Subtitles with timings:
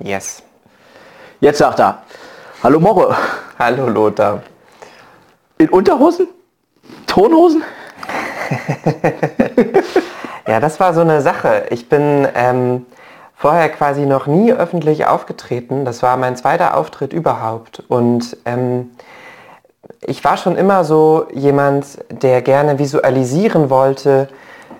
[0.00, 0.44] Yes.
[1.40, 2.02] Jetzt sagt er,
[2.62, 3.16] hallo Morre.
[3.58, 4.42] Hallo Lothar.
[5.58, 6.28] In Unterhosen?
[7.08, 7.64] Tonhosen?
[10.46, 11.64] ja, das war so eine Sache.
[11.70, 12.86] Ich bin ähm,
[13.34, 15.84] vorher quasi noch nie öffentlich aufgetreten.
[15.84, 17.82] Das war mein zweiter Auftritt überhaupt.
[17.88, 18.90] Und ähm,
[20.00, 24.28] ich war schon immer so jemand, der gerne visualisieren wollte,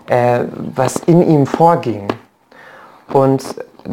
[0.07, 0.45] äh,
[0.77, 2.07] was in ihm vorging.
[3.13, 3.43] Und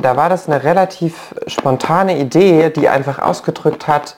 [0.02, 4.18] da war das eine relativ spontane Idee, die einfach ausgedrückt hat,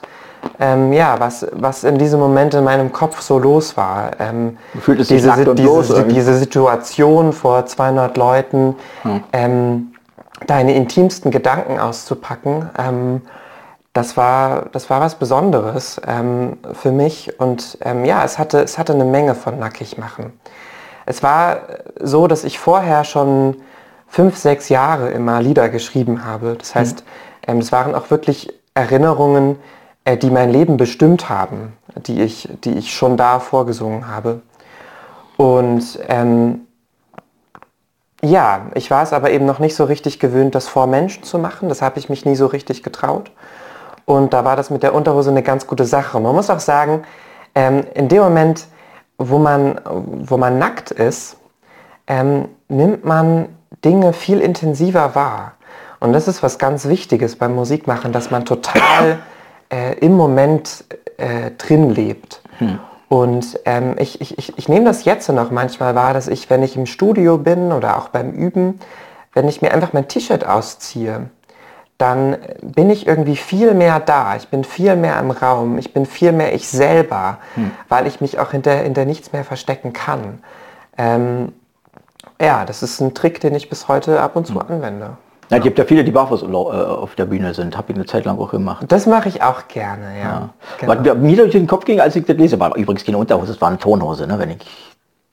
[0.60, 4.10] ähm, ja, was, was in diesem Moment in meinem Kopf so los war.
[4.18, 9.24] Ähm, Fühlt es sich diese, diese, los diese Situation vor 200 Leuten, Hm.
[9.32, 9.94] ähm,
[10.46, 13.22] deine intimsten Gedanken auszupacken, ähm,
[13.92, 18.78] das war, das war was Besonderes ähm, für mich und ähm, ja, es hatte, es
[18.78, 20.32] hatte eine Menge von nackig machen.
[21.04, 21.62] Es war
[21.98, 23.56] so, dass ich vorher schon
[24.08, 26.56] fünf, sechs Jahre immer Lieder geschrieben habe.
[26.58, 27.04] Das heißt,
[27.46, 29.56] ähm, es waren auch wirklich Erinnerungen,
[30.04, 34.40] äh, die mein Leben bestimmt haben, die ich, die ich schon da vorgesungen habe.
[35.36, 36.62] Und ähm,
[38.22, 41.38] ja, ich war es aber eben noch nicht so richtig gewöhnt, das vor Menschen zu
[41.38, 41.68] machen.
[41.68, 43.30] Das habe ich mich nie so richtig getraut.
[44.04, 46.18] Und da war das mit der Unterhose eine ganz gute Sache.
[46.18, 47.04] Man muss auch sagen,
[47.54, 48.66] ähm, in dem Moment,
[49.18, 51.36] wo man, wo man nackt ist,
[52.06, 53.48] ähm, nimmt man
[53.84, 55.52] Dinge viel intensiver wahr.
[56.00, 59.18] Und das ist was ganz Wichtiges beim Musikmachen, dass man total
[59.70, 60.84] äh, im Moment
[61.16, 62.40] äh, drin lebt.
[63.08, 66.62] Und ähm, ich, ich, ich, ich nehme das jetzt noch manchmal wahr, dass ich, wenn
[66.62, 68.80] ich im Studio bin oder auch beim Üben,
[69.32, 71.30] wenn ich mir einfach mein T-Shirt ausziehe,
[71.96, 74.36] dann bin ich irgendwie viel mehr da.
[74.36, 75.78] Ich bin viel mehr im Raum.
[75.78, 77.38] Ich bin viel mehr ich selber,
[77.88, 80.40] weil ich mich auch hinter, hinter nichts mehr verstecken kann.
[80.96, 81.52] Ähm,
[82.40, 85.16] ja, das ist ein Trick, den ich bis heute ab und zu anwende.
[85.50, 87.76] Ja, es gibt ja viele, die barfuß äh, auf der Bühne sind.
[87.76, 88.84] Habe ich eine Zeit lang auch gemacht.
[88.88, 90.50] Das mache ich auch gerne, ja.
[90.78, 90.94] Genau.
[90.94, 93.60] Was mir durch den Kopf ging, als ich das lese, war übrigens keine Unterhose, es
[93.60, 94.58] war eine Tonhose, ne, wenn ich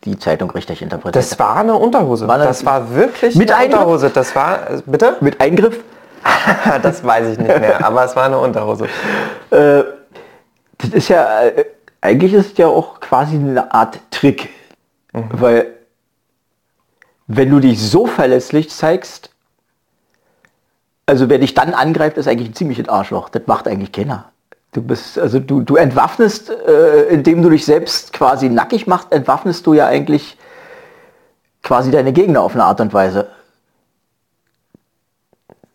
[0.06, 2.28] die Zeitung richtig interpretiert Das war eine Unterhose.
[2.28, 3.80] War das- das war wirklich Mit eine Eingriff?
[3.82, 4.10] Unterhose.
[4.10, 5.18] Das war, äh, bitte?
[5.20, 5.84] Mit Eingriff?
[6.82, 8.86] das weiß ich nicht mehr, aber es war eine Unterhose.
[9.52, 9.84] Äh,
[10.78, 11.28] das ist ja,
[12.02, 14.50] eigentlich ist es ja auch quasi eine Art Trick.
[15.12, 15.68] Weil,
[17.28, 19.32] wenn du dich so verlässlich zeigst,
[21.06, 23.30] also wer dich dann angreift, ist eigentlich ein ziemliches Arschloch.
[23.30, 24.32] Das macht eigentlich keiner.
[24.72, 29.66] Du bist, also du, du entwaffnest, äh, indem du dich selbst quasi nackig machst, entwaffnest
[29.66, 30.38] du ja eigentlich
[31.64, 33.28] quasi deine Gegner auf eine Art und Weise.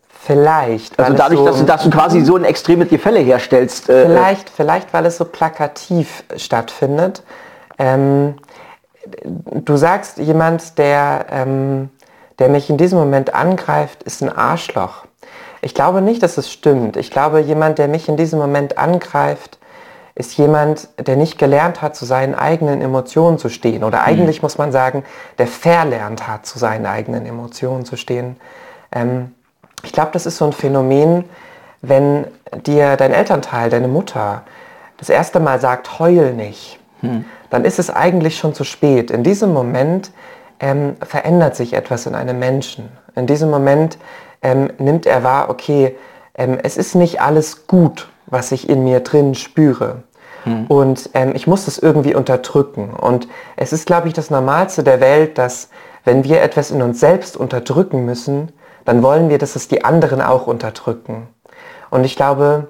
[0.07, 0.99] Vielleicht.
[0.99, 3.89] Also dadurch, so, dass du, dass du quasi so ein extremes Gefälle herstellst.
[3.89, 7.23] äh, Vielleicht, vielleicht, weil es so plakativ stattfindet.
[7.79, 8.35] Ähm,
[9.25, 11.89] du sagst, jemand, der, ähm,
[12.39, 15.05] der mich in diesem Moment angreift, ist ein Arschloch.
[15.61, 16.97] Ich glaube nicht, dass es stimmt.
[16.97, 19.59] Ich glaube, jemand, der mich in diesem Moment angreift,
[20.15, 23.83] ist jemand, der nicht gelernt hat, zu seinen eigenen Emotionen zu stehen.
[23.83, 25.03] Oder eigentlich muss man sagen,
[25.37, 28.37] der verlernt hat, zu seinen eigenen Emotionen zu stehen.
[28.91, 29.33] Ähm,
[29.83, 31.25] ich glaube, das ist so ein Phänomen,
[31.81, 32.27] wenn
[32.65, 34.43] dir dein Elternteil, deine Mutter,
[34.97, 36.79] das erste Mal sagt, heul nicht,
[37.49, 39.11] dann ist es eigentlich schon zu spät.
[39.11, 40.11] In diesem Moment
[40.59, 42.89] ähm, verändert sich etwas in einem Menschen.
[43.15, 43.97] In diesem Moment
[44.41, 45.95] ähm, nimmt er wahr, okay,
[46.35, 50.03] ähm, es ist nicht alles gut, was ich in mir drin spüre.
[50.69, 52.91] Und ähm, ich muss das irgendwie unterdrücken.
[52.91, 55.69] Und es ist, glaube ich, das Normalste der Welt, dass
[56.03, 58.51] wenn wir etwas in uns selbst unterdrücken müssen,
[58.85, 61.27] dann wollen wir, dass es die anderen auch unterdrücken.
[61.91, 62.69] Und ich glaube,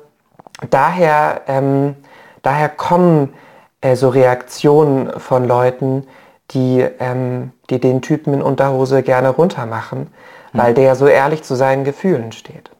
[0.70, 1.96] daher, ähm,
[2.42, 3.34] daher kommen
[3.82, 6.08] äh, so Reaktionen von Leuten,
[6.52, 10.08] die, ähm, die den Typen in Unterhose gerne runtermachen,
[10.54, 12.72] weil der so ehrlich zu seinen Gefühlen steht.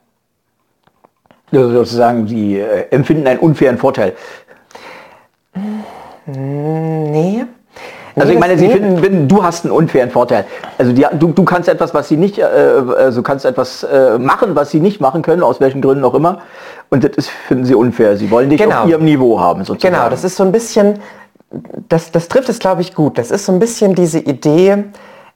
[1.52, 4.14] Also sozusagen, die äh, empfinden einen unfairen Vorteil.
[6.26, 7.44] Nee.
[8.14, 8.74] Also Nee, ich meine, sie nee.
[8.74, 10.44] finden, finden, du hast einen unfairen Vorteil.
[10.76, 14.54] Also die, du, du kannst etwas, was sie nicht, äh, also kannst etwas äh, machen,
[14.54, 16.42] was sie nicht machen können, aus welchen Gründen auch immer.
[16.92, 18.18] Und das ist, finden sie unfair.
[18.18, 18.82] Sie wollen dich Genau.
[18.82, 19.94] auf ihrem Niveau haben, sozusagen.
[19.94, 20.98] Genau, das ist so ein bisschen,
[21.88, 23.16] das, das trifft es, glaube ich, gut.
[23.16, 24.84] Das ist so ein bisschen diese Idee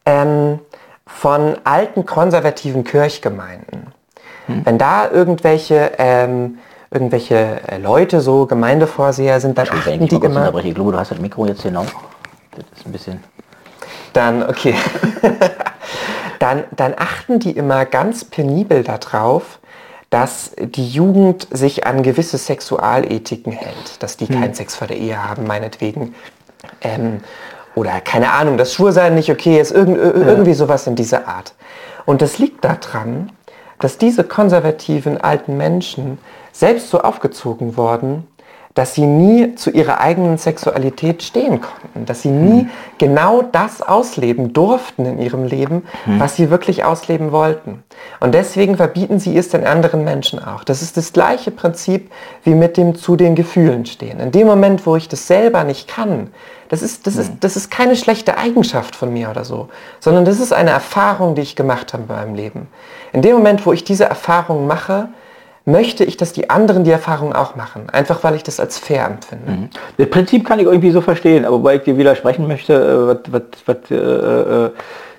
[0.04, 0.58] ähm,
[1.06, 3.86] von alten konservativen Kirchgemeinden.
[4.48, 6.58] Wenn da irgendwelche, ähm,
[6.90, 10.54] irgendwelche äh, Leute so Gemeindevorseher sind, dann achten die immer...
[10.62, 11.86] Ich glaube, du hast das Mikro jetzt genau.
[12.50, 13.24] Das ist ein bisschen...
[14.12, 14.74] Dann, okay.
[16.38, 19.58] dann, dann achten die immer ganz penibel darauf,
[20.16, 25.22] dass die Jugend sich an gewisse Sexualethiken hält, dass die keinen Sex vor der Ehe
[25.22, 26.14] haben, meinetwegen.
[26.80, 27.20] Ähm,
[27.74, 31.52] oder keine Ahnung, dass Schwursein nicht okay ist, irgend, ir- irgendwie sowas in dieser Art.
[32.06, 33.30] Und das liegt daran,
[33.78, 36.16] dass diese konservativen alten Menschen
[36.50, 38.26] selbst so aufgezogen wurden,
[38.76, 42.70] dass sie nie zu ihrer eigenen Sexualität stehen konnten, dass sie nie hm.
[42.98, 46.20] genau das ausleben durften in ihrem Leben, hm.
[46.20, 47.82] was sie wirklich ausleben wollten.
[48.20, 50.62] Und deswegen verbieten sie es den anderen Menschen auch.
[50.62, 52.10] Das ist das gleiche Prinzip
[52.44, 54.20] wie mit dem zu den Gefühlen stehen.
[54.20, 56.28] In dem Moment, wo ich das selber nicht kann,
[56.68, 57.20] das ist, das, hm.
[57.22, 59.68] ist, das ist keine schlechte Eigenschaft von mir oder so,
[60.00, 62.68] sondern das ist eine Erfahrung, die ich gemacht habe in meinem Leben.
[63.14, 65.08] In dem Moment, wo ich diese Erfahrung mache,
[65.66, 67.90] möchte ich, dass die anderen die Erfahrung auch machen.
[67.90, 69.50] Einfach weil ich das als fair empfinde.
[69.50, 69.68] Mhm.
[69.98, 73.18] Das Prinzip kann ich irgendwie so verstehen, aber weil ich dir widersprechen möchte, äh, was,
[73.32, 74.70] was, was äh, äh,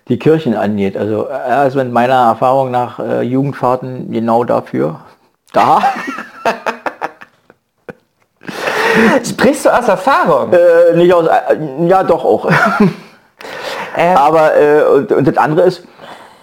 [0.07, 0.95] die Kirchen angeht.
[0.95, 5.01] Also, also in meiner Erfahrung nach äh, Jugendfahrten genau dafür
[5.51, 5.81] da.
[9.29, 10.53] Sprichst du aus Erfahrung?
[10.53, 12.49] Äh, nicht aus, äh, ja doch auch.
[13.99, 14.15] Ähm.
[14.15, 14.51] Aber
[14.93, 15.83] und, und das andere ist,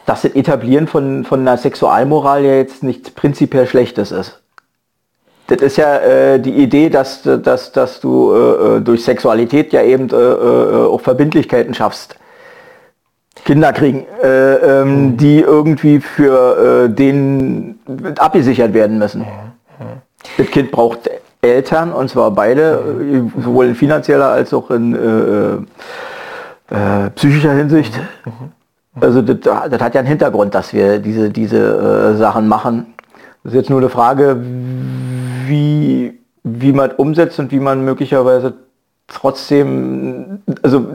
[0.06, 4.40] dass das Etablieren von, von einer Sexualmoral ja jetzt nichts prinzipiell Schlechtes ist.
[5.46, 9.82] Das ist ja äh, die Idee, dass, dass, dass du äh, äh durch Sexualität ja
[9.82, 12.16] eben äh, äh, auch Verbindlichkeiten schaffst.
[13.44, 15.16] Kinder kriegen, äh, ähm, mhm.
[15.18, 17.78] die irgendwie für den
[18.18, 19.22] abgesichert werden müssen.
[19.22, 20.00] Mhm.
[20.38, 21.10] Das Kind braucht
[21.42, 23.32] Eltern, und zwar beide, mhm.
[23.42, 25.66] sowohl in finanzieller als auch in
[27.16, 28.00] psychischer Hinsicht.
[28.24, 28.52] Mhm.
[29.00, 32.94] Also das, das, hat ja einen Hintergrund, dass wir diese, diese äh, Sachen machen.
[33.42, 34.40] Das ist jetzt nur eine Frage,
[35.46, 38.54] wie, wie man umsetzt und wie man möglicherweise
[39.08, 40.86] trotzdem, also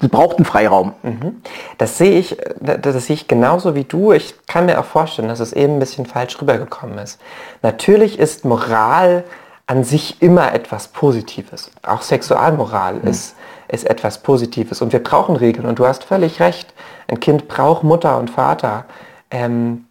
[0.00, 0.94] es braucht einen Freiraum.
[1.02, 1.42] Mhm.
[1.78, 4.12] Das sehe ich, das sehe ich genauso wie du.
[4.12, 7.20] Ich kann mir auch vorstellen, dass es eben ein bisschen falsch rübergekommen ist.
[7.62, 9.24] Natürlich ist Moral
[9.66, 11.70] an sich immer etwas Positives.
[11.82, 13.08] Auch Sexualmoral mhm.
[13.08, 13.36] ist,
[13.74, 15.66] ist etwas Positives und wir brauchen Regeln.
[15.66, 16.72] Und du hast völlig recht.
[17.08, 18.84] Ein Kind braucht Mutter und Vater.
[19.30, 19.86] Ähm,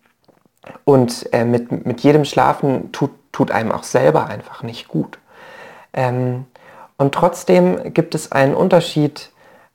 [0.86, 5.20] und äh, mit, mit jedem Schlafen tut, tut einem auch selber einfach nicht gut.
[5.94, 6.46] Ähm,
[6.98, 9.32] und trotzdem gibt es einen Unterschied,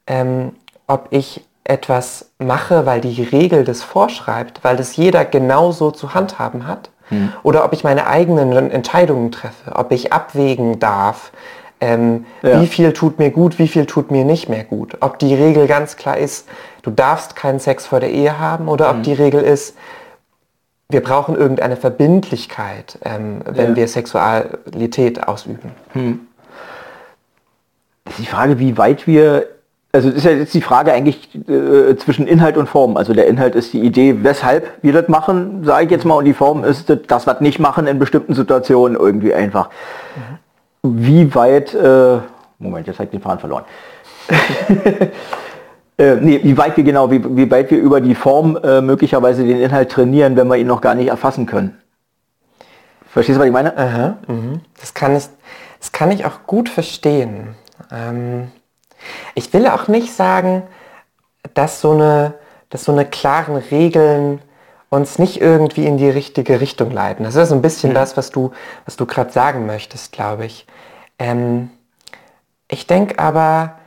[0.07, 0.53] ähm,
[0.87, 6.67] ob ich etwas mache, weil die Regel das vorschreibt, weil das jeder genauso zu handhaben
[6.67, 7.33] hat, hm.
[7.43, 11.31] oder ob ich meine eigenen Entscheidungen treffe, ob ich abwägen darf,
[11.81, 12.61] ähm, ja.
[12.61, 14.97] wie viel tut mir gut, wie viel tut mir nicht mehr gut.
[15.01, 16.49] Ob die Regel ganz klar ist,
[16.83, 19.03] du darfst keinen Sex vor der Ehe haben oder ob mhm.
[19.03, 19.75] die Regel ist,
[20.91, 23.77] wir brauchen irgendeine Verbindlichkeit, ähm, wenn ja.
[23.77, 25.73] wir Sexualität ausüben.
[25.93, 26.21] Hm.
[28.17, 29.49] Die Frage, wie weit wir,
[29.93, 32.97] also ist ja jetzt die Frage eigentlich äh, zwischen Inhalt und Form.
[32.97, 36.25] Also der Inhalt ist die Idee, weshalb wir das machen, sage ich jetzt mal, und
[36.25, 39.69] die Form ist das, das was nicht machen in bestimmten Situationen irgendwie einfach.
[40.17, 40.39] Mhm.
[40.97, 42.19] Wie weit, äh,
[42.59, 43.65] Moment, jetzt habe ich den Faden verloren.
[46.01, 49.45] Äh, nee, wie weit wir genau, wie, wie weit wir über die Form äh, möglicherweise
[49.45, 51.77] den Inhalt trainieren, wenn wir ihn noch gar nicht erfassen können.
[53.09, 53.77] Verstehst du, was ich meine?
[53.77, 54.61] Aha, mhm.
[54.79, 55.25] das, kann ich,
[55.81, 57.57] das kann ich auch gut verstehen.
[57.91, 58.53] Ähm,
[59.35, 60.63] ich will auch nicht sagen,
[61.55, 62.35] dass so eine,
[62.71, 64.41] dass so eine klaren Regeln
[64.91, 67.25] uns nicht irgendwie in die richtige Richtung leiten.
[67.25, 67.95] Das ist so ein bisschen mhm.
[67.95, 68.53] das, was du,
[68.85, 70.67] was du gerade sagen möchtest, glaube ich.
[71.19, 71.71] Ähm,
[72.69, 73.79] ich denke aber,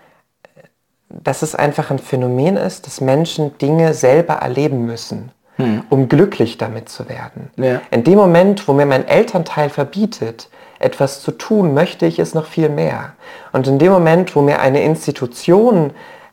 [1.09, 5.83] dass es einfach ein Phänomen ist, dass Menschen Dinge selber erleben müssen, hm.
[5.89, 7.51] um glücklich damit zu werden.
[7.57, 7.81] Ja.
[7.91, 12.45] In dem Moment, wo mir mein Elternteil verbietet, etwas zu tun, möchte ich es noch
[12.45, 13.13] viel mehr.
[13.51, 15.91] Und in dem Moment, wo mir eine Institution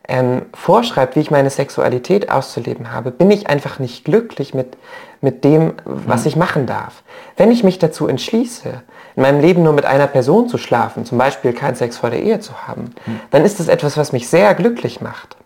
[0.08, 4.78] ähm, vorschreibt, wie ich meine Sexualität auszuleben habe, bin ich einfach nicht glücklich mit,
[5.20, 6.28] mit dem, was hm.
[6.28, 7.02] ich machen darf.
[7.36, 8.70] Wenn ich mich dazu entschließe,
[9.16, 12.22] in meinem Leben nur mit einer Person zu schlafen, zum Beispiel keinen Sex vor der
[12.22, 13.20] Ehe zu haben, hm.
[13.30, 15.36] dann ist das etwas, was mich sehr glücklich macht.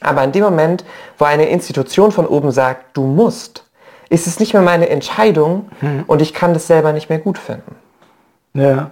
[0.00, 0.84] Aber in dem Moment,
[1.18, 3.64] wo eine Institution von oben sagt, du musst,
[4.08, 6.04] ist es nicht mehr meine Entscheidung hm.
[6.06, 7.76] und ich kann das selber nicht mehr gut finden.
[8.54, 8.90] Ja,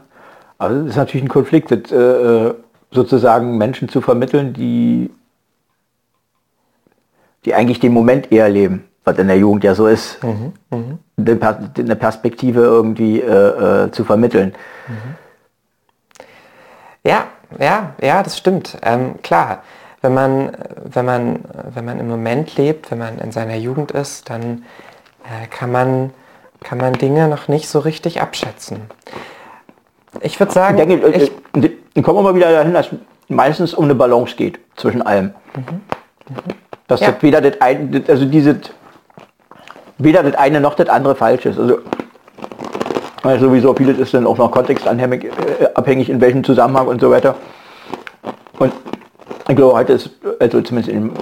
[0.59, 2.55] also das ist natürlich ein Konflikt, das, äh,
[2.91, 5.11] sozusagen Menschen zu vermitteln, die,
[7.45, 10.99] die eigentlich den Moment eher leben was in der Jugend ja so ist, mhm, mh.
[11.79, 14.55] eine Perspektive irgendwie äh, äh, zu vermitteln.
[14.87, 15.15] Mhm.
[17.05, 17.27] Ja,
[17.59, 18.77] ja, ja, das stimmt.
[18.83, 19.63] Ähm, klar,
[20.03, 20.53] wenn man,
[20.85, 21.41] wenn, man,
[21.73, 24.65] wenn man im Moment lebt, wenn man in seiner Jugend ist, dann
[25.25, 26.13] äh, kann, man,
[26.63, 28.83] kann man Dinge noch nicht so richtig abschätzen.
[30.21, 31.33] Ich würde sagen, ich denke, ich,
[31.95, 32.99] dann kommen wir mal wieder dahin, dass es
[33.29, 35.35] meistens um eine Balance geht zwischen allem.
[35.55, 35.63] Mhm.
[35.63, 36.37] Mhm.
[36.87, 37.13] Dass ja.
[37.13, 38.61] das weder das eine, also diese
[39.99, 41.59] weder das eine noch das andere falsch ist.
[41.59, 41.79] Also,
[43.23, 47.11] also sowieso vieles ist dann auch noch kontextabhängig, äh, abhängig in welchem Zusammenhang und so
[47.11, 47.35] weiter.
[48.59, 48.73] Und
[49.49, 50.11] ich glaube, heute ist,
[50.41, 51.13] also zumindest in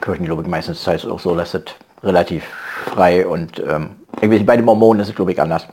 [0.00, 1.62] Kirchen, glaube ich, meistens heißt es auch so, dass das
[2.02, 2.44] relativ
[2.86, 3.90] frei und ähm,
[4.20, 5.66] irgendwie bei den Mormonen ist es glaube ich anders.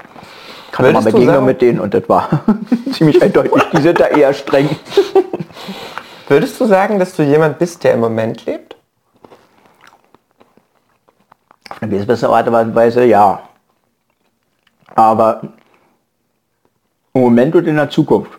[0.72, 2.44] Kann man Würdest du Begegnung mit denen und das war
[2.92, 3.52] ziemlich eindeutig.
[3.74, 4.70] Die sind da eher streng.
[6.28, 8.76] Würdest du sagen, dass du jemand bist, der im Moment lebt?
[11.70, 13.42] Auf eine gewisse Art und Weise ja.
[14.96, 15.42] Aber
[17.14, 18.32] im Moment und in der Zukunft.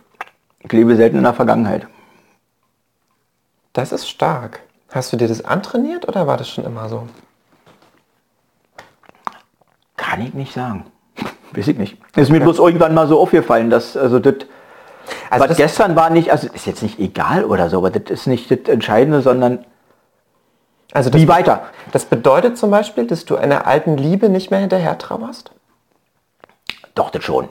[0.60, 1.86] Ich lebe selten in der Vergangenheit.
[3.72, 4.60] Das ist stark.
[4.90, 7.08] Hast du dir das antrainiert oder war das schon immer so?
[9.96, 10.89] Kann ich nicht sagen.
[11.52, 11.98] Weiß ich nicht.
[12.16, 14.34] Ist mir bloß irgendwann mal so aufgefallen, dass also das,
[15.30, 18.10] Also was das, gestern war nicht, also ist jetzt nicht egal oder so, aber das
[18.10, 19.64] ist nicht das Entscheidende, sondern
[20.92, 21.62] also das, wie weiter.
[21.92, 25.52] das bedeutet zum Beispiel, dass du einer alten Liebe nicht mehr hinterher trauerst?
[26.94, 27.48] Doch, das schon.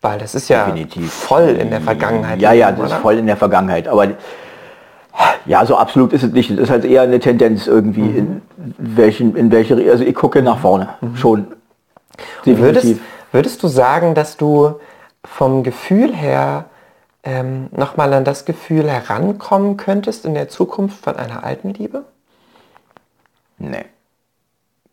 [0.00, 1.12] Weil das ist ja Definitiv.
[1.12, 2.40] voll in der Vergangenheit.
[2.40, 3.00] Ja, ja, das ist oder?
[3.00, 3.88] voll in der Vergangenheit.
[3.88, 4.08] Aber
[5.46, 6.50] ja, so absolut ist es nicht.
[6.50, 8.42] Das ist halt eher eine Tendenz irgendwie, in
[8.78, 10.88] welchen, in welche, also ich gucke nach vorne.
[11.14, 11.46] Schon.
[12.44, 13.02] Würdest, Definitiv.
[13.32, 14.80] würdest du sagen, dass du
[15.24, 16.66] vom Gefühl her
[17.22, 22.04] ähm, nochmal an das Gefühl herankommen könntest in der Zukunft von einer alten Liebe?
[23.58, 23.84] Nee.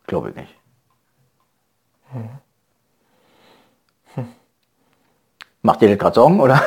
[0.06, 0.56] Glaube ich nicht.
[5.62, 6.62] Macht dir das gerade Sorgen, oder?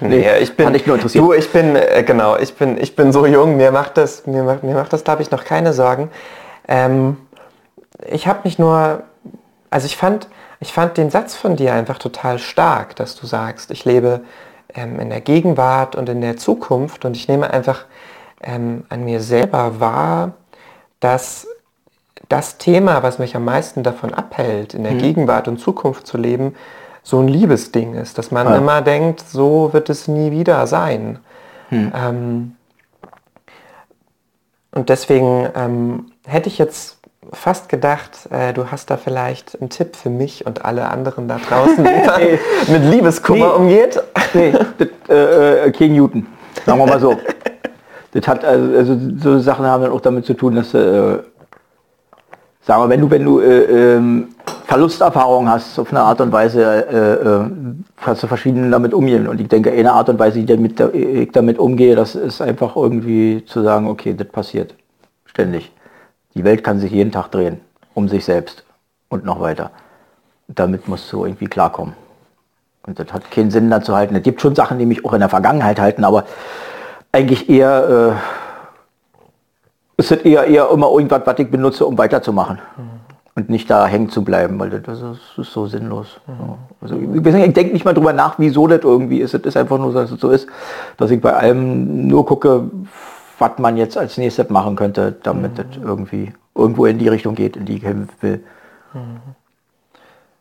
[0.00, 1.24] Nee, ich bin, dich nur interessiert.
[1.24, 4.42] Du, ich bin, äh, genau, ich bin, ich bin so jung, mir macht das, mir
[4.42, 6.10] macht, mir macht das, glaube ich, noch keine Sorgen.
[6.68, 7.16] Ähm,
[8.10, 9.04] ich habe mich nur,
[9.74, 10.28] also ich fand,
[10.60, 14.20] ich fand den Satz von dir einfach total stark, dass du sagst, ich lebe
[14.72, 17.86] ähm, in der Gegenwart und in der Zukunft und ich nehme einfach
[18.40, 20.34] ähm, an mir selber wahr,
[21.00, 21.48] dass
[22.28, 26.54] das Thema, was mich am meisten davon abhält, in der Gegenwart und Zukunft zu leben,
[27.02, 28.54] so ein Liebesding ist, dass man Ja.
[28.54, 31.18] immer denkt, so wird es nie wieder sein.
[31.72, 32.54] Ähm,
[34.70, 36.98] und deswegen ähm, hätte ich jetzt
[37.32, 41.38] fast gedacht, äh, du hast da vielleicht einen Tipp für mich und alle anderen da
[41.38, 42.38] draußen, wie man Nee.
[42.72, 43.54] mit Liebeskummer Nee.
[43.62, 44.02] umgeht.
[44.34, 46.26] Nee, das, äh, äh, kein Newton.
[46.66, 47.16] Sagen wir mal so.
[48.12, 51.18] das hat also, also so Sachen haben dann auch damit zu tun, dass äh,
[52.62, 54.28] sagen wir, wenn du wenn du äh, ähm,
[54.66, 57.44] Verlusterfahrungen hast auf eine Art und Weise, äh, äh,
[58.02, 59.28] kannst du verschieden damit umgehen.
[59.28, 62.74] Und ich denke, eine Art und Weise, wie damit, ich damit umgehe, das ist einfach
[62.74, 64.74] irgendwie zu sagen, okay, das passiert
[65.26, 65.70] ständig.
[66.34, 67.60] Die Welt kann sich jeden Tag drehen,
[67.94, 68.64] um sich selbst
[69.08, 69.70] und noch weiter.
[70.48, 71.94] Damit musst du irgendwie klarkommen.
[72.86, 74.14] Und das hat keinen Sinn, da zu halten.
[74.14, 76.24] Es gibt schon Sachen, die mich auch in der Vergangenheit halten, aber
[77.12, 78.18] eigentlich eher,
[79.96, 82.58] äh, ist es eher, eher immer irgendwas, was ich benutze, um weiterzumachen.
[83.36, 86.20] Und nicht da hängen zu bleiben, weil das, das ist so sinnlos.
[86.28, 86.58] Ja.
[86.80, 89.34] Also, ich, ich denke nicht mal drüber nach, wieso das irgendwie ist.
[89.34, 90.46] Es ist einfach nur, dass es so ist,
[90.98, 92.70] dass ich bei allem nur gucke,
[93.44, 97.56] was man jetzt als nächstes machen könnte, damit das irgendwie irgendwo in die Richtung geht,
[97.56, 98.42] in die ich hin will.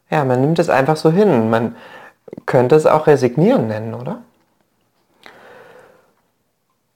[0.09, 1.49] Ja, man nimmt es einfach so hin.
[1.49, 1.75] Man
[2.45, 4.19] könnte es auch resignieren nennen, oder?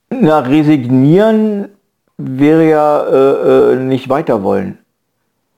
[0.09, 1.69] Na, resignieren
[2.17, 4.77] wäre ja äh, äh, nicht weiter wollen.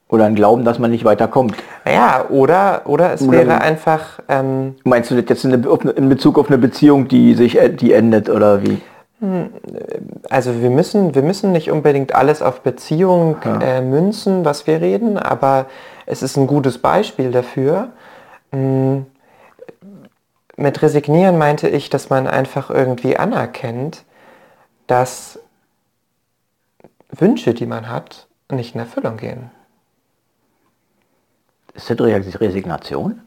[0.07, 1.55] Oder ein Glauben, dass man nicht weiterkommt.
[1.85, 6.47] Ja, oder, oder es Oder- wäre einfach, ähm, Meinst du das jetzt in Bezug auf
[6.47, 8.81] eine Beziehung, die sich äh, die endet oder wie?
[10.29, 15.17] Also wir müssen, wir müssen nicht unbedingt alles auf Beziehung äh, münzen, was wir reden,
[15.17, 15.65] aber
[16.05, 17.89] es ist ein gutes Beispiel dafür.
[18.51, 18.99] Mm,
[20.55, 24.03] Mit resignieren meinte ich, dass man einfach irgendwie anerkennt,
[24.87, 25.39] dass
[27.11, 29.51] Wünsche, die man hat, nicht in Erfüllung gehen.
[31.73, 33.21] Ist das Re- Resignation?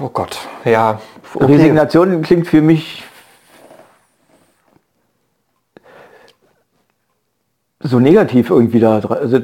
[0.00, 1.00] Oh Gott, ja.
[1.34, 1.44] Okay.
[1.44, 3.04] Resignation klingt für mich
[7.88, 9.18] so negativ irgendwie da dran.
[9.18, 9.40] Also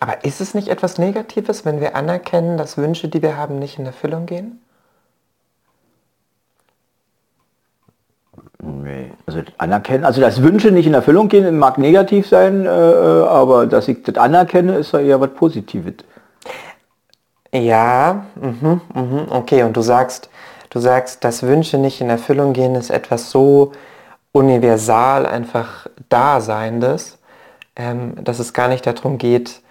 [0.00, 3.78] Aber ist es nicht etwas Negatives, wenn wir anerkennen, dass Wünsche, die wir haben, nicht
[3.78, 4.60] in Erfüllung gehen?
[8.62, 9.10] nee.
[9.26, 13.26] Also das anerkennen, also dass Wünsche nicht in Erfüllung gehen, mag negativ sein, äh, äh,
[13.26, 15.94] aber dass ich das anerkenne, ist ja eher was Positives.
[17.52, 19.64] Ja, mhm, mhm, okay.
[19.64, 20.30] Und du sagst,
[20.70, 23.72] du sagst, dass Wünsche nicht in Erfüllung gehen, ist etwas so
[24.32, 27.18] universal einfach Daseinendes,
[27.80, 29.62] ähm, dass es gar nicht darum geht,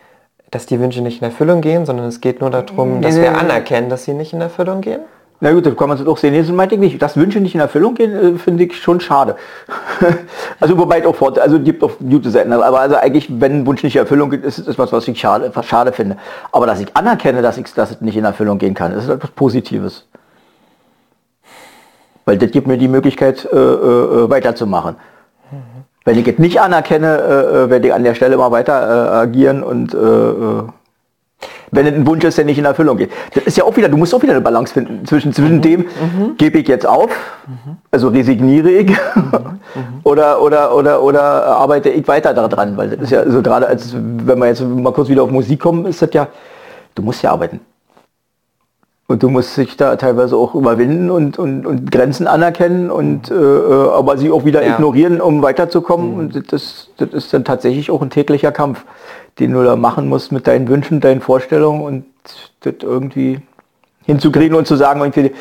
[0.52, 3.32] dass die Wünsche nicht in Erfüllung gehen, sondern es geht nur darum, dass nee, wir
[3.32, 3.38] nee.
[3.38, 5.02] anerkennen, dass sie nicht in Erfüllung gehen.
[5.42, 6.36] Na gut, dann kann man es auch sehen.
[6.36, 7.02] Das meinte ich nicht.
[7.02, 9.36] Dass Wünsche nicht in Erfüllung gehen, äh, finde ich schon schade.
[10.60, 12.52] also wobei es auch fort, also es gibt auch gute Seiten.
[12.52, 15.18] Aber also eigentlich, wenn ein Wunsch nicht in Erfüllung geht, ist es etwas, was ich
[15.18, 16.18] schade, was schade finde.
[16.52, 19.32] Aber dass ich anerkenne, dass, ich, dass es nicht in Erfüllung gehen kann, ist etwas
[19.32, 20.08] Positives.
[22.26, 24.98] Weil das gibt mir die Möglichkeit, äh, äh, weiterzumachen.
[26.10, 29.16] Wenn ich es nicht anerkenne, äh, äh, werde ich an der Stelle immer weiter äh,
[29.18, 30.64] agieren und äh, äh,
[31.70, 33.12] wenn es ein Wunsch ist, der nicht in Erfüllung geht.
[33.36, 35.62] Das ist ja auch wieder, du musst auch wieder eine Balance finden zwischen, zwischen mhm.
[35.62, 36.36] dem, mhm.
[36.36, 37.12] gebe ich jetzt auf,
[37.46, 37.78] mhm.
[37.92, 39.60] also resigniere ich, mhm.
[40.04, 43.94] oder, oder, oder, oder arbeite ich weiter daran, weil das ist ja so gerade, als
[43.94, 46.28] wenn wir jetzt mal kurz wieder auf Musik kommen, ist das ja,
[46.96, 47.60] du musst ja arbeiten.
[49.10, 53.34] Und du musst dich da teilweise auch überwinden und, und, und Grenzen anerkennen und äh,
[53.34, 54.76] äh aber sie auch wieder ja.
[54.76, 56.12] ignorieren, um weiterzukommen.
[56.12, 56.20] Mhm.
[56.20, 58.86] Und das, das ist dann tatsächlich auch ein täglicher Kampf,
[59.40, 62.06] den du da machen musst mit deinen Wünschen, deinen Vorstellungen und
[62.60, 63.42] das irgendwie
[64.06, 65.32] hinzukriegen und zu sagen, irgendwie,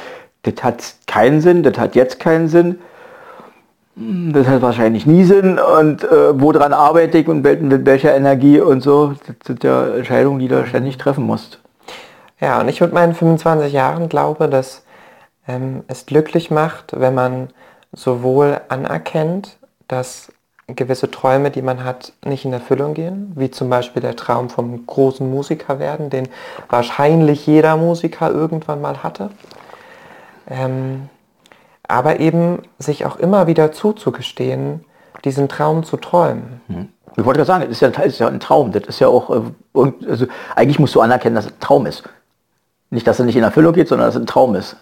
[0.44, 2.78] das hat keinen Sinn, das hat jetzt keinen Sinn,
[3.98, 8.60] hm, das hat wahrscheinlich nie Sinn und äh, woran arbeite ich und mit welcher Energie
[8.60, 11.60] und so, das sind ja Entscheidungen, die du ständig treffen musst.
[12.40, 14.84] Ja, und ich mit meinen 25 Jahren glaube, dass
[15.46, 17.48] ähm, es glücklich macht, wenn man
[17.92, 20.32] sowohl anerkennt, dass
[20.68, 24.86] gewisse Träume, die man hat, nicht in Erfüllung gehen, wie zum Beispiel der Traum vom
[24.86, 26.28] großen Musiker werden, den
[26.68, 29.30] wahrscheinlich jeder Musiker irgendwann mal hatte.
[30.46, 31.08] Ähm,
[31.86, 34.84] aber eben sich auch immer wieder zuzugestehen,
[35.24, 36.60] diesen Traum zu träumen.
[36.66, 36.88] Hm.
[37.16, 38.70] Ich wollte gerade sagen, das ist, ja, ist ja ein Traum.
[38.70, 42.04] Das ist ja auch, äh, also eigentlich musst du anerkennen, dass es ein Traum ist.
[42.90, 44.76] Nicht, dass er nicht in Erfüllung geht, sondern dass es ein Traum ist.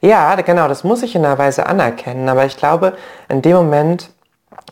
[0.00, 2.28] Ja, genau, das muss ich in einer Weise anerkennen.
[2.28, 2.96] Aber ich glaube,
[3.28, 4.10] in dem Moment,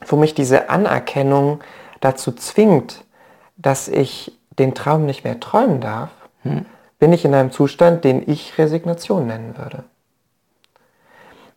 [0.07, 1.61] wo mich diese Anerkennung
[2.01, 3.05] dazu zwingt,
[3.57, 6.11] dass ich den Traum nicht mehr träumen darf,
[6.43, 6.67] hm.
[6.99, 9.85] bin ich in einem Zustand, den ich Resignation nennen würde.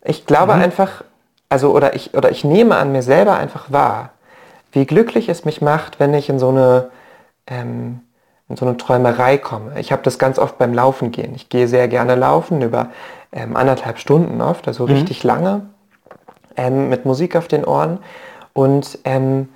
[0.05, 0.62] Ich glaube mhm.
[0.62, 1.03] einfach,
[1.50, 4.12] also oder ich, oder ich nehme an mir selber einfach wahr,
[4.71, 6.91] wie glücklich es mich macht, wenn ich in so eine
[7.47, 8.01] ähm,
[8.49, 9.79] in so eine Träumerei komme.
[9.79, 11.33] Ich habe das ganz oft beim Laufen gehen.
[11.35, 12.89] Ich gehe sehr gerne laufen, über
[13.31, 14.93] ähm, anderthalb Stunden oft, also mhm.
[14.93, 15.61] richtig lange,
[16.55, 17.99] ähm, mit Musik auf den Ohren
[18.53, 19.49] und ähm,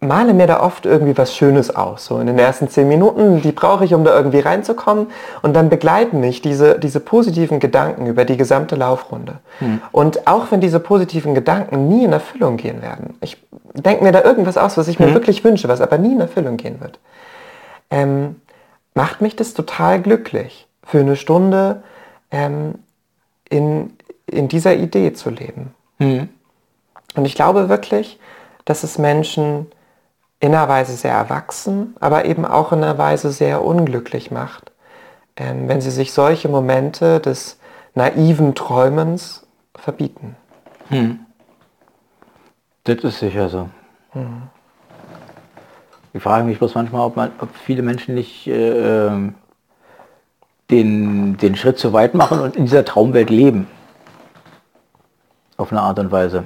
[0.00, 2.06] male mir da oft irgendwie was Schönes aus.
[2.06, 5.08] So in den ersten zehn Minuten, die brauche ich, um da irgendwie reinzukommen.
[5.42, 9.38] Und dann begleiten mich diese, diese positiven Gedanken über die gesamte Laufrunde.
[9.60, 9.80] Mhm.
[9.92, 13.38] Und auch wenn diese positiven Gedanken nie in Erfüllung gehen werden, ich
[13.74, 15.14] denke mir da irgendwas aus, was ich mir mhm.
[15.14, 16.98] wirklich wünsche, was aber nie in Erfüllung gehen wird
[17.90, 18.40] ähm,
[18.94, 21.82] macht mich das total glücklich, für eine Stunde
[22.30, 22.78] ähm,
[23.48, 25.74] in, in dieser Idee zu leben.
[25.98, 26.28] Mhm.
[27.14, 28.18] Und ich glaube wirklich,
[28.64, 29.66] dass es Menschen
[30.40, 34.72] in einer Weise sehr erwachsen, aber eben auch in einer Weise sehr unglücklich macht,
[35.36, 37.58] ähm, wenn sie sich solche Momente des
[37.94, 40.36] naiven Träumens verbieten.
[40.88, 41.20] Hm.
[42.84, 43.68] Das ist sicher so.
[44.12, 44.42] Hm.
[46.14, 49.34] Ich frage mich bloß manchmal, ob, man, ob viele Menschen nicht äh, ähm,
[50.70, 53.66] den, den Schritt zu weit machen und in dieser Traumwelt leben.
[55.56, 56.44] Auf eine Art und Weise.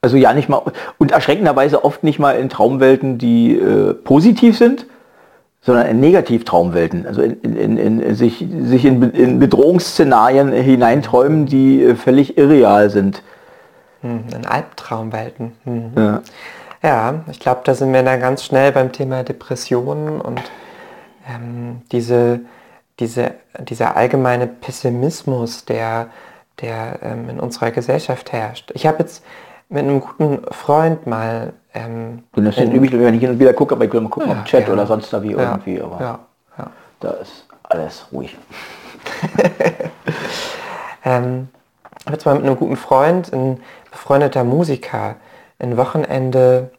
[0.00, 0.62] Also ja nicht mal,
[0.98, 4.86] und erschreckenderweise oft nicht mal in Traumwelten, die äh, positiv sind,
[5.60, 7.04] sondern in Negativ-Traumwelten.
[7.04, 12.90] Also in, in, in, in, sich, sich in, in Bedrohungsszenarien hineinträumen, die äh, völlig irreal
[12.90, 13.22] sind.
[14.02, 15.52] Hm, in Albtraumwelten.
[15.64, 15.92] Mhm.
[15.96, 16.22] Ja.
[16.82, 20.40] Ja, ich glaube, da sind wir dann ganz schnell beim Thema Depressionen und
[21.28, 22.40] ähm, diese,
[22.98, 26.08] diese, dieser allgemeine Pessimismus, der,
[26.60, 28.70] der ähm, in unserer Gesellschaft herrscht.
[28.74, 29.22] Ich habe jetzt
[29.68, 31.52] mit einem guten Freund mal...
[31.74, 34.08] Ähm, du nimmst den üblich, wenn ich hin und wieder gucke, aber ich will mal
[34.08, 34.72] gucken, ja, ob Chat ja.
[34.72, 36.18] oder sonst da wie ja, irgendwie, aber ja,
[37.00, 38.36] da ist alles ruhig.
[41.04, 41.48] ähm,
[41.98, 45.16] ich habe jetzt mal mit einem guten Freund, ein befreundeter Musiker,
[45.60, 46.70] ein Wochenende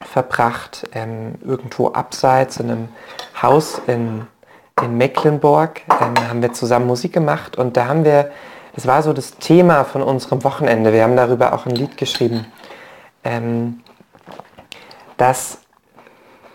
[0.00, 2.88] verbracht, ähm, irgendwo abseits in einem
[3.40, 4.26] Haus in,
[4.82, 5.82] in Mecklenburg.
[5.88, 8.30] Ähm, haben wir zusammen Musik gemacht und da haben wir,
[8.74, 12.46] das war so das Thema von unserem Wochenende, wir haben darüber auch ein Lied geschrieben,
[13.24, 13.80] ähm,
[15.16, 15.58] dass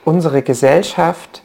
[0.04, 1.44] unsere Gesellschaft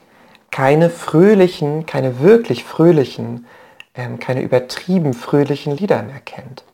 [0.50, 3.46] keine fröhlichen, keine wirklich fröhlichen,
[3.94, 6.64] ähm, keine übertrieben fröhlichen Lieder mehr kennt.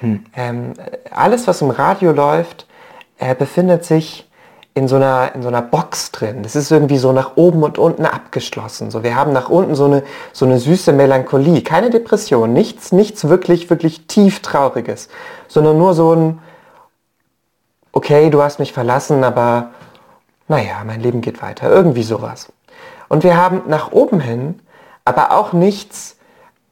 [0.00, 0.24] Hm.
[0.34, 0.72] Ähm,
[1.10, 2.66] alles, was im Radio läuft,
[3.20, 4.28] er befindet sich
[4.74, 6.42] in so, einer, in so einer Box drin.
[6.42, 8.90] Das ist irgendwie so nach oben und unten abgeschlossen.
[8.90, 10.02] So, wir haben nach unten so eine,
[10.32, 15.08] so eine süße Melancholie, keine Depression, nichts, nichts wirklich, wirklich tief Trauriges,
[15.48, 16.38] sondern nur so ein,
[17.92, 19.70] okay, du hast mich verlassen, aber
[20.48, 22.52] naja, mein Leben geht weiter, irgendwie sowas.
[23.08, 24.60] Und wir haben nach oben hin
[25.04, 26.16] aber auch nichts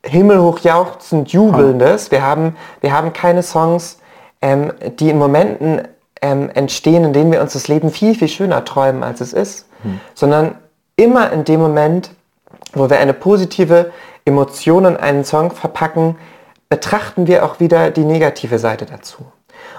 [0.05, 2.11] himmelhoch jauchzend jubelndes.
[2.11, 3.99] Wir haben, wir haben keine Songs,
[4.41, 5.89] ähm, die in Momenten
[6.22, 9.66] ähm, entstehen, in denen wir uns das Leben viel, viel schöner träumen, als es ist,
[9.83, 10.00] hm.
[10.14, 10.57] sondern
[10.96, 12.11] immer in dem Moment,
[12.72, 13.92] wo wir eine positive
[14.24, 16.16] Emotion in einen Song verpacken,
[16.68, 19.26] betrachten wir auch wieder die negative Seite dazu.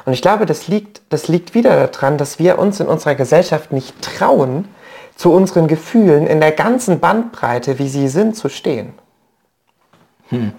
[0.05, 3.71] Und ich glaube, das liegt, das liegt wieder daran, dass wir uns in unserer Gesellschaft
[3.71, 4.67] nicht trauen,
[5.15, 8.93] zu unseren Gefühlen in der ganzen Bandbreite, wie sie sind, zu stehen.
[10.29, 10.53] Hm.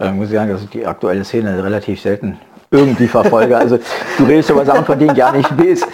[0.00, 2.38] Äh, muss ich sagen, dass ich die aktuelle Szene relativ selten
[2.70, 3.56] irgendwie verfolge.
[3.56, 3.78] Also
[4.18, 5.86] du redest über Sachen, von denen gar nicht weiß,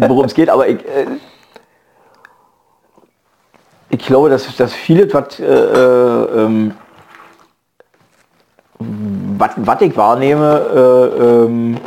[0.00, 1.06] worum es geht, aber ich, äh,
[3.90, 6.74] ich glaube, dass, dass viele, was, äh, äh, ähm,
[8.78, 11.78] was, ich wahrnehme, äh, ähm,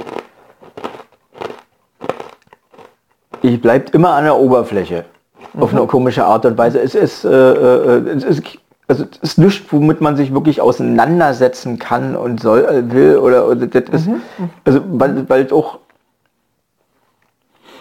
[3.42, 5.06] ich bleibt immer an der Oberfläche.
[5.54, 5.64] Mhm.
[5.64, 5.88] Auf eine mhm.
[5.88, 6.80] komische Art und Weise.
[6.80, 8.44] Es ist, äh, äh, es ist
[8.88, 13.48] also es ist nichts, womit man sich wirklich auseinandersetzen kann und soll, äh, will oder,
[13.48, 14.22] oder das ist, mhm.
[14.64, 15.80] also weil, weil auch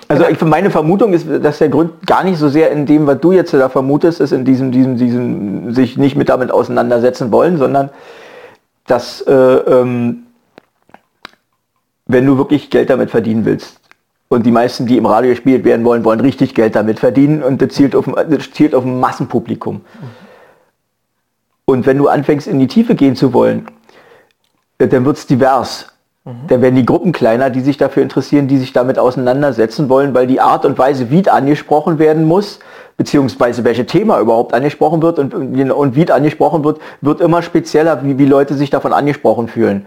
[0.08, 3.20] also ich, meine Vermutung ist, dass der Grund gar nicht so sehr in dem, was
[3.20, 7.56] du jetzt da vermutest, ist in diesem, diesem, diesem sich nicht mit damit auseinandersetzen wollen,
[7.56, 7.90] sondern
[8.86, 10.26] dass äh, ähm,
[12.06, 13.80] wenn du wirklich Geld damit verdienen willst,
[14.28, 17.62] und die meisten, die im Radio gespielt werden wollen, wollen richtig Geld damit verdienen und
[17.62, 19.76] das zielt auf, das zielt auf ein Massenpublikum.
[19.76, 20.25] Mhm.
[21.68, 23.66] Und wenn du anfängst, in die Tiefe gehen zu wollen,
[24.78, 25.88] äh, dann wird es divers.
[26.24, 26.46] Mhm.
[26.46, 30.28] Dann werden die Gruppen kleiner, die sich dafür interessieren, die sich damit auseinandersetzen wollen, weil
[30.28, 32.60] die Art und Weise, wie es angesprochen werden muss,
[32.96, 38.04] beziehungsweise welche Thema überhaupt angesprochen wird und, und wie es angesprochen wird, wird immer spezieller,
[38.04, 39.86] wie, wie Leute sich davon angesprochen fühlen.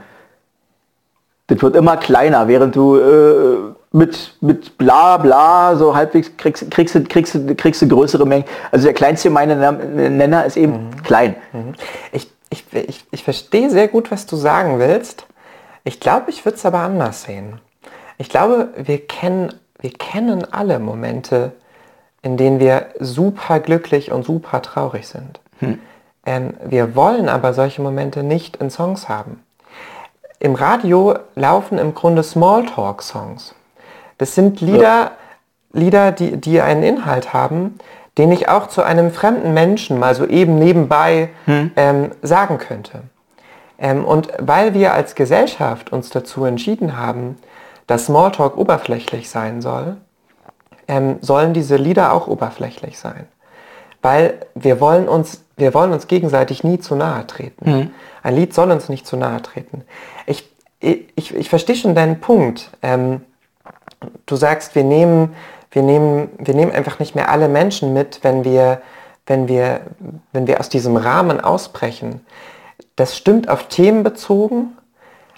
[1.50, 6.94] Das wird immer kleiner, während du äh, mit, mit bla bla so halbwegs kriegst, kriegst,
[6.96, 8.46] du, kriegst, du, kriegst du größere Mengen.
[8.72, 11.04] Also der kleinste meine Nenner ist eben mhm.
[11.04, 11.36] klein.
[11.52, 11.74] Mhm.
[12.12, 15.26] Ich, ich, ich, ich verstehe sehr gut, was du sagen willst.
[15.84, 17.60] Ich glaube, ich würde es aber anders sehen.
[18.20, 21.54] Ich glaube, wir kennen, wir kennen alle Momente,
[22.22, 25.40] in denen wir super glücklich und super traurig sind.
[25.60, 25.80] Hm.
[26.26, 29.42] Ähm, wir wollen aber solche Momente nicht in Songs haben.
[30.40, 33.56] Im Radio laufen im Grunde Smalltalk-Songs.
[34.18, 35.12] Das sind Lieder, ja.
[35.74, 37.78] Lieder die, die einen Inhalt haben,
[38.18, 41.72] den ich auch zu einem fremden Menschen mal so eben nebenbei hm.
[41.76, 43.02] ähm, sagen könnte.
[43.78, 47.38] Ähm, und weil wir als Gesellschaft uns dazu entschieden haben,
[47.88, 49.98] dass Smalltalk oberflächlich sein soll,
[50.88, 53.28] ähm, sollen diese Lieder auch oberflächlich sein.
[54.02, 57.70] Weil wir wollen uns, wir wollen uns gegenseitig nie zu nahe treten.
[57.70, 57.92] Mhm.
[58.24, 59.84] Ein Lied soll uns nicht zu nahe treten.
[60.26, 62.70] Ich, ich, ich verstehe schon deinen Punkt.
[62.82, 63.22] Ähm,
[64.26, 65.36] du sagst, wir nehmen,
[65.72, 68.82] wir, nehmen, wir nehmen einfach nicht mehr alle Menschen mit, wenn wir,
[69.26, 69.82] wenn wir,
[70.34, 72.22] wenn wir aus diesem Rahmen ausbrechen
[73.00, 74.78] das stimmt auf Themen bezogen,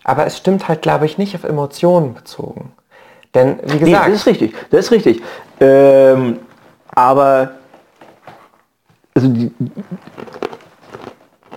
[0.03, 2.71] aber es stimmt halt, glaube ich, nicht auf Emotionen bezogen.
[3.35, 4.07] Denn, wie gesagt...
[4.07, 5.21] Nee, das ist richtig, das ist richtig.
[5.59, 6.39] Ähm,
[6.87, 7.51] aber
[9.13, 9.51] also die,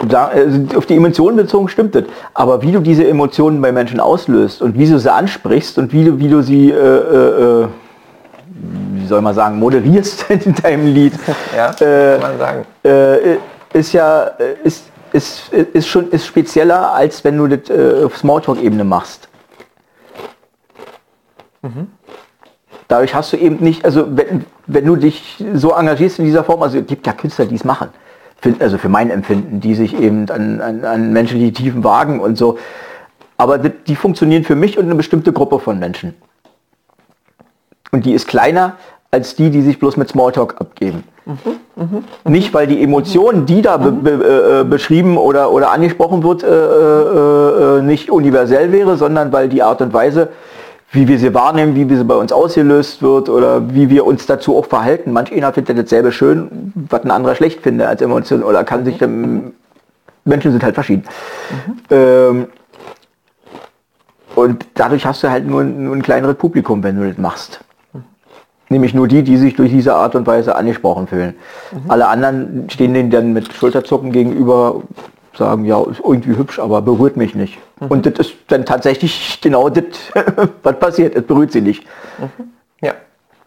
[0.08, 2.04] da, also auf die Emotionen bezogen stimmt das.
[2.34, 6.04] Aber wie du diese Emotionen bei Menschen auslöst und wie du sie ansprichst und wie
[6.04, 7.68] du, wie du sie, äh, äh, äh
[8.96, 11.12] wie soll man sagen, moderierst in deinem Lied,
[11.56, 12.66] ja, äh, kann man sagen.
[12.82, 13.36] Äh,
[13.72, 17.70] ist ja, äh, ist, ist, ist schon ist spezieller, als wenn du das
[18.04, 19.28] auf Smalltalk-Ebene machst.
[21.62, 21.88] Mhm.
[22.88, 26.62] Dadurch hast du eben nicht, also wenn, wenn du dich so engagierst in dieser Form,
[26.62, 27.88] also es gibt ja Künstler, die es machen,
[28.59, 32.37] also für mein Empfinden, die sich eben an, an, an Menschen, die Tiefen wagen und
[32.37, 32.59] so.
[33.37, 36.14] Aber die, die funktionieren für mich und eine bestimmte Gruppe von Menschen.
[37.90, 38.77] Und die ist kleiner
[39.11, 41.05] als die, die sich bloß mit Smalltalk abgeben.
[42.24, 46.48] Nicht, weil die Emotionen, die da be be äh, beschrieben oder, oder angesprochen wird, äh,
[46.48, 50.29] äh, äh, nicht universell wäre, sondern weil die Art und Weise,
[50.94, 54.57] wie wir sie wahrnehmen, wie sie bei uns ausgelöst wird oder wie wir uns dazu
[54.57, 55.12] auch verhalten.
[55.12, 59.02] Manch einer findet dasselbe schön, was ein anderer schlecht findet als Emotion oder kann sich,
[59.02, 59.54] ähm,
[60.24, 61.02] Menschen sind halt verschieden.
[61.50, 61.74] Mhm.
[61.90, 62.46] Ähm,
[64.37, 67.61] und dadurch hast du halt nur, nur ein kleineres Publikum, wenn du das machst.
[68.68, 71.35] Nämlich nur die, die sich durch diese Art und Weise angesprochen fühlen.
[71.72, 71.90] Mhm.
[71.90, 74.83] Alle anderen stehen denen dann mit Schulterzucken gegenüber,
[75.36, 77.58] sagen, ja, ist irgendwie hübsch, aber berührt mich nicht.
[77.80, 77.88] Mhm.
[77.88, 79.84] Und das ist dann tatsächlich genau das,
[80.62, 81.14] was passiert.
[81.14, 81.84] Es berührt sie nicht.
[82.18, 82.50] Mhm.
[82.80, 82.94] Ja,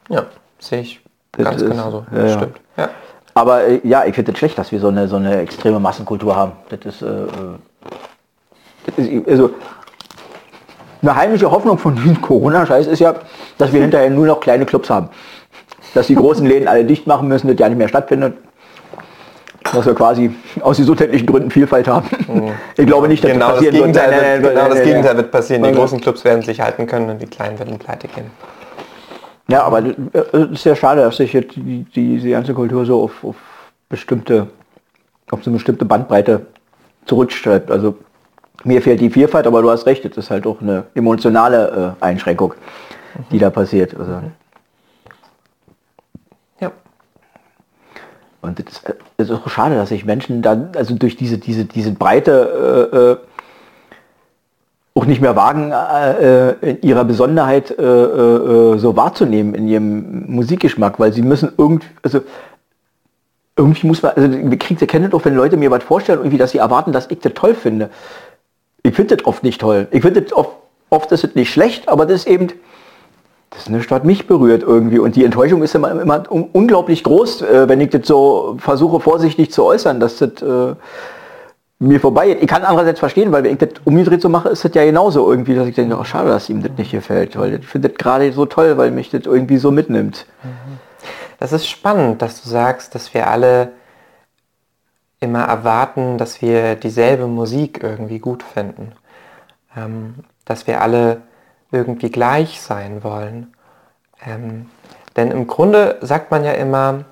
[0.10, 0.26] ja,
[0.60, 2.06] sehe ich das ganz ist, genauso.
[2.12, 2.60] Das ja, stimmt.
[2.78, 2.90] Ja.
[3.34, 6.36] Aber äh, ja, ich finde es schlecht, dass wir so eine, so eine extreme Massenkultur
[6.36, 6.54] haben.
[6.70, 7.28] Das ist, äh, äh
[8.86, 9.52] das ist also,
[11.02, 13.16] eine heimliche Hoffnung von diesem Corona-Scheiß ist ja,
[13.58, 15.10] dass wir hinterher nur noch kleine Clubs haben.
[15.94, 18.38] Dass die großen Läden alle dicht machen müssen, das ja nicht mehr stattfindet.
[19.74, 22.08] Dass wir quasi aus gesundheitlichen Gründen Vielfalt haben.
[22.28, 22.52] Mhm.
[22.78, 24.22] Ich glaube nicht, dass genau das passieren das Gegenteil wird.
[24.22, 25.64] Nein, genau das Gegenteil wird passieren.
[25.64, 28.32] Die großen Clubs werden sich halten können und die kleinen werden pleite gehen.
[29.50, 29.82] Ja, aber
[30.14, 33.36] es ist ja schade, dass sich jetzt die, die, diese ganze Kultur so auf, auf
[33.88, 34.48] bestimmte,
[35.32, 36.46] auf so eine bestimmte Bandbreite
[37.06, 37.72] zurückstreibt.
[37.72, 37.96] Also
[38.64, 42.04] Mir fehlt die Vielfalt, aber du hast recht, das ist halt auch eine emotionale äh,
[42.04, 42.54] Einschränkung,
[43.32, 43.96] die da passiert.
[43.98, 44.22] Also,
[48.48, 51.66] Und es ist, es ist auch schade, dass sich Menschen dann, also durch diese, diese,
[51.66, 53.18] diese Breite äh, äh,
[54.96, 59.68] auch nicht mehr wagen, äh, äh, in ihrer Besonderheit äh, äh, äh, so wahrzunehmen in
[59.68, 62.22] ihrem Musikgeschmack, weil sie müssen irgendwie, also
[63.56, 66.38] irgendwie muss man, also wir kriegen ihr kennt doch, wenn Leute mir was vorstellen, irgendwie,
[66.38, 67.90] dass sie erwarten, dass ich das toll finde.
[68.84, 69.88] Ich finde das oft nicht toll.
[69.92, 70.52] Ich finde das oft,
[70.90, 72.48] oft ist es nicht schlecht, aber das ist eben,
[73.50, 77.04] das ist eine Stadt mich berührt irgendwie und die Enttäuschung ist immer, immer un- unglaublich
[77.04, 80.76] groß, äh, wenn ich das so versuche vorsichtig zu äußern, dass das äh,
[81.80, 82.42] mir vorbei geht.
[82.42, 85.30] Ich kann andererseits verstehen, weil wenn ich das umgedreht so mache, ist das ja genauso
[85.30, 87.98] irgendwie, dass ich denke, oh, schade, dass ihm das nicht gefällt, weil ich finde das
[87.98, 90.26] gerade so toll, weil mich das irgendwie so mitnimmt.
[91.40, 93.74] Das ist spannend, dass du sagst, dass wir alle
[95.20, 98.94] immer erwarten, dass wir dieselbe Musik irgendwie gut finden.
[99.76, 101.22] Ähm, dass wir alle
[101.72, 103.54] irgendwie gleich sein wollen.
[104.26, 104.68] Ähm,
[105.16, 107.06] denn im Grunde sagt man ja immer,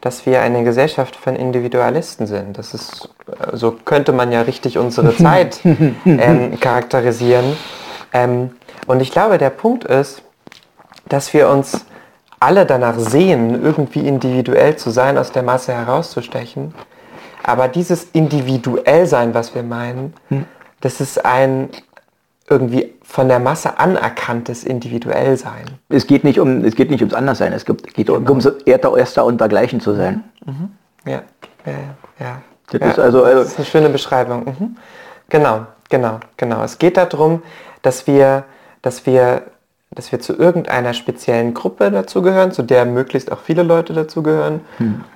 [0.00, 2.58] dass wir eine Gesellschaft von Individualisten sind.
[2.58, 7.56] Das ist, äh, so könnte man ja richtig unsere Zeit ähm, charakterisieren.
[8.12, 8.50] Ähm,
[8.86, 10.22] und ich glaube, der Punkt ist,
[11.08, 11.86] dass wir uns
[12.38, 16.74] alle danach sehen, irgendwie individuell zu sein, aus der Masse herauszustechen.
[17.42, 20.14] Aber dieses Individuellsein, was wir meinen,
[20.80, 21.70] das ist ein
[22.48, 25.64] irgendwie von der Masse anerkanntes Individuellsein.
[25.88, 28.96] Es geht nicht um, es geht nicht ums Anderssein, es gibt, geht um ums Erster,
[28.98, 30.24] Erster und dergleichen zu sein.
[31.06, 31.22] Ja,
[31.64, 31.72] ja,
[32.18, 32.42] ja.
[32.70, 34.44] Das ja, ist also- also- das ist eine schöne Beschreibung.
[34.44, 34.76] Mhm.
[35.28, 36.62] Genau, genau, genau.
[36.64, 37.42] Es geht darum,
[37.82, 38.44] dass wir,
[38.82, 39.42] dass wir,
[39.96, 44.60] dass wir zu irgendeiner speziellen Gruppe dazugehören, zu der möglichst auch viele Leute dazugehören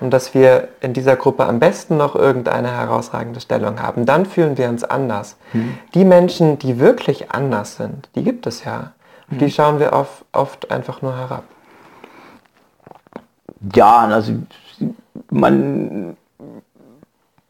[0.01, 4.07] und dass wir in dieser Gruppe am besten noch irgendeine herausragende Stellung haben.
[4.07, 5.37] Dann fühlen wir uns anders.
[5.95, 8.93] Die Menschen, die wirklich anders sind, die gibt es ja.
[9.31, 11.45] Auf Die schauen wir oft, oft einfach nur herab.
[13.75, 14.33] Ja, also
[15.31, 16.17] man,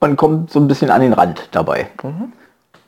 [0.01, 1.87] man kommt so ein bisschen an den Rand dabei.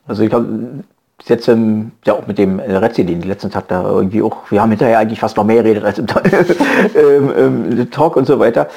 [0.06, 0.82] Also ich glaube,
[1.28, 4.50] jetzt ähm, ja auch mit dem äh, Rezzi, den die letzten Tag da irgendwie auch,
[4.50, 6.06] wir haben hinterher eigentlich fast noch mehr geredet als im
[6.94, 8.68] ähm, ähm, Talk und so weiter,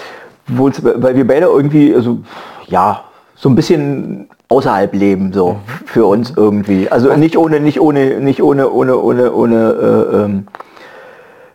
[0.48, 2.20] wo uns, weil wir beide irgendwie, also
[2.68, 3.04] ja,
[3.36, 6.90] so ein bisschen außerhalb leben, so für uns irgendwie.
[6.90, 10.48] Also nicht ohne, nicht ohne, nicht ohne, ohne, ohne, ohne äh, ähm,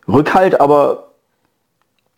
[0.09, 1.10] Rückhalt, aber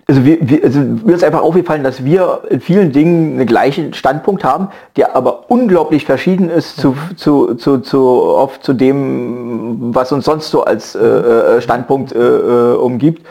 [0.09, 3.95] also, wir, wir, also mir ist einfach aufgefallen, dass wir in vielen Dingen einen gleichen
[3.95, 10.11] Standpunkt haben, der aber unglaublich verschieden ist zu, zu, zu, zu oft zu dem, was
[10.13, 13.25] uns sonst so als äh, äh, Standpunkt äh, äh, umgibt.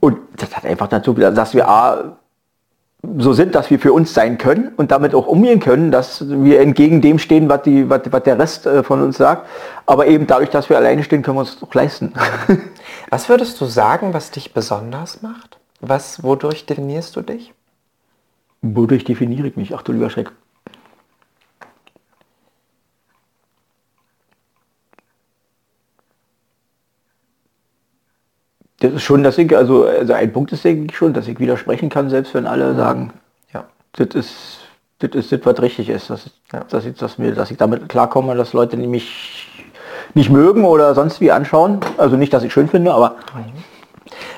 [0.00, 2.16] Und das hat einfach dazu, dass wir A,
[3.18, 6.60] so sind, dass wir für uns sein können und damit auch umgehen können, dass wir
[6.60, 9.46] entgegen dem stehen, was, die, was, was der Rest äh, von uns sagt.
[9.86, 12.12] Aber eben dadurch, dass wir alleine stehen, können wir uns auch leisten.
[13.10, 15.53] Was würdest du sagen, was dich besonders macht?
[15.86, 17.52] Was, wodurch definierst du dich?
[18.62, 19.74] Wodurch definiere ich mich?
[19.74, 20.32] Ach du lieber Schreck.
[28.80, 31.38] Das ist schon, dass ich, also, also ein Punkt ist denke ich schon, dass ich
[31.38, 33.12] widersprechen kann, selbst wenn alle sagen,
[33.52, 33.64] Ja.
[33.92, 34.58] das ist
[35.00, 36.64] das, ist das was richtig ist, dass, Ja.
[36.64, 39.66] dass, ich, dass, mir, dass ich damit klarkomme, dass Leute mich
[40.14, 41.80] nicht mögen oder sonst wie anschauen.
[41.98, 43.16] Also nicht, dass ich schön finde, aber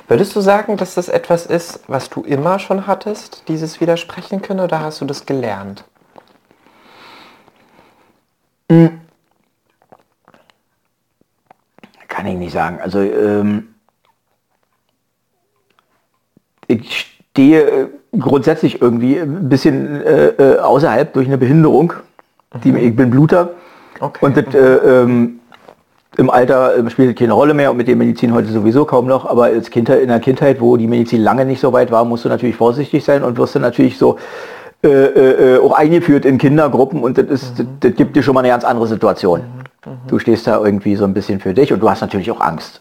[0.08, 4.60] Würdest du sagen, dass das etwas ist, was du immer schon hattest, dieses Widersprechen können,
[4.60, 5.84] oder hast du das gelernt?
[12.08, 12.80] Kann ich nicht sagen.
[12.80, 13.74] Also ähm,
[16.66, 17.88] ich stehe äh,
[18.18, 21.92] grundsätzlich irgendwie ein bisschen äh, äh, außerhalb durch eine Behinderung.
[22.64, 23.50] Die, ich bin Bluter.
[24.00, 24.24] Okay.
[24.24, 25.40] Und das, äh, ähm,
[26.16, 29.06] im Alter äh, spielt es keine Rolle mehr und mit der Medizin heute sowieso kaum
[29.06, 29.26] noch.
[29.26, 32.24] Aber als Kindheit, in der Kindheit, wo die Medizin lange nicht so weit war, musst
[32.24, 34.16] du natürlich vorsichtig sein und wirst du natürlich so
[34.82, 38.40] äh, äh, auch eingeführt in Kindergruppen und das, ist, das, das gibt dir schon mal
[38.40, 39.42] eine ganz andere Situation.
[40.08, 42.80] Du stehst da irgendwie so ein bisschen für dich und du hast natürlich auch Angst,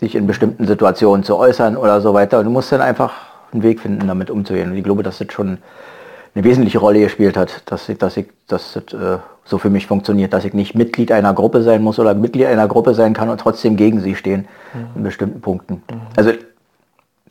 [0.00, 2.38] dich in bestimmten Situationen zu äußern oder so weiter.
[2.38, 3.12] Und du musst dann einfach
[3.52, 4.70] einen Weg finden, damit umzugehen.
[4.70, 5.58] Und ich glaube, dass das schon
[6.34, 9.18] eine wesentliche Rolle gespielt hat, dass ich, dass ich, dass das äh,
[9.50, 12.68] so für mich funktioniert, dass ich nicht Mitglied einer Gruppe sein muss oder Mitglied einer
[12.68, 14.46] Gruppe sein kann und trotzdem gegen sie stehen
[14.94, 15.82] in bestimmten Punkten.
[16.16, 16.32] Also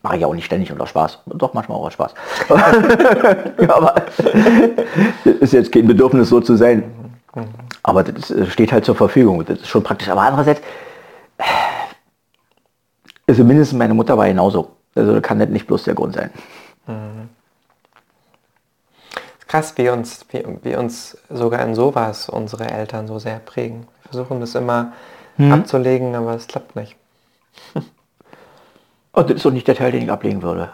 [0.03, 1.19] mache ich auch nicht ständig unter Spaß.
[1.25, 2.13] Doch manchmal auch aus Spaß.
[3.61, 3.95] ja, aber
[5.23, 6.83] ist jetzt kein Bedürfnis so zu sein.
[7.83, 9.43] Aber das ist, steht halt zur Verfügung.
[9.45, 10.09] Das ist schon praktisch.
[10.09, 10.61] Aber andererseits,
[13.27, 14.71] also mindestens meine Mutter war genauso.
[14.95, 16.31] Also kann das nicht bloß der Grund sein.
[19.49, 23.87] Krass, wie uns, wie, wie uns sogar in sowas unsere Eltern so sehr prägen.
[24.03, 24.93] Wir versuchen das immer
[25.35, 25.51] hm.
[25.51, 26.95] abzulegen, aber es klappt nicht.
[29.11, 30.69] Und das ist doch nicht der Teil, den ich ablegen würde.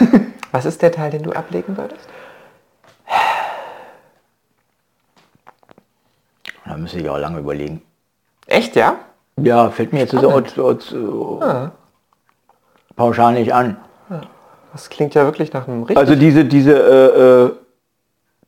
[0.52, 2.08] Was ist der Teil, den du ablegen würdest?
[6.64, 7.82] Da müsste ich auch lange überlegen.
[8.46, 8.94] Echt, ja?
[9.36, 11.72] Ja, fällt mir jetzt so, so, so ah.
[12.94, 13.76] pauschal nicht an.
[14.72, 15.98] Das klingt ja wirklich nach einem richtig...
[15.98, 17.50] Also diese, diese, äh, äh,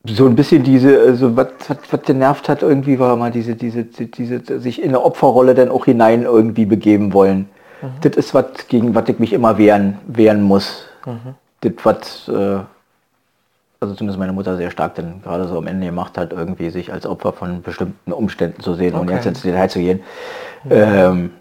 [0.05, 3.85] so ein bisschen diese, also was, was, was genervt hat irgendwie, war mal diese, diese,
[3.85, 7.49] diese, diese, sich in eine Opferrolle dann auch hinein irgendwie begeben wollen.
[7.81, 7.87] Mhm.
[8.01, 10.85] Das ist was, gegen was ich mich immer wehren, wehren muss.
[11.05, 11.35] Mhm.
[11.61, 12.59] Das, was, äh,
[13.79, 16.91] also zumindest meine Mutter sehr stark dann gerade so am Ende gemacht hat, irgendwie sich
[16.91, 19.01] als Opfer von bestimmten Umständen zu sehen okay.
[19.01, 20.01] und jetzt ins Detail zu gehen.
[20.65, 20.71] Mhm.
[20.71, 21.31] Ähm,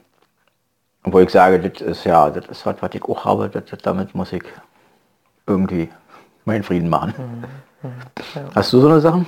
[1.04, 3.80] wo ich sage, das ist ja, das ist was, was ich auch habe, das, das,
[3.80, 4.44] damit muss ich
[5.48, 5.88] irgendwie
[6.44, 7.14] meinen Frieden machen.
[7.82, 7.88] Mhm.
[7.88, 7.94] Mhm.
[8.34, 8.42] Ja.
[8.54, 9.26] Hast du so eine Sachen?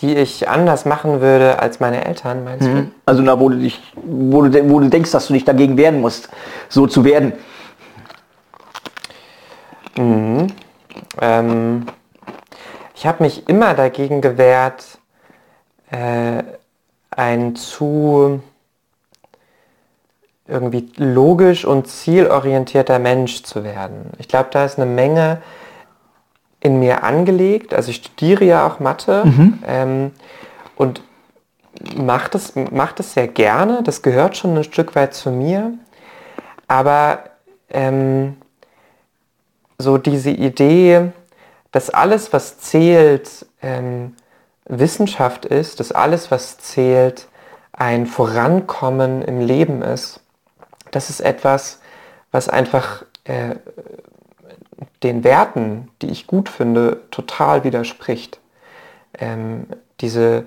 [0.00, 2.74] Die ich anders machen würde als meine Eltern, meinst mhm.
[2.74, 2.90] du?
[3.06, 6.00] Also na, wo du dich, wo du, wo du denkst, dass du dich dagegen wehren
[6.00, 6.28] musst,
[6.68, 7.32] so zu werden.
[9.96, 10.48] Mhm.
[11.20, 11.86] Ähm,
[12.94, 14.98] ich habe mich immer dagegen gewehrt,
[15.90, 16.42] äh,
[17.10, 18.42] ein zu
[20.48, 24.10] irgendwie logisch und zielorientierter Mensch zu werden.
[24.18, 25.42] Ich glaube, da ist eine Menge
[26.60, 27.74] in mir angelegt.
[27.74, 29.58] Also ich studiere ja auch Mathe mhm.
[29.66, 30.10] ähm,
[30.76, 31.02] und
[31.96, 33.82] mache das, mach das sehr gerne.
[33.82, 35.72] Das gehört schon ein Stück weit zu mir.
[36.68, 37.24] Aber
[37.70, 38.36] ähm,
[39.78, 41.12] so diese Idee,
[41.72, 44.14] dass alles, was zählt, ähm,
[44.64, 47.28] Wissenschaft ist, dass alles, was zählt,
[47.72, 50.20] ein Vorankommen im Leben ist,
[50.96, 51.80] das ist etwas,
[52.32, 53.56] was einfach äh,
[55.02, 58.40] den Werten, die ich gut finde, total widerspricht.
[59.18, 59.66] Ähm,
[60.00, 60.46] diese,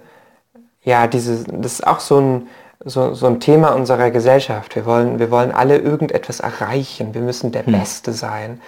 [0.84, 2.48] ja, diese, das ist auch so ein,
[2.84, 4.76] so, so ein Thema unserer Gesellschaft.
[4.76, 7.14] Wir wollen, wir wollen alle irgendetwas erreichen.
[7.14, 7.74] Wir müssen der hm.
[7.74, 8.60] Beste sein.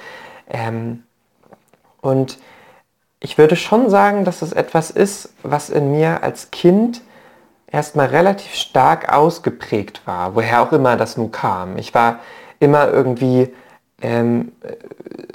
[0.50, 1.02] Ähm,
[2.00, 2.38] und
[3.20, 7.02] ich würde schon sagen, dass es etwas ist, was in mir als Kind
[7.72, 11.78] erstmal relativ stark ausgeprägt war, woher auch immer das nun kam.
[11.78, 12.20] Ich war
[12.60, 13.50] immer irgendwie
[14.02, 14.52] ähm,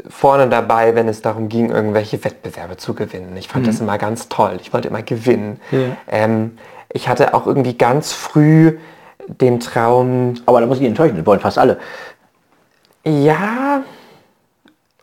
[0.08, 3.36] vorne dabei, wenn es darum ging, irgendwelche Wettbewerbe zu gewinnen.
[3.36, 3.70] Ich fand mhm.
[3.70, 4.58] das immer ganz toll.
[4.60, 5.60] Ich wollte immer gewinnen.
[5.70, 5.96] Ja.
[6.08, 6.58] Ähm,
[6.92, 8.78] ich hatte auch irgendwie ganz früh
[9.26, 10.34] den Traum.
[10.46, 11.78] Aber da muss ich enttäuschen, das wollen fast alle.
[13.04, 13.82] Ja,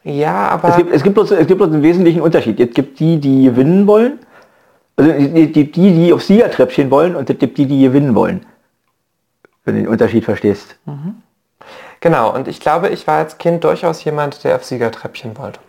[0.04, 0.70] ja, aber...
[0.70, 2.60] Es gibt, es gibt, bloß, es gibt bloß einen wesentlichen Unterschied.
[2.60, 4.20] Es gibt die, die gewinnen wollen.
[4.96, 8.46] Also gibt die, die auf Siegertreppchen wollen und es gibt die, die gewinnen wollen.
[9.66, 10.76] Wenn du den Unterschied verstehst.
[10.86, 11.16] Mhm.
[12.00, 15.60] Genau, und ich glaube, ich war als Kind durchaus jemand, der auf Siegertreppchen wollte.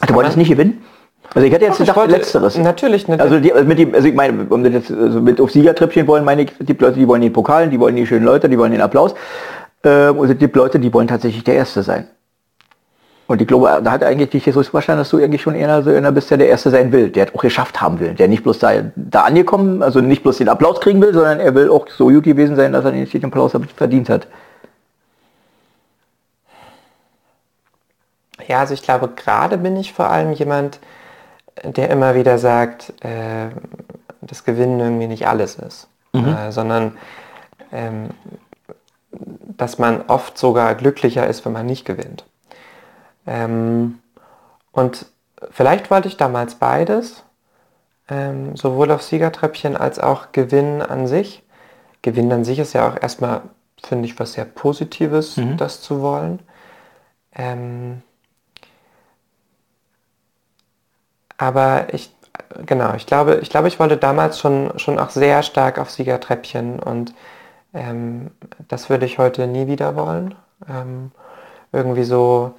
[0.00, 0.84] Ach, du wolltest nicht gewinnen?
[1.32, 2.58] Also ich hätte jetzt gedacht, wollte, letzteres.
[2.58, 3.20] Natürlich nicht.
[3.20, 6.24] Also, die, also mit dem, also ich meine, um jetzt also mit auf Siegertreppchen wollen,
[6.24, 8.72] meine ich, die Leute, die wollen die Pokalen, die wollen die schönen Leute, die wollen
[8.72, 9.14] den Applaus.
[9.84, 12.08] Ähm, und es gibt Leute, die wollen tatsächlich der Erste sein.
[13.30, 15.90] Und ich glaube, da hat eigentlich dich Jesus verstanden, dass du eigentlich schon eher so
[15.90, 18.58] einer bist, der der Erste sein will, der auch geschafft haben will, der nicht bloß
[18.58, 22.08] da, da angekommen, also nicht bloß den Applaus kriegen will, sondern er will auch so
[22.08, 24.26] gut gewesen sein, dass er den Applaus verdient hat.
[28.48, 30.80] Ja, also ich glaube, gerade bin ich vor allem jemand,
[31.62, 33.50] der immer wieder sagt, äh,
[34.22, 36.34] dass Gewinnen irgendwie nicht alles ist, mhm.
[36.34, 36.96] äh, sondern
[37.70, 38.08] ähm,
[39.56, 42.24] dass man oft sogar glücklicher ist, wenn man nicht gewinnt.
[43.26, 43.98] Ähm,
[44.72, 45.06] und
[45.50, 47.24] vielleicht wollte ich damals beides,
[48.08, 51.42] ähm, sowohl auf Siegertreppchen als auch Gewinn an sich.
[52.02, 53.42] Gewinn an sich ist ja auch erstmal,
[53.82, 55.56] finde ich, was sehr Positives, mhm.
[55.56, 56.40] das zu wollen.
[57.34, 58.02] Ähm,
[61.38, 62.14] aber ich,
[62.66, 66.80] genau, ich glaube, ich glaube, ich wollte damals schon, schon auch sehr stark auf Siegertreppchen
[66.80, 67.14] und
[67.72, 68.32] ähm,
[68.68, 70.34] das würde ich heute nie wieder wollen.
[70.68, 71.12] Ähm,
[71.72, 72.54] irgendwie so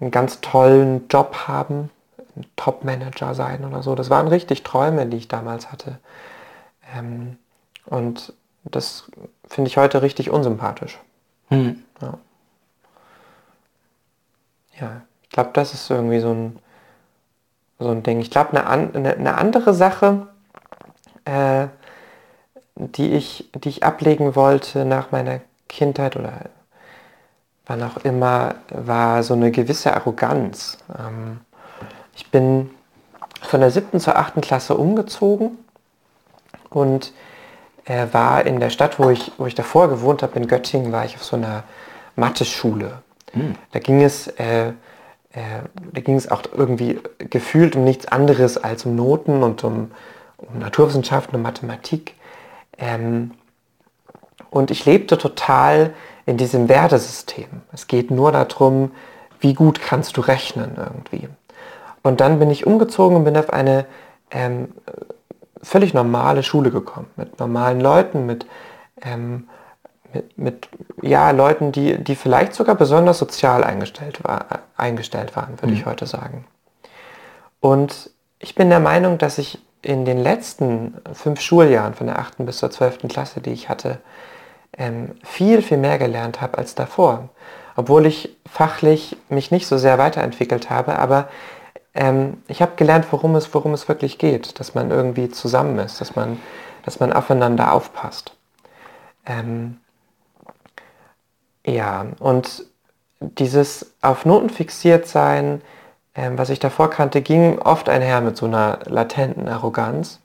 [0.00, 1.90] einen ganz tollen Job haben,
[2.36, 3.94] ein Top-Manager sein oder so.
[3.94, 5.98] Das waren richtig Träume, die ich damals hatte.
[6.96, 7.36] Ähm,
[7.86, 8.32] und
[8.64, 9.10] das
[9.46, 10.98] finde ich heute richtig unsympathisch.
[11.48, 11.82] Hm.
[12.00, 12.18] Ja.
[14.80, 16.58] ja, ich glaube, das ist irgendwie so ein,
[17.78, 18.20] so ein Ding.
[18.20, 20.28] Ich glaube, eine, eine, eine, andere Sache,
[21.24, 21.66] äh,
[22.76, 26.32] die, ich, die ich ablegen wollte nach meiner Kindheit oder
[27.66, 30.78] wann auch immer, war so eine gewisse Arroganz.
[30.98, 31.40] Ähm,
[32.16, 32.70] ich bin
[33.42, 35.58] von der siebten zur achten Klasse umgezogen
[36.68, 37.12] und
[37.84, 41.04] äh, war in der Stadt, wo ich, wo ich davor gewohnt habe, in Göttingen, war
[41.04, 41.64] ich auf so einer
[42.16, 42.98] Mathe-Schule.
[43.32, 43.54] Mhm.
[43.72, 44.72] Da ging es äh,
[45.32, 49.92] äh, da ging es auch irgendwie gefühlt um nichts anderes als um Noten und um,
[50.38, 52.14] um Naturwissenschaften und Mathematik.
[52.78, 53.32] Ähm,
[54.50, 55.94] und ich lebte total
[56.30, 57.48] in diesem Wertesystem.
[57.72, 58.92] Es geht nur darum,
[59.40, 61.28] wie gut kannst du rechnen irgendwie.
[62.02, 63.84] Und dann bin ich umgezogen und bin auf eine
[64.30, 64.68] ähm,
[65.60, 68.46] völlig normale Schule gekommen, mit normalen Leuten, mit,
[69.02, 69.48] ähm,
[70.12, 70.68] mit, mit,
[71.02, 75.80] ja, Leuten, die, die vielleicht sogar besonders sozial eingestellt, war, eingestellt waren, würde mhm.
[75.80, 76.46] ich heute sagen.
[77.58, 82.46] Und ich bin der Meinung, dass ich in den letzten fünf Schuljahren, von der 8.
[82.46, 83.08] bis zur 12.
[83.08, 83.98] Klasse, die ich hatte,
[84.76, 87.28] ähm, viel, viel mehr gelernt habe als davor.
[87.76, 91.28] Obwohl ich fachlich mich nicht so sehr weiterentwickelt habe, aber
[91.94, 96.00] ähm, ich habe gelernt, worum es, worum es wirklich geht, dass man irgendwie zusammen ist,
[96.00, 96.40] dass man,
[96.84, 98.32] dass man aufeinander aufpasst.
[99.26, 99.78] Ähm,
[101.66, 102.64] ja, und
[103.20, 105.62] dieses auf Noten fixiert sein,
[106.14, 110.20] ähm, was ich davor kannte, ging oft einher mit so einer latenten Arroganz,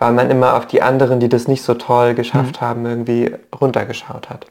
[0.00, 2.64] weil man immer auf die anderen, die das nicht so toll geschafft mhm.
[2.64, 4.46] haben, irgendwie runtergeschaut hat.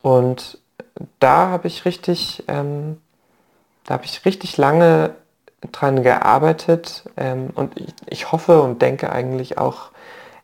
[0.00, 0.58] Und
[1.20, 2.98] da habe ich richtig, ähm,
[3.84, 5.14] da habe ich richtig lange
[5.70, 9.90] dran gearbeitet ähm, und ich, ich, hoffe und denke eigentlich auch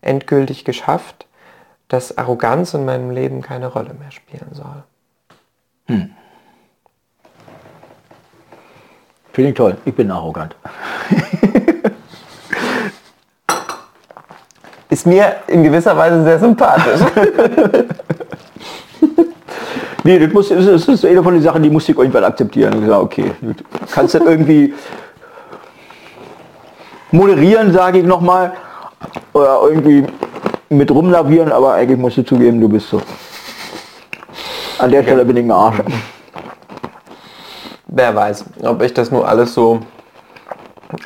[0.03, 1.27] endgültig geschafft,
[1.89, 4.85] dass Arroganz in meinem Leben keine Rolle mehr spielen soll.
[5.87, 6.11] Hm.
[9.33, 9.79] Finde ich toll.
[9.87, 10.55] Ich bin arrogant.
[14.91, 17.01] Ist mir in gewisser Weise sehr sympathisch.
[20.05, 22.73] nee, das, muss, das ist eine von den Sachen, die muss ich irgendwann akzeptieren.
[22.75, 23.33] Und gesagt, okay,
[23.93, 24.73] kannst du irgendwie
[27.11, 28.53] moderieren, sage ich nochmal,
[29.35, 30.07] oder irgendwie
[30.71, 33.03] mit rumlavieren, aber eigentlich musst du zugeben, du bist so.
[34.79, 35.83] An der Stelle bin ich ein Arsch.
[37.89, 39.81] Wer weiß, ob ich das nur alles so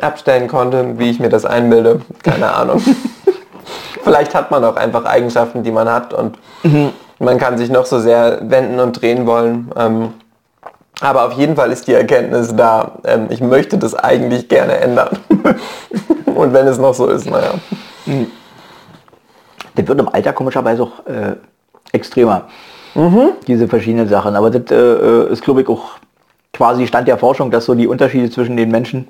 [0.01, 2.03] abstellen konnte, wie ich mir das einbilde.
[2.23, 2.83] Keine Ahnung.
[4.03, 6.91] Vielleicht hat man auch einfach Eigenschaften, die man hat und mhm.
[7.19, 9.71] man kann sich noch so sehr wenden und drehen wollen.
[9.77, 10.15] Ähm,
[11.01, 15.19] aber auf jeden Fall ist die Erkenntnis da, ähm, ich möchte das eigentlich gerne ändern.
[16.27, 17.55] Und wenn es noch so ist, naja.
[18.05, 18.29] Hm.
[19.75, 21.35] Das wird im Alter komischerweise auch äh,
[21.93, 22.43] extremer.
[22.95, 23.31] Mhm.
[23.47, 24.37] Diese verschiedenen Sachen.
[24.37, 25.99] Aber das äh, ist, glaube ich, auch
[26.53, 29.09] quasi Stand der Forschung, dass so die Unterschiede zwischen den Menschen,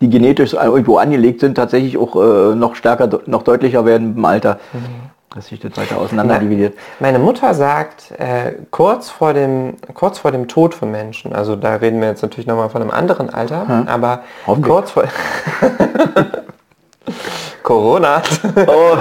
[0.00, 4.58] die genetisch irgendwo angelegt sind, tatsächlich auch äh, noch stärker, noch deutlicher werden im Alter.
[4.72, 6.76] Mhm dass sich das weiter auseinander dividiert.
[7.00, 11.74] Meine Mutter sagt, äh, kurz, vor dem, kurz vor dem Tod von Menschen, also da
[11.76, 13.88] reden wir jetzt natürlich nochmal von einem anderen Alter, hm.
[13.88, 14.22] aber
[14.62, 15.04] kurz vor...
[17.62, 18.22] Corona.
[18.66, 18.96] Oh.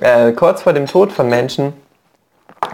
[0.00, 1.72] äh, kurz vor dem Tod von Menschen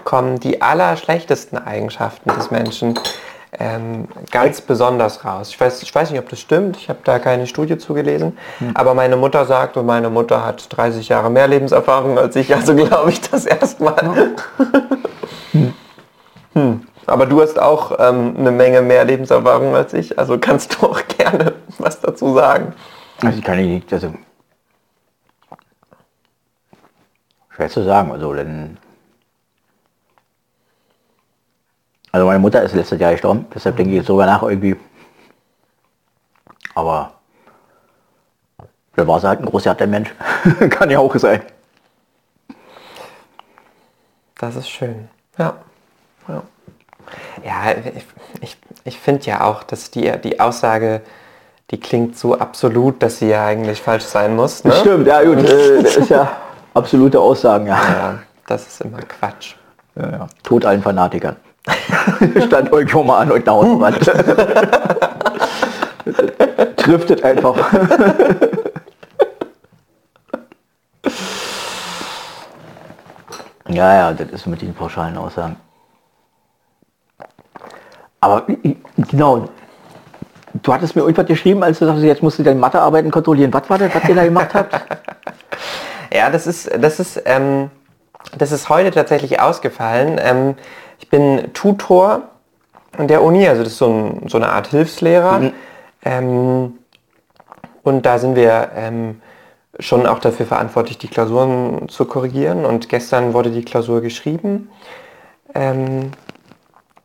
[0.05, 2.99] kommen die allerschlechtesten Eigenschaften des Menschen
[3.59, 5.49] ähm, ganz besonders raus.
[5.51, 8.77] Ich weiß, ich weiß nicht, ob das stimmt, ich habe da keine Studie zugelesen, hm.
[8.77, 12.75] aber meine Mutter sagt, und meine Mutter hat 30 Jahre mehr Lebenserfahrung als ich, also
[12.75, 13.97] glaube ich das erstmal.
[15.53, 15.75] Hm.
[16.53, 16.87] Hm.
[17.07, 21.01] Aber du hast auch ähm, eine Menge mehr Lebenserfahrung als ich, also kannst du auch
[21.19, 22.73] gerne was dazu sagen.
[23.21, 24.15] Also ich kann nicht, also
[27.53, 28.79] schwer zu sagen, also denn
[32.13, 34.77] Also meine Mutter ist letztes Jahr gestorben, deshalb denke ich jetzt sogar nach irgendwie.
[36.75, 37.13] Aber
[38.97, 40.13] da war sie halt ein großer Mensch.
[40.71, 41.43] Kann ja auch sein.
[44.39, 45.09] Das ist schön.
[45.39, 45.55] Ja.
[46.29, 46.43] Ja,
[47.45, 48.07] ja ich,
[48.41, 51.03] ich, ich finde ja auch, dass die, die Aussage,
[51.71, 54.65] die klingt so absolut, dass sie ja eigentlich falsch sein muss.
[54.65, 54.73] Ne?
[54.73, 55.39] Stimmt, ja gut.
[55.39, 56.37] äh, das ist ja
[56.75, 57.77] absolute Aussagen, ja.
[57.77, 58.19] ja.
[58.47, 59.55] Das ist immer Quatsch.
[59.95, 60.27] Ja, ja.
[60.43, 61.37] Tod allen Fanatikern.
[62.47, 64.07] Stand irgendwo mal an irgendeiner Hauswand.
[66.77, 67.57] Driftet einfach.
[73.69, 75.57] ja, ja, das ist mit den pauschalen Aussagen.
[78.21, 78.47] Aber
[79.11, 79.49] genau,
[80.55, 83.53] du hattest mir irgendwas geschrieben, als du sagst, jetzt musst du deine Mathearbeiten kontrollieren.
[83.53, 84.75] Was war das, was ihr da gemacht habt?
[86.13, 87.71] ja, das ist, das ist, ähm,
[88.37, 90.21] das ist heute tatsächlich ausgefallen.
[90.23, 90.55] Ähm,
[91.11, 92.23] bin Tutor
[92.97, 95.39] an der Uni, also das ist so, ein, so eine Art Hilfslehrer.
[95.41, 95.53] Mhm.
[96.05, 96.79] Ähm,
[97.83, 99.21] und da sind wir ähm,
[99.79, 102.65] schon auch dafür verantwortlich, die Klausuren zu korrigieren.
[102.65, 104.71] Und gestern wurde die Klausur geschrieben
[105.55, 106.11] ähm,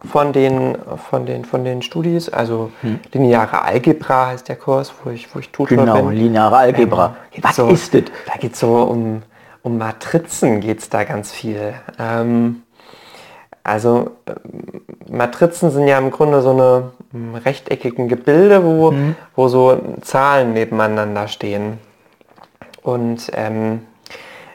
[0.03, 0.77] von, den,
[1.09, 2.29] von, den, von den Studis.
[2.29, 2.99] Also hm.
[3.13, 6.09] lineare Algebra heißt der Kurs, wo ich, wo ich Tutor genau, bin.
[6.09, 7.15] Genau, lineare Algebra.
[7.33, 8.03] Ähm, Was so, ist das?
[8.27, 9.21] Da geht es so um,
[9.63, 11.73] um Matrizen, geht es da ganz viel.
[11.97, 12.63] Ähm,
[13.65, 14.33] also äh,
[15.11, 19.15] Matrizen sind ja im Grunde so eine einem rechteckigen Gebilde, wo, mhm.
[19.35, 21.79] wo so Zahlen nebeneinander stehen.
[22.83, 23.81] Und ähm,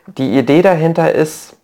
[0.06, 1.56] die Idee dahinter ist,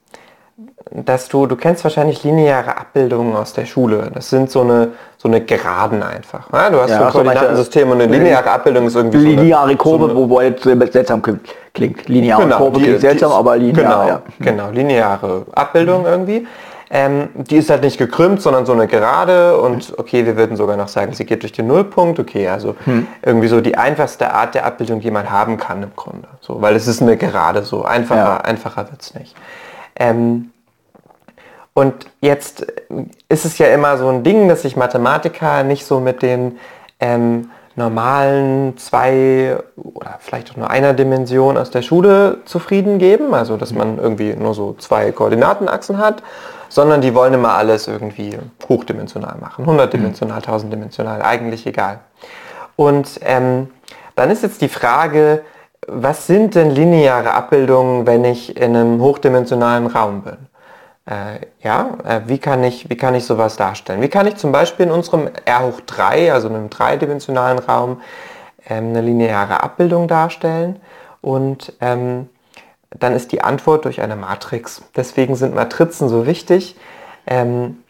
[0.90, 4.11] dass du, du kennst wahrscheinlich lineare Abbildungen aus der Schule.
[4.14, 6.51] Das sind so eine, so eine Geraden einfach.
[6.53, 9.76] Ja, du hast ja, so ein Koordinatensystem und eine lineare Abbildung ist irgendwie lineare so
[9.76, 11.20] Kurve, so wo jetzt seltsam
[11.74, 12.09] klingt.
[12.09, 13.82] Lineare genau, Kurve die, klingt seltsam, die, aber linear.
[13.82, 14.22] Genau, ja.
[14.38, 16.07] genau lineare Abbildung mhm.
[16.07, 16.47] irgendwie.
[16.89, 20.76] Ähm, die ist halt nicht gekrümmt, sondern so eine gerade und okay, wir würden sogar
[20.76, 22.20] noch sagen, sie geht durch den Nullpunkt.
[22.20, 23.09] Okay, also hm.
[23.22, 26.28] irgendwie so die einfachste Art der Abbildung, die man haben kann im Grunde.
[26.41, 27.84] So, weil es ist eine gerade so.
[27.84, 28.37] Einfacher, ja.
[28.37, 29.34] einfacher wird es nicht.
[29.97, 30.53] Ähm,
[31.74, 32.66] und jetzt
[33.28, 36.59] ist es ja immer so ein Ding, dass sich Mathematiker nicht so mit den
[37.01, 43.57] ähm, normalen zwei oder vielleicht auch nur einer Dimension aus der Schule zufrieden geben, also
[43.57, 46.22] dass man irgendwie nur so zwei Koordinatenachsen hat,
[46.68, 52.01] sondern die wollen immer alles irgendwie hochdimensional machen, hundertdimensional, tausenddimensional, eigentlich egal.
[52.77, 53.68] Und ähm,
[54.14, 55.43] dann ist jetzt die Frage,
[55.87, 60.37] was sind denn lineare Abbildungen, wenn ich in einem hochdimensionalen Raum bin?
[61.07, 64.02] Äh, ja, äh, wie, kann ich, wie kann ich sowas darstellen?
[64.02, 68.00] Wie kann ich zum Beispiel in unserem R hoch 3, also in einem dreidimensionalen Raum,
[68.68, 70.80] ähm, eine lineare Abbildung darstellen?
[71.20, 72.28] Und ähm,
[72.90, 74.82] dann ist die Antwort durch eine Matrix.
[74.96, 76.76] Deswegen sind Matrizen so wichtig,
[77.26, 77.82] ähm,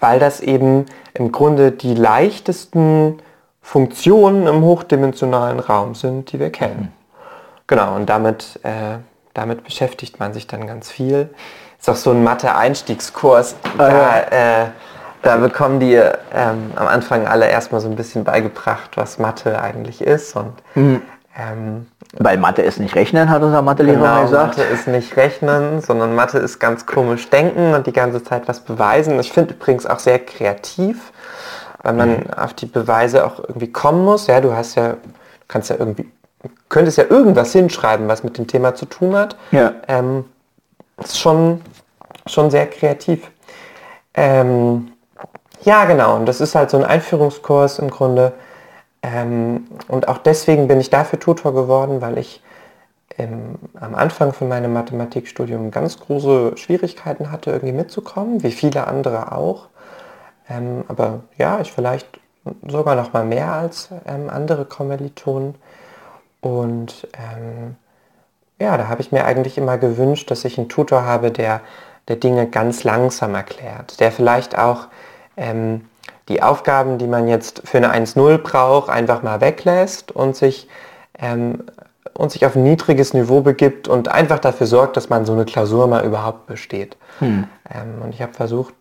[0.00, 3.22] weil das eben im Grunde die leichtesten
[3.62, 6.92] Funktionen im hochdimensionalen Raum sind, die wir kennen.
[7.66, 8.98] Genau, und damit, äh,
[9.32, 11.30] damit beschäftigt man sich dann ganz viel
[11.82, 13.56] ist auch so ein Mathe-Einstiegskurs.
[13.76, 14.66] Da, ah, äh,
[15.22, 20.00] da bekommen die ähm, am Anfang alle erstmal so ein bisschen beigebracht, was Mathe eigentlich
[20.00, 20.36] ist.
[20.36, 21.02] Und, mhm.
[21.36, 24.58] ähm, Weil Mathe ist nicht Rechnen, hat unser Mathelehrer genau, gesagt.
[24.58, 28.60] Mathe ist nicht Rechnen, sondern Mathe ist ganz komisch denken und die ganze Zeit was
[28.60, 29.18] beweisen.
[29.18, 31.12] Ich finde übrigens auch sehr kreativ,
[31.82, 32.30] weil man mhm.
[32.36, 34.28] auf die Beweise auch irgendwie kommen muss.
[34.28, 34.98] Ja, du hast ja,
[35.48, 36.08] kannst ja irgendwie,
[36.68, 39.34] könntest ja irgendwas hinschreiben, was mit dem Thema zu tun hat.
[39.50, 39.72] Ja.
[39.88, 40.26] Ähm,
[40.98, 41.60] ist schon
[42.26, 43.30] schon sehr kreativ.
[44.14, 44.92] Ähm,
[45.62, 46.16] ja, genau.
[46.16, 48.32] Und das ist halt so ein Einführungskurs im Grunde.
[49.02, 52.42] Ähm, und auch deswegen bin ich dafür Tutor geworden, weil ich
[53.18, 59.32] ähm, am Anfang von meinem Mathematikstudium ganz große Schwierigkeiten hatte, irgendwie mitzukommen, wie viele andere
[59.32, 59.68] auch.
[60.48, 62.20] Ähm, aber ja, ich vielleicht
[62.66, 65.54] sogar noch mal mehr als ähm, andere Kommilitonen.
[66.40, 67.76] Und ähm,
[68.60, 71.60] ja, da habe ich mir eigentlich immer gewünscht, dass ich einen Tutor habe, der
[72.08, 74.88] der Dinge ganz langsam erklärt, der vielleicht auch
[75.36, 75.82] ähm,
[76.28, 80.68] die Aufgaben, die man jetzt für eine 1.0 braucht, einfach mal weglässt und sich,
[81.18, 81.64] ähm,
[82.14, 85.44] und sich auf ein niedriges Niveau begibt und einfach dafür sorgt, dass man so eine
[85.44, 86.96] Klausur mal überhaupt besteht.
[87.18, 87.44] Hm.
[87.70, 88.74] Ähm, und ich habe versucht,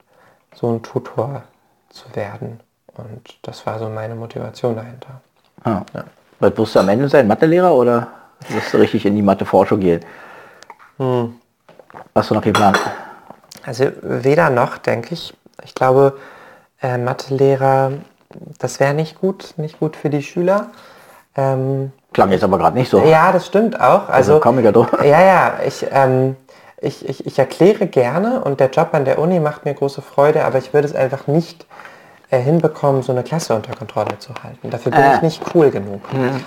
[0.54, 1.44] so ein Tutor
[1.90, 2.60] zu werden.
[2.98, 5.22] Und das war so meine Motivation dahinter.
[5.64, 5.82] Ah.
[5.94, 6.04] Ja.
[6.40, 7.28] Was wirst du am Ende sein?
[7.28, 8.08] Mathelehrer oder
[8.50, 10.02] wirst du richtig in die Matheforschung gehen?
[10.98, 11.36] Hm.
[12.16, 12.80] Hast du noch geplant?
[13.64, 15.34] Also weder noch, denke ich.
[15.64, 16.18] Ich glaube,
[16.82, 17.94] äh, Mathelehrer,
[18.60, 20.68] das wäre nicht gut, nicht gut für die Schüler.
[21.36, 23.04] Ähm, Klang jetzt aber gerade nicht so.
[23.04, 24.10] Ja, das stimmt auch.
[24.10, 24.66] Also, also ich
[25.06, 26.36] ja, ja, ja, ich, ähm,
[26.82, 30.44] ich, ich, ich erkläre gerne und der Job an der Uni macht mir große Freude,
[30.44, 31.66] aber ich würde es einfach nicht
[32.32, 34.70] äh, hinbekommen, so eine Klasse unter Kontrolle zu halten.
[34.70, 35.16] Dafür bin äh.
[35.16, 36.02] ich nicht cool genug.
[36.12, 36.44] Mhm.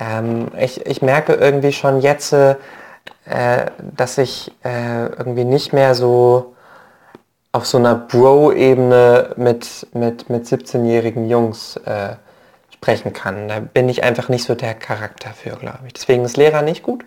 [0.00, 2.56] Ähm, ich, ich merke irgendwie schon jetzt, äh,
[3.78, 6.53] dass ich äh, irgendwie nicht mehr so
[7.54, 12.16] auf so einer Bro-Ebene mit, mit, mit 17-jährigen Jungs äh,
[12.72, 13.46] sprechen kann.
[13.46, 15.92] Da bin ich einfach nicht so der Charakter für, glaube ich.
[15.92, 17.04] Deswegen ist Lehrer nicht gut.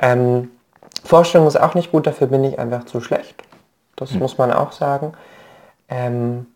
[0.00, 0.50] Ähm,
[1.04, 3.34] Vorstellung ist auch nicht gut, dafür bin ich einfach zu schlecht.
[3.96, 4.20] Das mhm.
[4.20, 5.12] muss man auch sagen.
[5.90, 6.46] Ähm,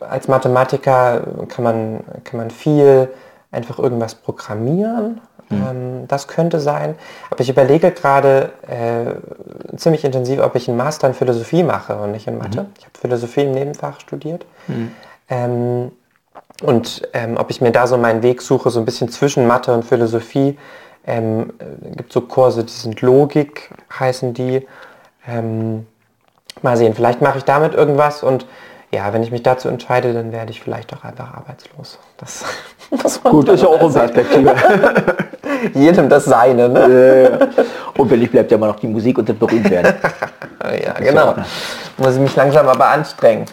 [0.00, 3.08] als Mathematiker kann man, kann man viel
[3.56, 6.06] einfach irgendwas programmieren Mhm.
[6.08, 6.96] das könnte sein.
[7.30, 12.12] Aber ich überlege gerade äh, ziemlich intensiv, ob ich einen Master in Philosophie mache und
[12.12, 12.62] nicht in Mathe.
[12.62, 12.68] Mhm.
[12.78, 14.44] Ich habe Philosophie im Nebenfach studiert.
[14.66, 14.92] Mhm.
[15.28, 15.92] Ähm,
[16.62, 19.72] und ähm, ob ich mir da so meinen Weg suche, so ein bisschen zwischen Mathe
[19.72, 20.58] und Philosophie.
[21.06, 24.66] Ähm, äh, gibt so Kurse, die sind Logik, heißen die.
[25.28, 25.86] Ähm,
[26.62, 28.46] mal sehen, vielleicht mache ich damit irgendwas und
[28.96, 31.98] ja, wenn ich mich dazu entscheide, dann werde ich vielleicht auch einfach arbeitslos.
[32.16, 32.44] Das,
[33.02, 34.54] das Gut, ist ja auch eine Perspektive.
[35.74, 36.68] Jedem das Seine.
[36.68, 37.48] Ne?
[37.96, 39.94] Und wenn ich bleibt ja immer noch die Musik und das berühmt werden.
[40.82, 41.34] ja, genau.
[41.98, 43.44] Muss ich mich langsam aber anstrengen,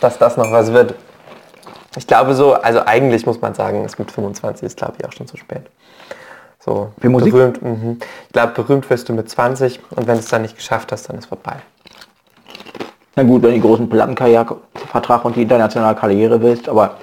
[0.00, 0.94] dass das noch was wird.
[1.96, 5.12] Ich glaube so, also eigentlich muss man sagen, es mit 25 ist glaube ich auch
[5.12, 5.62] schon zu spät.
[6.64, 7.32] So Für Musik?
[7.32, 7.60] berühmt.
[7.60, 7.96] Mh.
[8.28, 11.18] Ich glaube, berühmt wirst du mit 20 und wenn es dann nicht geschafft hast, dann
[11.18, 11.56] ist vorbei.
[13.14, 16.96] Na gut, wenn die großen Plattenkarriere Vertrag und die internationale Karriere willst, aber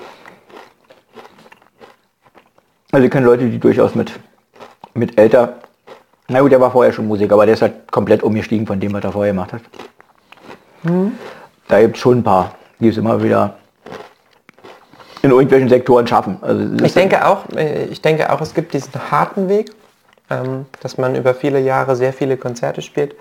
[2.91, 4.12] also ich kenne Leute, die durchaus mit,
[4.95, 5.55] mit älter,
[6.28, 8.93] na gut, der war vorher schon Musiker, aber der ist halt komplett umgestiegen von dem,
[8.93, 9.62] was er vorher gemacht hat.
[10.84, 11.12] Mhm.
[11.68, 13.55] Da gibt es schon ein paar, die es immer wieder
[15.22, 16.38] in irgendwelchen Sektoren schaffen.
[16.41, 19.72] Also ich denke auch, äh, ich denke auch, es gibt diesen harten Weg,
[20.30, 23.16] ähm, dass man über viele Jahre sehr viele Konzerte spielt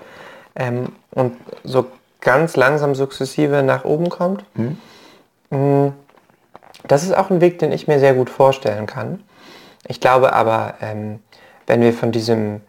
[0.55, 1.33] ähm, und
[1.63, 1.85] so
[2.21, 4.43] ganz langsam sukzessive nach oben kommt.
[4.55, 5.93] Mhm.
[6.87, 9.23] Das ist auch ein Weg, den ich mir sehr gut vorstellen kann.
[9.87, 11.19] Ich glaube aber, ähm,
[11.67, 12.61] wenn wir von diesem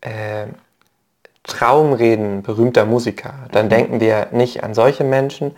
[0.00, 0.46] äh,
[1.44, 3.70] Traum reden, berühmter Musiker, dann mhm.
[3.70, 5.56] denken wir nicht an solche Menschen,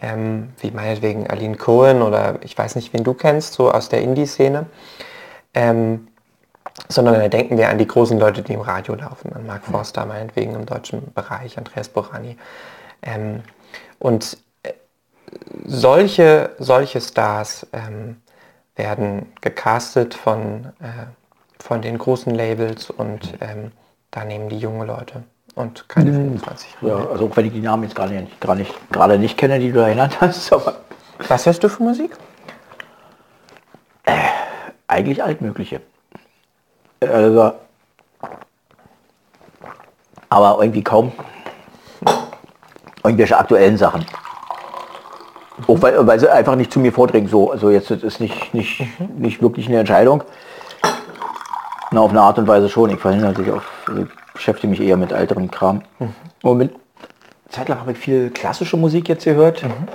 [0.00, 4.02] ähm, wie meinetwegen Aline Cohen oder ich weiß nicht, wen du kennst, so aus der
[4.02, 4.66] Indie-Szene,
[5.54, 6.08] ähm,
[6.88, 10.06] sondern da denken wir an die großen Leute, die im Radio laufen, an Mark Forster
[10.06, 12.36] meinetwegen im deutschen Bereich, Andreas Borani.
[13.02, 13.42] Ähm,
[13.98, 14.72] und äh,
[15.64, 18.20] solche, solche Stars ähm,
[18.76, 21.06] werden gecastet von, äh,
[21.58, 23.72] von den großen Labels und ähm,
[24.10, 25.24] da nehmen die junge Leute
[25.54, 26.76] und keine 25.
[26.82, 29.58] Ja, also auch wenn ich die Namen jetzt gerade nicht, gerade nicht, gerade nicht kenne,
[29.58, 30.52] die du erinnert hast.
[30.52, 30.76] Aber
[31.28, 32.16] Was hörst du für Musik?
[34.04, 34.16] Äh,
[34.86, 35.80] eigentlich altmögliche.
[37.00, 37.52] Also,
[40.28, 41.12] aber irgendwie kaum
[43.04, 44.04] irgendwelche aktuellen Sachen.
[45.66, 47.28] Auch weil, weil sie einfach nicht zu mir vordringen.
[47.28, 48.82] So, also jetzt ist nicht, nicht,
[49.16, 50.24] nicht wirklich eine Entscheidung.
[51.90, 52.90] Na, auf eine Art und Weise schon.
[52.90, 55.82] Ich verhindere natürlich auf, also beschäftige mich eher mit älteren Kram.
[55.98, 56.14] Mhm.
[56.42, 56.72] Moment.
[57.48, 59.62] Zeitlang habe ich viel klassische Musik jetzt gehört.
[59.62, 59.88] Mhm.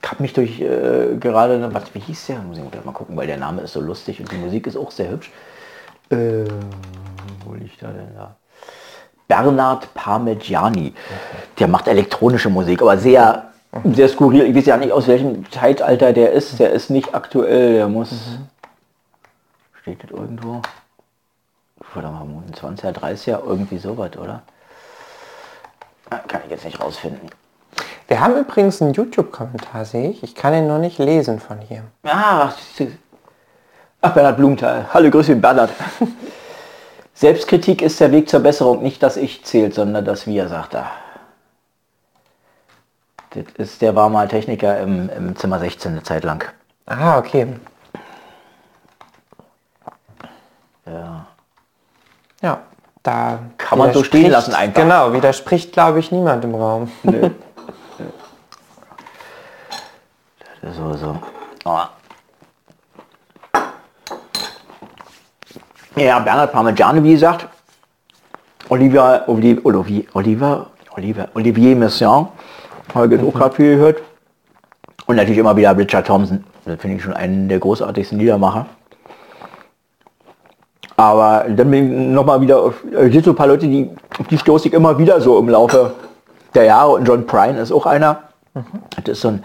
[0.00, 2.38] Ich habe mich durch äh, gerade, was, wie hieß der?
[2.38, 4.92] Muss ich mal gucken, weil der Name ist so lustig und die Musik ist auch
[4.92, 5.32] sehr hübsch.
[6.10, 6.44] Äh,
[7.44, 8.36] wo liegt er denn da?
[9.28, 10.94] Bernard Parmigiani.
[11.58, 13.50] Der macht elektronische Musik, aber sehr,
[13.84, 14.44] sehr skurril.
[14.44, 16.58] Ich weiß ja nicht, aus welchem Zeitalter der ist.
[16.58, 17.74] Der ist nicht aktuell.
[17.74, 18.10] Der muss.
[19.82, 20.62] Steht das irgendwo?
[21.94, 24.42] Mal, 20er, 30er, irgendwie sowas, oder?
[26.10, 27.30] Kann ich jetzt nicht rausfinden.
[28.08, 30.22] Wir haben übrigens einen YouTube-Kommentar, sehe ich.
[30.22, 31.82] Ich kann ihn noch nicht lesen von hier.
[32.04, 32.52] Ah,
[34.00, 34.86] ach, Bernhard Blumenthal.
[34.92, 35.70] Hallo, grüße Bernhard.
[37.16, 40.90] Selbstkritik ist der Weg zur Besserung, nicht das Ich zählt, sondern das Wir, sagt er.
[43.30, 46.44] Das ist, der war mal Techniker im, im Zimmer 16 eine Zeit lang.
[46.84, 47.46] Ah, okay.
[50.84, 51.26] Ja.
[52.42, 52.60] Ja,
[53.02, 54.82] da kann man so stehen lassen einfach.
[54.82, 56.92] Genau, widerspricht glaube ich niemand im Raum.
[57.02, 57.30] Nö.
[60.62, 61.18] so, so.
[61.64, 61.80] Oh.
[65.96, 67.48] Ja, Bernhard Parmigiani, wie gesagt,
[68.68, 72.28] Olivier, Olivier, Olivier, Olivier, Olivier, Messiaen,
[72.94, 74.02] habe ich auch gerade viel gehört.
[75.06, 76.44] Und natürlich immer wieder Richard Thompson.
[76.66, 78.66] Das finde ich schon einen der großartigsten Liedermacher.
[80.98, 84.26] Aber dann bin ich nochmal wieder, auf, es sind so ein paar Leute, die, auf
[84.26, 85.94] die stoße ich immer wieder so im Laufe
[86.54, 86.92] der Jahre.
[86.92, 88.20] Und John Prine ist auch einer.
[88.52, 88.64] Mhm.
[89.02, 89.44] Das ist so ein,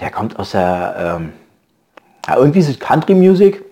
[0.00, 1.32] der kommt aus der, ähm,
[2.26, 3.62] ja, irgendwie ist es Country Music,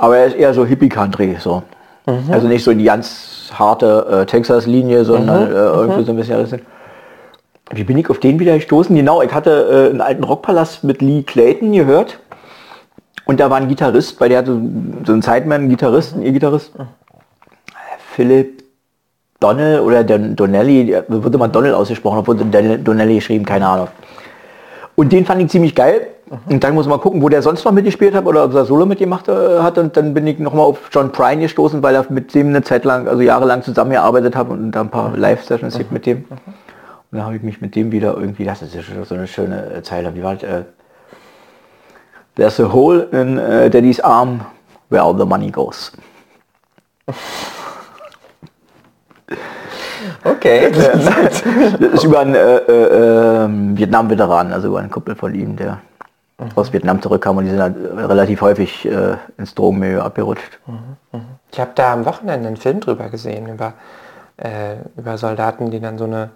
[0.00, 1.62] aber er ist eher so Hippie-Country, so.
[2.06, 2.32] Mhm.
[2.32, 5.54] Also nicht so die ganz harte äh, Texas-Linie, sondern mhm.
[5.54, 6.04] äh, irgendwie mhm.
[6.06, 6.62] so ein bisschen.
[7.72, 8.96] Wie bin ich auf den wieder gestoßen?
[8.96, 12.18] Genau, ich hatte äh, einen alten Rockpalast mit Lee Clayton gehört.
[13.26, 14.58] Und da war ein Gitarrist, weil der hatte
[15.04, 16.72] so einen Sideman-Gitarrist, ihr Gitarrist.
[18.16, 18.64] Philipp
[19.38, 23.88] Donnell oder Donnelly, würde man Donnell ausgesprochen, obwohl Donnelly geschrieben, keine Ahnung.
[24.96, 26.08] Und den fand ich ziemlich geil.
[26.30, 26.52] Mhm.
[26.52, 28.86] Und dann muss man gucken, wo der sonst noch mitgespielt hat oder ob er Solo
[28.86, 29.78] mitgemacht äh, hat.
[29.78, 32.84] Und dann bin ich nochmal auf John Prine gestoßen, weil er mit dem eine Zeit
[32.84, 35.16] lang, also jahrelang zusammengearbeitet habe und da ein paar mhm.
[35.16, 35.84] Live-Sessions mhm.
[35.90, 36.18] mit dem.
[36.18, 36.24] Mhm.
[37.10, 39.74] Und dann habe ich mich mit dem wieder irgendwie, das ist ja so eine schöne
[39.74, 40.44] äh, Zeile, wie war das?
[40.44, 40.62] Äh,
[42.36, 44.46] There's a hole in uh, Daddy's arm
[44.88, 45.90] where all the money goes.
[50.24, 50.70] Okay.
[50.72, 51.42] das
[51.80, 55.80] ist über einen äh, äh, ähm, Vietnam-Veteran, also über einen Kumpel von ihm, der
[56.40, 56.50] mhm.
[56.54, 60.58] aus Vietnam zurückkam und die sind halt relativ häufig äh, ins Drogenmilieu abgerutscht.
[60.66, 60.96] Mhm.
[61.12, 61.26] Mhm.
[61.52, 63.74] Ich habe da am Wochenende einen Film drüber gesehen, über,
[64.36, 66.30] äh, über Soldaten, die dann so eine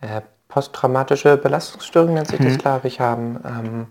[0.00, 2.58] äh, posttraumatische Belastungsstörung, nennt sich das, mhm.
[2.58, 3.40] glaube ich, haben.
[3.44, 3.86] Ähm,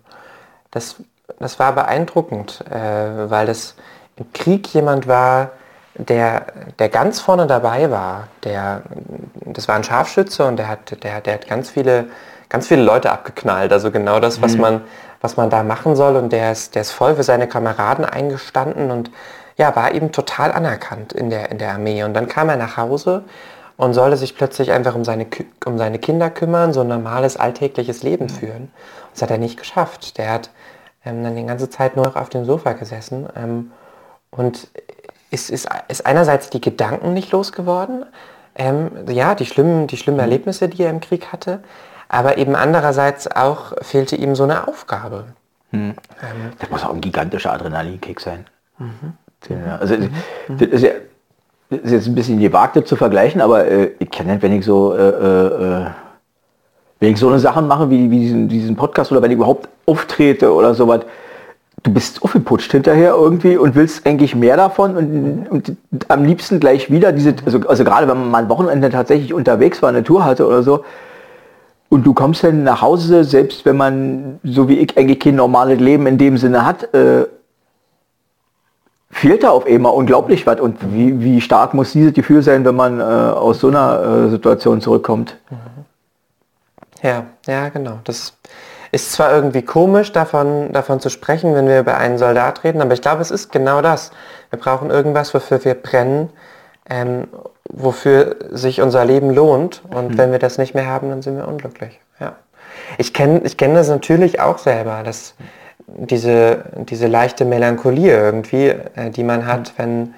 [0.71, 0.95] das
[1.39, 3.75] das war beeindruckend, äh, weil das
[4.15, 5.51] im Krieg jemand war,
[5.95, 6.45] der,
[6.79, 8.27] der ganz vorne dabei war.
[8.43, 8.81] Der,
[9.45, 12.07] das war ein Scharfschütze und der hat, der, der hat ganz viele,
[12.49, 13.71] ganz viele Leute abgeknallt.
[13.71, 14.61] Also genau das, was, mhm.
[14.61, 14.81] man,
[15.23, 16.17] was man da machen soll.
[16.17, 19.09] Und der ist, der ist voll für seine Kameraden eingestanden und
[19.57, 22.03] ja, war eben total anerkannt in der, in der Armee.
[22.03, 23.23] Und dann kam er nach Hause
[23.77, 25.25] und sollte sich plötzlich einfach um seine,
[25.65, 28.71] um seine Kinder kümmern, so ein normales alltägliches Leben führen.
[29.13, 30.17] Das hat er nicht geschafft.
[30.17, 30.49] Der hat
[31.05, 33.71] ähm, dann die ganze Zeit nur noch auf dem Sofa gesessen ähm,
[34.31, 34.67] und
[35.31, 38.05] ist, ist, ist einerseits die Gedanken nicht losgeworden,
[38.55, 40.23] ähm, ja, die schlimmen, die schlimmen mhm.
[40.23, 41.63] Erlebnisse, die er im Krieg hatte,
[42.13, 45.25] aber eben andererseits auch fehlte ihm so eine Aufgabe.
[45.71, 45.89] Hm.
[45.89, 45.95] Ähm,
[46.59, 48.45] das muss auch ein gigantischer Adrenalinkick sein.
[48.77, 49.13] Mhm.
[49.79, 50.09] Also, mhm.
[50.57, 50.91] das ist ja
[51.69, 54.95] das ist jetzt ein bisschen gewagt zu vergleichen, aber äh, ich kenne wenn ich so,
[54.95, 55.85] äh, äh,
[56.99, 59.67] wenn ich so eine Sachen mache wie, wie diesen, diesen Podcast oder wenn ich überhaupt
[59.85, 61.01] auftrete oder sowas,
[61.81, 66.89] du bist aufgeputscht hinterher irgendwie und willst eigentlich mehr davon und, und am liebsten gleich
[66.89, 70.23] wieder diese, also, also gerade wenn man mal ein Wochenende tatsächlich unterwegs war, eine Tour
[70.23, 70.85] hatte oder so,
[71.89, 75.79] und du kommst dann nach Hause, selbst wenn man, so wie ich, eigentlich kein normales
[75.79, 77.25] Leben in dem Sinne hat, äh,
[79.11, 80.59] fehlt da auf einmal unglaublich was.
[80.59, 84.29] Und wie, wie stark muss dieses Gefühl sein, wenn man äh, aus so einer äh,
[84.29, 85.37] Situation zurückkommt?
[87.03, 87.99] Ja, ja, genau.
[88.05, 88.33] Das
[88.91, 92.93] ist zwar irgendwie komisch, davon, davon zu sprechen, wenn wir über einen Soldat reden, aber
[92.93, 94.11] ich glaube, es ist genau das.
[94.49, 96.29] Wir brauchen irgendwas, wofür wir brennen,
[96.89, 97.27] ähm,
[97.73, 99.81] wofür sich unser Leben lohnt.
[99.89, 100.17] Und mhm.
[100.17, 101.99] wenn wir das nicht mehr haben, dann sind wir unglücklich.
[102.19, 102.35] Ja.
[102.97, 105.35] Ich kenne ich kenn das natürlich auch selber, dass
[105.87, 109.77] diese, diese leichte Melancholie irgendwie, äh, die man hat, mhm.
[109.77, 110.13] wenn,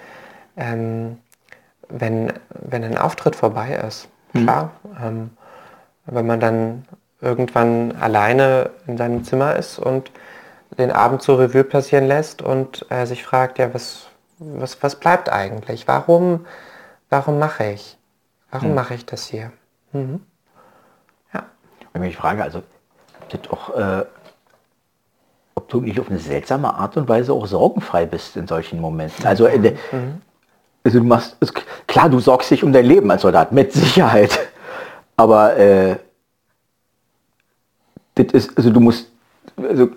[0.57, 1.17] ähm,
[1.89, 4.07] wenn, wenn ein Auftritt vorbei ist.
[4.33, 4.43] Mhm.
[4.43, 4.71] Klar.
[5.03, 5.29] Ähm,
[6.07, 6.85] wenn man dann
[7.21, 10.11] irgendwann alleine in seinem Zimmer ist und
[10.77, 14.07] den Abend zur Revue passieren lässt und äh, sich fragt, ja, was,
[14.39, 15.87] was, was bleibt eigentlich?
[15.87, 16.45] Warum,
[17.09, 17.97] warum mache ich?
[18.51, 18.75] Warum hm.
[18.75, 19.51] mache ich das hier?
[19.91, 20.21] Mhm.
[21.33, 21.45] Ja.
[21.93, 22.63] Wenn ich frage, also
[23.29, 24.05] das auch, äh,
[25.55, 29.25] ob du nicht auf eine seltsame Art und Weise auch sorgenfrei bist in solchen Momenten.
[29.25, 29.57] Also, äh,
[29.91, 30.21] mhm.
[30.83, 31.53] also du machst, ist,
[31.87, 34.37] klar, du sorgst dich um dein Leben als Soldat, mit Sicherheit.
[35.15, 35.97] Aber äh,
[38.15, 39.09] das ist, also du musst,
[39.57, 39.89] also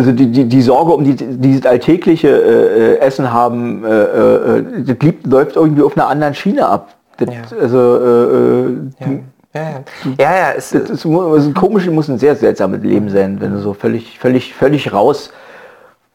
[0.00, 4.64] also die, die, die Sorge um die, dieses alltägliche äh, äh Essen haben, äh, äh,
[4.86, 6.94] das lieb, läuft irgendwie auf einer anderen Schiene ab.
[7.18, 7.42] Das, ja.
[7.60, 9.06] Also, äh, äh ja.
[9.52, 9.80] Ja, ja.
[10.18, 13.58] ja, ja es, das ist, ist komisch, muss ein sehr seltsames Leben sein, wenn du
[13.58, 15.32] so völlig, völlig, völlig raus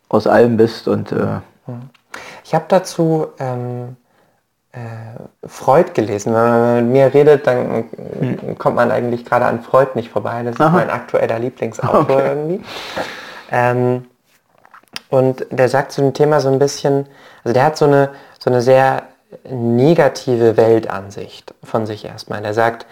[0.09, 0.87] aus allem bist.
[0.87, 1.13] Und,
[2.43, 3.97] Ich habe dazu ähm,
[5.45, 6.33] Freud gelesen.
[6.33, 7.83] Wenn man mit mir redet, dann
[8.19, 8.57] hm.
[8.57, 10.41] kommt man eigentlich gerade an Freud nicht vorbei.
[10.43, 10.77] Das ist Aha.
[10.77, 12.27] mein aktueller Lieblingsautor okay.
[12.29, 12.61] irgendwie.
[13.51, 14.05] Ähm,
[15.09, 17.05] und der sagt zu dem Thema so ein bisschen,
[17.43, 19.03] also der hat so eine, so eine sehr
[19.49, 22.41] negative Weltansicht von sich erstmal.
[22.41, 22.85] Der sagt,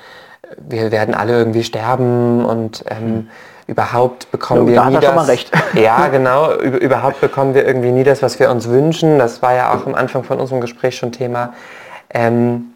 [0.57, 3.29] wir werden alle irgendwie sterben und ähm, hm.
[3.67, 5.45] überhaupt bekommen ja, wir nie das.
[5.73, 6.53] Ja, genau.
[6.57, 9.19] überhaupt bekommen wir irgendwie nie das, was wir uns wünschen.
[9.19, 11.53] Das war ja auch am Anfang von unserem Gespräch schon Thema.
[12.09, 12.73] Ähm,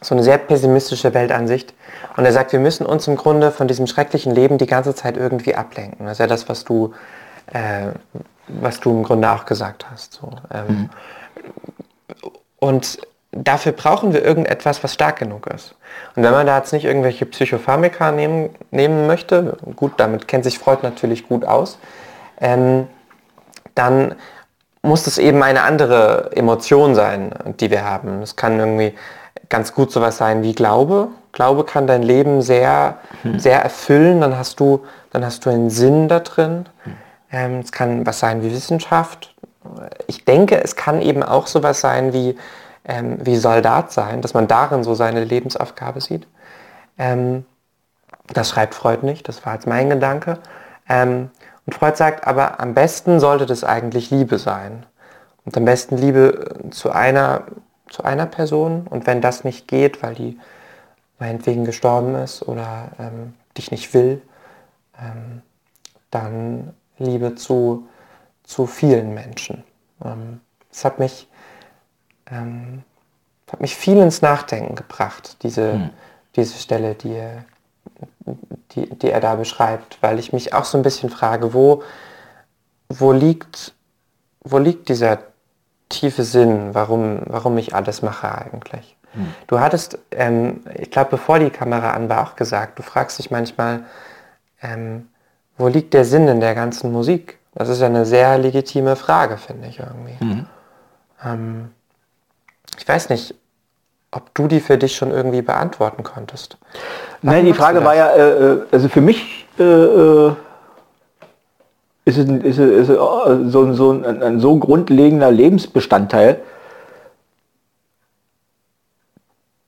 [0.00, 1.74] so eine sehr pessimistische Weltansicht.
[2.16, 5.16] Und er sagt, wir müssen uns im Grunde von diesem schrecklichen Leben die ganze Zeit
[5.16, 6.06] irgendwie ablenken.
[6.06, 6.94] Das ist ja das, was du,
[7.52, 7.88] äh,
[8.48, 10.14] was du im Grunde auch gesagt hast.
[10.14, 10.30] So.
[10.52, 10.90] Ähm, mhm.
[12.60, 12.98] Und
[13.32, 15.74] dafür brauchen wir irgendetwas, was stark genug ist.
[16.14, 20.58] Und wenn man da jetzt nicht irgendwelche Psychopharmaka nehmen, nehmen möchte, gut, damit kennt sich
[20.58, 21.78] Freud natürlich gut aus,
[22.40, 22.86] ähm,
[23.74, 24.14] dann
[24.82, 28.22] muss es eben eine andere Emotion sein, die wir haben.
[28.22, 28.94] Es kann irgendwie
[29.48, 31.08] ganz gut sowas sein wie Glaube.
[31.34, 33.38] Glaube kann dein Leben sehr, hm.
[33.38, 34.20] sehr erfüllen.
[34.20, 36.66] Dann hast du, dann hast du einen Sinn da drin.
[36.84, 36.96] Hm.
[37.30, 39.34] Ähm, es kann was sein wie Wissenschaft.
[40.06, 42.38] Ich denke, es kann eben auch sowas sein wie,
[42.84, 46.26] ähm, wie Soldat sein, dass man darin so seine Lebensaufgabe sieht.
[46.98, 47.44] Ähm,
[48.32, 50.38] das schreibt Freud nicht, das war jetzt mein Gedanke.
[50.88, 51.30] Ähm,
[51.66, 54.86] und Freud sagt, aber am besten sollte das eigentlich Liebe sein.
[55.44, 57.42] Und am besten Liebe zu einer
[57.94, 60.38] zu einer Person und wenn das nicht geht, weil die
[61.18, 64.20] meinetwegen gestorben ist oder ähm, dich nicht will,
[65.00, 65.42] ähm,
[66.10, 67.88] dann Liebe zu,
[68.42, 69.64] zu vielen Menschen.
[70.04, 70.40] Ähm,
[70.70, 71.28] das hat mich,
[72.30, 72.82] ähm,
[73.50, 75.90] hat mich viel ins Nachdenken gebracht, diese, hm.
[76.36, 77.20] diese Stelle, die,
[78.72, 81.82] die, die er da beschreibt, weil ich mich auch so ein bisschen frage, wo,
[82.88, 83.74] wo, liegt,
[84.40, 85.18] wo liegt dieser
[85.88, 88.96] tiefe Sinn, warum, warum ich alles mache eigentlich.
[89.14, 89.34] Hm.
[89.46, 93.30] Du hattest, ähm, ich glaube, bevor die Kamera an war, auch gesagt, du fragst dich
[93.30, 93.80] manchmal,
[94.62, 95.08] ähm,
[95.56, 97.38] wo liegt der Sinn in der ganzen Musik?
[97.54, 100.24] Das ist ja eine sehr legitime Frage, finde ich irgendwie.
[100.24, 100.46] Mhm.
[101.24, 101.70] Ähm,
[102.76, 103.34] ich weiß nicht,
[104.10, 106.56] ob du die für dich schon irgendwie beantworten konntest.
[107.22, 110.32] Nein, die Frage war ja, äh, äh, also für mich äh, äh
[112.06, 116.40] ist es, ist es, ist es oh, so, so ein, ein, so grundlegender Lebensbestandteil,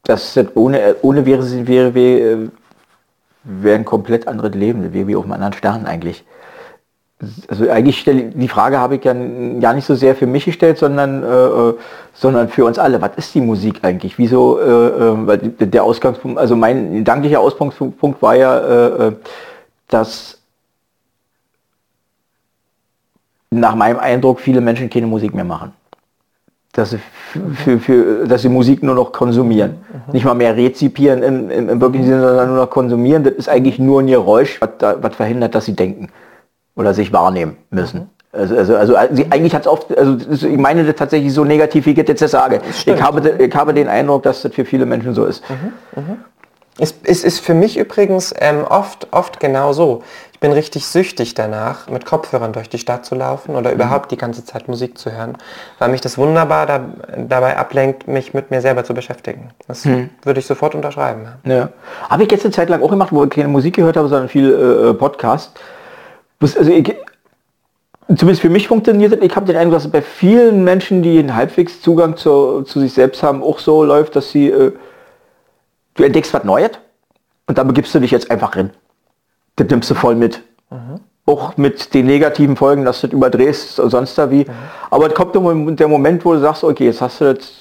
[0.06, 2.50] das sind ohne, ohne wäre sie, wäre, wäre,
[3.42, 6.24] wäre ein komplett anderes Leben, wäre wie auf einem anderen Stern eigentlich.
[7.48, 10.76] Also eigentlich stelle die Frage habe ich ja gar nicht so sehr für mich gestellt,
[10.78, 11.74] sondern, äh, äh
[12.12, 13.00] sondern für uns alle.
[13.00, 14.18] Was ist die Musik eigentlich?
[14.18, 19.12] Wieso, äh, äh weil der Ausgangspunkt, also mein gedanklicher Ausgangspunkt war ja, äh, äh,
[19.88, 20.38] dass
[23.50, 25.72] nach meinem Eindruck viele Menschen keine Musik mehr machen
[26.78, 26.98] dass sie,
[27.64, 29.78] für, für, dass sie Musik nur noch konsumieren.
[30.06, 30.12] Mhm.
[30.12, 33.24] Nicht mal mehr rezipieren im, im, im wirklichen Sinne, sondern nur noch konsumieren.
[33.24, 34.70] Das ist eigentlich nur ein Geräusch, was,
[35.00, 36.08] was verhindert, dass sie denken
[36.74, 38.00] oder sich wahrnehmen müssen.
[38.00, 38.06] Mhm.
[38.32, 41.86] Also, also, also sie, eigentlich hat es oft, also ich meine das tatsächlich so negativ,
[41.86, 42.60] wie ich jetzt sage.
[42.84, 45.42] Ich habe, ich habe den Eindruck, dass das für viele Menschen so ist.
[45.48, 46.02] Mhm.
[46.02, 46.16] Mhm.
[46.78, 50.02] Es, es ist für mich übrigens ähm, oft, oft genau so.
[50.36, 53.76] Ich bin richtig süchtig danach, mit Kopfhörern durch die Stadt zu laufen oder mhm.
[53.76, 55.38] überhaupt die ganze Zeit Musik zu hören,
[55.78, 56.84] weil mich das wunderbar da,
[57.16, 59.48] dabei ablenkt, mich mit mir selber zu beschäftigen.
[59.66, 60.10] Das mhm.
[60.24, 61.28] würde ich sofort unterschreiben.
[61.44, 61.70] Ja.
[62.10, 64.28] Habe ich jetzt eine Zeit lang auch gemacht, wo ich keine Musik gehört habe, sondern
[64.28, 65.58] viel äh, Podcast.
[66.42, 66.94] Also ich,
[68.08, 69.22] zumindest für mich funktioniert es.
[69.22, 72.80] Ich habe den Eindruck, dass es bei vielen Menschen, die einen halbwegs Zugang zu, zu
[72.80, 74.72] sich selbst haben, auch so läuft, dass sie äh,
[75.94, 76.72] du entdeckst was Neues
[77.46, 78.70] und dann begibst du dich jetzt einfach rein.
[79.56, 80.42] Das nimmst du voll mit.
[80.70, 81.00] Mhm.
[81.26, 84.44] Auch mit den negativen Folgen, dass du das überdrehst oder sonst da wie.
[84.44, 84.50] Mhm.
[84.90, 87.52] Aber es kommt der Moment, wo du sagst, okay, jetzt hast du jetzt,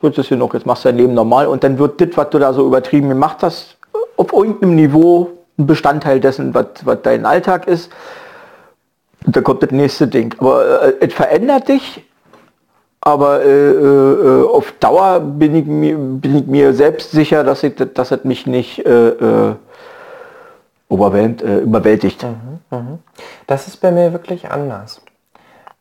[0.00, 2.30] wird es hier noch, jetzt machst du dein Leben normal und dann wird das, was
[2.30, 3.76] du da so übertrieben gemacht hast,
[4.16, 7.90] auf irgendeinem Niveau ein Bestandteil dessen, was, was dein Alltag ist.
[9.24, 10.34] Und dann kommt das nächste Ding.
[10.38, 12.04] Aber äh, es verändert dich
[13.06, 17.74] aber äh, äh, auf Dauer bin ich, mir, bin ich mir selbst sicher, dass, ich,
[17.76, 19.54] dass es mich nicht äh, äh
[20.88, 21.42] überwältigt.
[21.42, 22.22] Äh, überwältigt.
[22.22, 22.98] Mhm, mh.
[23.46, 25.00] Das ist bei mir wirklich anders.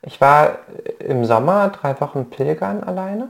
[0.01, 0.59] Ich war
[0.99, 3.29] im Sommer drei Wochen pilgern alleine.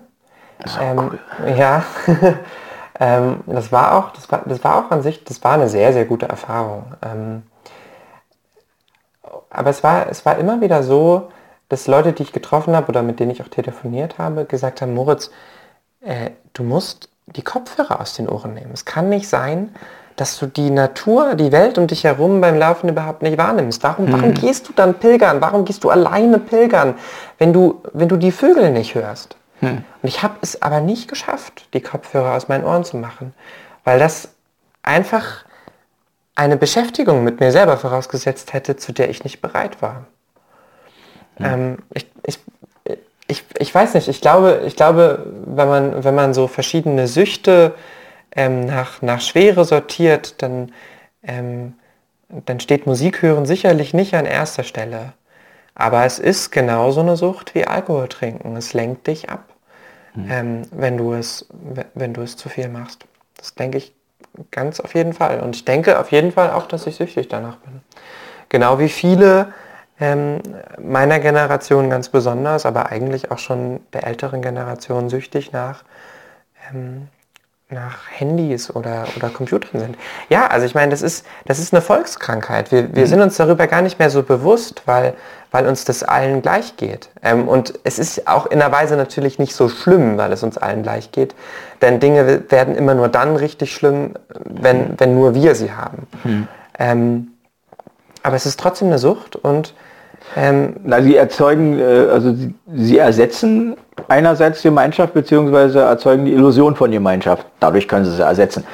[0.81, 0.97] Ähm,
[1.39, 1.49] cool.
[1.57, 1.83] Ja,
[2.99, 5.93] ähm, das war auch, das war, das war auch an sich, das war eine sehr,
[5.93, 6.93] sehr gute Erfahrung.
[7.01, 7.43] Ähm,
[9.49, 11.29] aber es war, es war immer wieder so,
[11.69, 14.93] dass Leute, die ich getroffen habe oder mit denen ich auch telefoniert habe, gesagt haben,
[14.93, 15.31] Moritz,
[16.01, 18.71] äh, du musst die Kopfhörer aus den Ohren nehmen.
[18.73, 19.75] Es kann nicht sein,
[20.15, 23.83] dass du die Natur, die Welt um dich herum beim Laufen überhaupt nicht wahrnimmst.
[23.83, 24.35] Warum, warum mhm.
[24.35, 25.41] gehst du dann pilgern?
[25.41, 26.95] Warum gehst du alleine pilgern,
[27.37, 29.35] wenn du, wenn du die Vögel nicht hörst?
[29.61, 29.83] Mhm.
[30.01, 33.33] Und ich habe es aber nicht geschafft, die Kopfhörer aus meinen Ohren zu machen,
[33.83, 34.29] weil das
[34.83, 35.45] einfach
[36.35, 40.05] eine Beschäftigung mit mir selber vorausgesetzt hätte, zu der ich nicht bereit war.
[41.39, 42.39] Ähm, ich, ich,
[43.27, 47.73] ich, ich weiß nicht, ich glaube, ich glaube, wenn man, wenn man so verschiedene Süchte
[48.35, 50.71] ähm, nach, nach Schwere sortiert, dann,
[51.23, 51.73] ähm,
[52.29, 55.13] dann steht Musik hören sicherlich nicht an erster Stelle.
[55.73, 58.55] Aber es ist genauso eine Sucht wie Alkohol trinken.
[58.55, 59.45] Es lenkt dich ab,
[60.13, 60.31] mhm.
[60.31, 61.47] ähm, wenn, du es,
[61.93, 63.05] wenn du es zu viel machst.
[63.37, 63.93] Das denke ich
[64.51, 65.41] ganz auf jeden Fall.
[65.41, 67.81] Und ich denke auf jeden Fall auch, dass ich süchtig danach bin.
[68.49, 69.53] Genau wie viele
[69.99, 70.39] ähm,
[70.81, 75.83] meiner Generation ganz besonders, aber eigentlich auch schon der älteren Generation süchtig nach,
[76.69, 77.07] ähm,
[77.69, 79.97] nach Handys oder, oder Computern sind.
[80.29, 82.71] Ja, also ich meine, das ist, das ist eine Volkskrankheit.
[82.71, 83.07] Wir, wir mhm.
[83.07, 85.15] sind uns darüber gar nicht mehr so bewusst, weil,
[85.51, 87.09] weil uns das allen gleich geht.
[87.23, 90.59] Ähm, und es ist auch in der Weise natürlich nicht so schlimm, weil es uns
[90.59, 91.33] allen gleich geht.
[91.81, 94.13] Denn Dinge werden immer nur dann richtig schlimm,
[94.43, 96.07] wenn, wenn nur wir sie haben.
[96.23, 96.47] Mhm.
[96.77, 97.27] Ähm,
[98.21, 99.73] aber es ist trotzdem eine Sucht und
[100.35, 106.75] ähm, Na, sie erzeugen, äh, also sie, sie, ersetzen einerseits Gemeinschaft beziehungsweise erzeugen die Illusion
[106.75, 107.45] von Gemeinschaft.
[107.59, 108.65] Dadurch können sie sie ersetzen.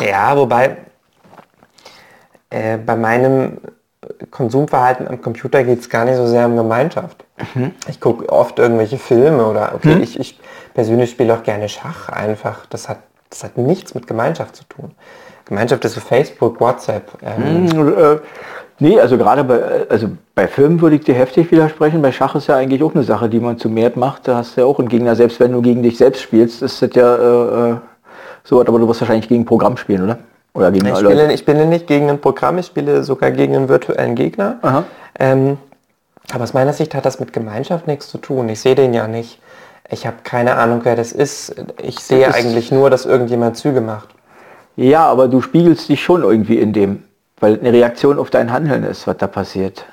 [0.00, 0.76] Ja, wobei
[2.50, 3.58] äh, bei meinem
[4.30, 7.24] Konsumverhalten am Computer geht es gar nicht so sehr um Gemeinschaft.
[7.54, 7.72] Mhm.
[7.88, 10.02] Ich gucke oft irgendwelche Filme oder okay, mhm.
[10.02, 10.40] ich, ich
[10.74, 12.66] persönlich spiele auch gerne Schach einfach.
[12.66, 12.98] Das hat,
[13.30, 14.92] das hat nichts mit Gemeinschaft zu tun.
[15.44, 17.12] Gemeinschaft ist so Facebook, WhatsApp.
[17.22, 18.18] Ähm, mhm, äh,
[18.78, 22.02] Nee, also gerade bei, also bei Filmen würde ich dir heftig widersprechen.
[22.02, 24.26] Bei Schach ist ja eigentlich auch eine Sache, die man zu mehr macht.
[24.28, 26.82] Da hast du ja auch einen Gegner, selbst wenn du gegen dich selbst spielst, ist
[26.82, 27.76] das ja äh, äh
[28.44, 30.18] so, aber du wirst wahrscheinlich gegen ein Programm spielen, oder?
[30.54, 33.68] Oder gegen ich, spiele, ich spiele nicht gegen ein Programm, ich spiele sogar gegen einen
[33.68, 34.58] virtuellen Gegner.
[35.18, 35.58] Ähm,
[36.32, 38.48] aber aus meiner Sicht hat das mit Gemeinschaft nichts zu tun.
[38.48, 39.40] Ich sehe den ja nicht.
[39.90, 41.54] Ich habe keine Ahnung, wer das ist.
[41.82, 44.08] Ich sehe das eigentlich nur, dass irgendjemand Züge macht.
[44.76, 47.02] Ja, aber du spiegelst dich schon irgendwie in dem
[47.42, 49.84] weil eine Reaktion auf dein Handeln ist, was da passiert.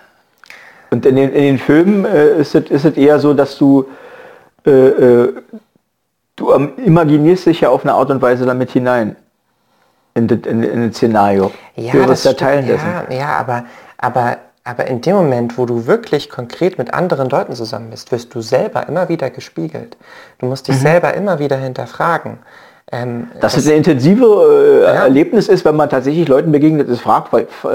[0.92, 3.86] Und in den, in den Filmen äh, ist, es, ist es eher so, dass du,
[4.66, 5.34] äh, äh,
[6.36, 9.16] du imaginierst dich ja auf eine Art und Weise damit hinein
[10.14, 11.52] in, das, in, in das Szenario.
[11.76, 12.88] Ja, du das ja Teilen dessen.
[12.88, 13.66] Ja, ja, aber,
[13.98, 18.36] aber aber in dem Moment, wo du wirklich konkret mit anderen Leuten zusammen bist, wirst
[18.36, 19.98] du selber immer wieder gespiegelt.
[20.38, 22.38] Du musst dich selber immer wieder hinterfragen.
[22.92, 27.28] Ähm, Dass es ein intensive äh, Erlebnis ist, wenn man tatsächlich Leuten begegnet, ist frag,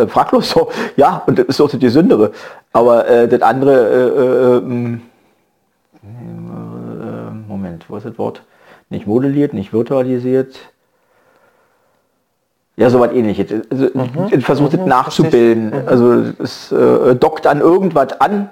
[0.09, 0.71] fraglos so.
[0.97, 2.33] Ja, und das ist auch die Sündere.
[2.73, 5.03] Aber äh, das andere, äh, äh, ähm,
[6.03, 8.43] äh, Moment, wo ist das Wort?
[8.91, 10.57] Nicht modelliert, nicht virtualisiert.
[12.77, 13.47] Ja, so was ähnliches.
[13.71, 14.41] Also, Mhm.
[14.41, 15.73] Versucht es nachzubilden.
[15.87, 18.51] Also es äh, dockt an irgendwas an,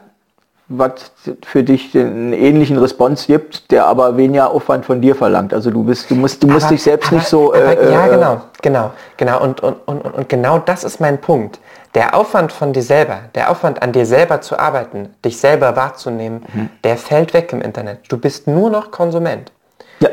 [0.78, 1.12] was
[1.44, 5.52] für dich den ähnlichen Response gibt, der aber weniger Aufwand von dir verlangt.
[5.54, 7.52] Also du bist, du musst, du musst Aber- dich selbst aber- nicht so.
[7.54, 9.42] aber, äh, ja, äh, genau, genau, genau.
[9.42, 11.58] Und, und, und, und genau das ist mein Punkt.
[11.94, 16.42] Der Aufwand von dir selber, der Aufwand an dir selber zu arbeiten, dich selber wahrzunehmen,
[16.52, 16.68] Mhm.
[16.84, 18.00] der fällt weg im Internet.
[18.08, 19.52] Du bist nur noch Konsument.
[20.00, 20.08] Ja,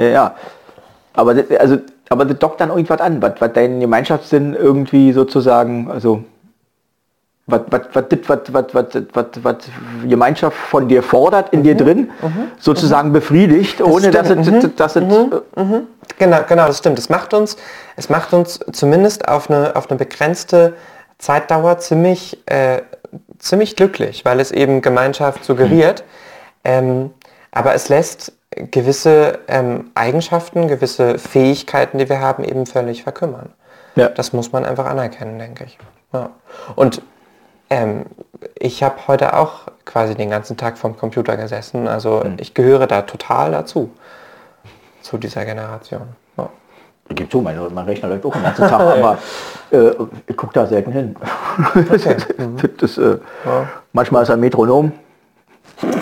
[0.00, 0.34] ja, ja.
[1.12, 1.78] Aber das, also,
[2.08, 6.24] aber das dockt dann irgendwas an, was, was dein Gemeinschaftssinn irgendwie sozusagen, also
[7.46, 9.56] was, was, was, das, was, was, was, was, was
[10.06, 12.10] Gemeinschaft von dir fordert in dir drin,
[12.58, 14.80] sozusagen befriedigt, ohne dass es, stimmt.
[14.80, 15.26] dass es äh,
[16.18, 16.98] Genau, genau, das stimmt.
[16.98, 17.56] Es macht uns,
[17.96, 20.74] es macht uns zumindest auf eine, auf eine begrenzte
[21.18, 22.82] Zeitdauer ziemlich, äh,
[23.38, 26.04] ziemlich glücklich, weil es eben Gemeinschaft suggeriert.
[26.64, 27.10] Ähm,
[27.52, 33.52] aber es lässt gewisse ähm, Eigenschaften, gewisse Fähigkeiten, die wir haben, eben völlig verkümmern.
[33.96, 34.08] Ja.
[34.08, 35.78] Das muss man einfach anerkennen, denke ich.
[36.12, 36.30] Ja.
[36.74, 37.02] Und
[37.74, 38.06] ähm,
[38.58, 41.88] ich habe heute auch quasi den ganzen Tag vom Computer gesessen.
[41.88, 43.90] Also ich gehöre da total dazu,
[45.02, 46.02] zu dieser Generation.
[46.36, 46.48] Ja.
[47.08, 49.18] Gib zu, mein, mein Rechner läuft auch den ganzen Tag, aber
[49.70, 49.90] äh,
[50.26, 51.16] ich gucke da selten hin.
[51.74, 52.16] Okay.
[52.78, 53.18] das, äh,
[53.92, 54.92] Manchmal ist er Metronom,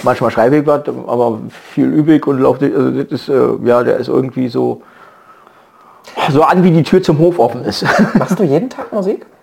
[0.03, 3.97] manchmal schreibe ich was, aber viel übig und laufe, also das ist, äh, ja, der
[3.97, 4.83] ist irgendwie so,
[6.31, 7.85] so an, wie die Tür zum Hof offen ist.
[8.15, 9.27] Machst du jeden Tag Musik?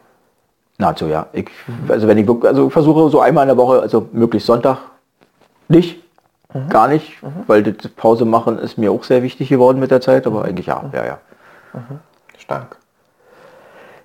[0.80, 1.28] Nahezu, ja.
[1.34, 1.50] Ich,
[1.90, 4.78] also wenn ich wirklich- also ich versuche so einmal in der Woche, also möglichst Sonntag,
[5.68, 6.02] nicht,
[6.70, 7.18] gar nicht,
[7.48, 10.66] weil das Pause machen ist mir auch sehr wichtig geworden mit der Zeit, aber eigentlich
[10.68, 11.18] ja, ja, ja.
[12.38, 12.78] Stark.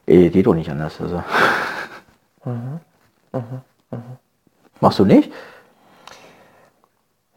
[0.07, 1.01] Ey, geht doch nicht anders.
[1.01, 1.23] Also.
[4.81, 5.33] Machst du nicht?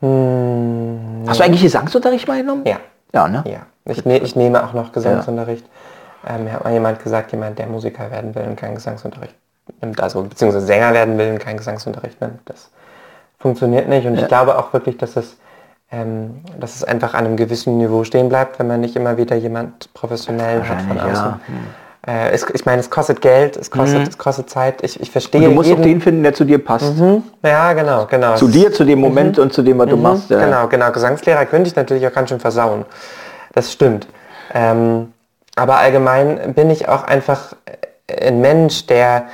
[0.02, 2.64] Hast du eigentlich Gesangsunterricht mal genommen?
[2.66, 2.80] Ja.
[3.14, 3.44] Ja, ne?
[3.48, 3.60] Ja.
[3.86, 5.66] Ich, ne, ich nehme auch noch Gesangsunterricht.
[6.26, 9.36] Ähm, mir hat mal jemand gesagt, jemand, der Musiker werden will und keinen Gesangsunterricht
[9.82, 12.70] nimmt, also beziehungsweise Sänger werden will und keinen Gesangsunterricht nimmt, das
[13.40, 14.08] funktioniert nicht.
[14.08, 15.38] Und ich glaube auch wirklich, dass es,
[15.92, 19.36] ähm, dass es einfach an einem gewissen Niveau stehen bleibt, wenn man nicht immer wieder
[19.36, 21.14] jemand professionell hat von außen.
[21.14, 21.40] ja.
[22.06, 24.82] Äh, es, ich meine, es kostet Geld, es kostet, es kostet Zeit.
[24.82, 26.98] Ich, ich verstehe Du musst auch jeden- den finden, der zu dir passt.
[26.98, 27.22] Mhm.
[27.44, 28.36] Ja, genau, genau.
[28.36, 30.30] Zu dir, zu dem Moment und zu dem, was du machst.
[30.30, 30.40] Ja.
[30.40, 30.90] Genau, genau.
[30.92, 32.86] Gesangslehrer könnte ich natürlich auch ganz schön versauen.
[33.52, 34.08] Das stimmt.
[34.54, 35.12] Ähm,
[35.58, 37.54] aber allgemein bin ich auch einfach
[38.08, 39.28] äh, ein Mensch, der,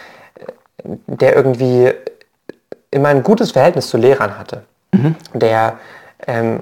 [0.84, 1.92] der irgendwie
[2.92, 4.64] immer ein gutes Verhältnis zu Lehrern hatte.
[5.34, 5.80] Der
[6.28, 6.62] ähm,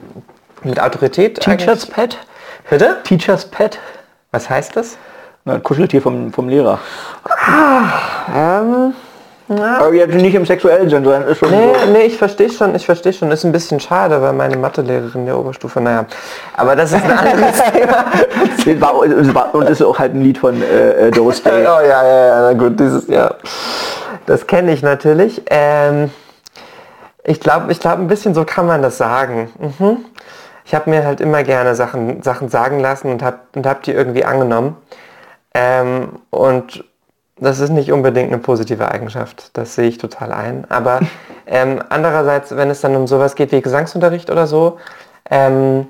[0.63, 2.17] mit Autorität Teachers Pet?
[2.69, 2.97] Bitte?
[3.03, 3.79] Teachers Pet?
[4.31, 4.97] Was heißt das?
[5.45, 6.79] Na, ein Kuscheltier vom, vom Lehrer.
[8.33, 8.93] Ähm,
[9.59, 11.91] Aber jetzt nicht im sexuellen Sinn, sondern ist schon Nee, so.
[11.91, 13.31] nee, ich verstehe schon, ich verstehe schon.
[13.31, 16.05] Ist ein bisschen schade, weil meine Mathelehrerin der Oberstufe, naja.
[16.55, 17.61] Aber das ist ein anderes
[18.63, 18.89] Thema.
[19.53, 21.63] Und ist auch halt ein Lied von äh, äh, Doris Oh Day.
[21.63, 23.33] ja, ja, ja, na gut, dieses, ja.
[24.25, 25.41] Das kenne ich natürlich.
[25.49, 26.11] Ähm,
[27.23, 29.51] ich glaube, ich glaube, ein bisschen so kann man das sagen.
[29.59, 29.97] Mhm.
[30.65, 33.91] Ich habe mir halt immer gerne Sachen, Sachen sagen lassen und habe und hab die
[33.91, 34.77] irgendwie angenommen.
[35.53, 36.83] Ähm, und
[37.41, 40.65] das ist nicht unbedingt eine positive Eigenschaft, das sehe ich total ein.
[40.69, 40.99] Aber
[41.47, 44.77] ähm, andererseits, wenn es dann um sowas geht wie Gesangsunterricht oder so,
[45.29, 45.87] ähm,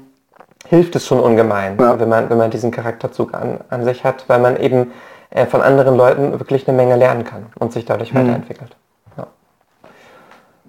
[0.68, 2.00] hilft es schon ungemein, Ja.
[2.00, 4.92] wenn, man, wenn man diesen Charakterzug an, an sich hat, weil man eben
[5.32, 8.76] äh, von anderen Leuten wirklich eine Menge lernen kann und sich dadurch weiterentwickelt.
[9.18, 9.28] Ja.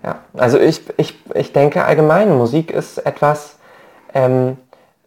[0.02, 3.56] Ja, also ich, ich, ich denke allgemein, Musik ist etwas
[4.14, 4.56] ähm,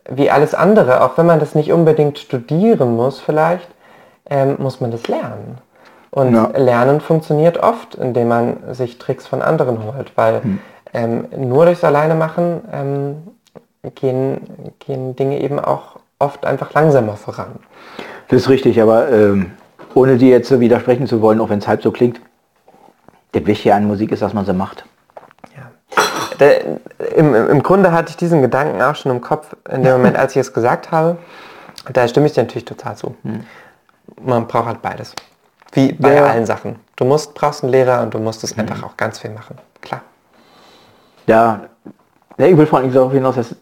[0.10, 3.68] wie alles andere, auch wenn man das nicht unbedingt studieren muss vielleicht,
[4.30, 5.58] ähm, muss man das lernen.
[6.16, 6.50] Und Ja.
[6.56, 10.60] Lernen funktioniert oft, indem man sich Tricks von anderen holt, weil Hm.
[10.94, 13.16] ähm, nur durchs Alleine machen ähm,
[13.96, 17.60] gehen, gehen Dinge eben auch oft einfach langsamer voran.
[18.30, 19.52] Das ist richtig, aber ähm,
[19.94, 22.22] ohne dir jetzt so widersprechen zu wollen, auch wenn es halb so klingt,
[23.34, 24.86] das Wichtige an Musik ist, dass man sie macht.
[26.40, 26.66] Der,
[27.16, 30.36] im, Im Grunde hatte ich diesen Gedanken auch schon im Kopf in dem Moment, als
[30.36, 31.18] ich es gesagt habe.
[31.94, 33.16] Da stimme ich dir natürlich total zu.
[34.22, 35.14] Man braucht halt beides.
[35.76, 36.26] Wie bei Ja.
[36.26, 36.78] allen Sachen.
[36.96, 39.58] Du musst, brauchst einen Lehrer und du musst es einfach auch ganz viel machen.
[39.82, 40.02] Klar.
[41.28, 41.66] Ja,
[42.38, 43.56] ich will vor allem darauf hinaus, dass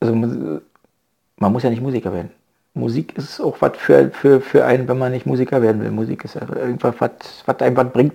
[0.00, 2.30] also, man muss ja nicht Musiker werden.
[2.74, 5.90] Musik ist auch was für, für, für einen, wenn man nicht Musiker werden will.
[5.90, 7.10] Musik ist ja irgendwas, was,
[7.46, 8.14] was einem was bringt,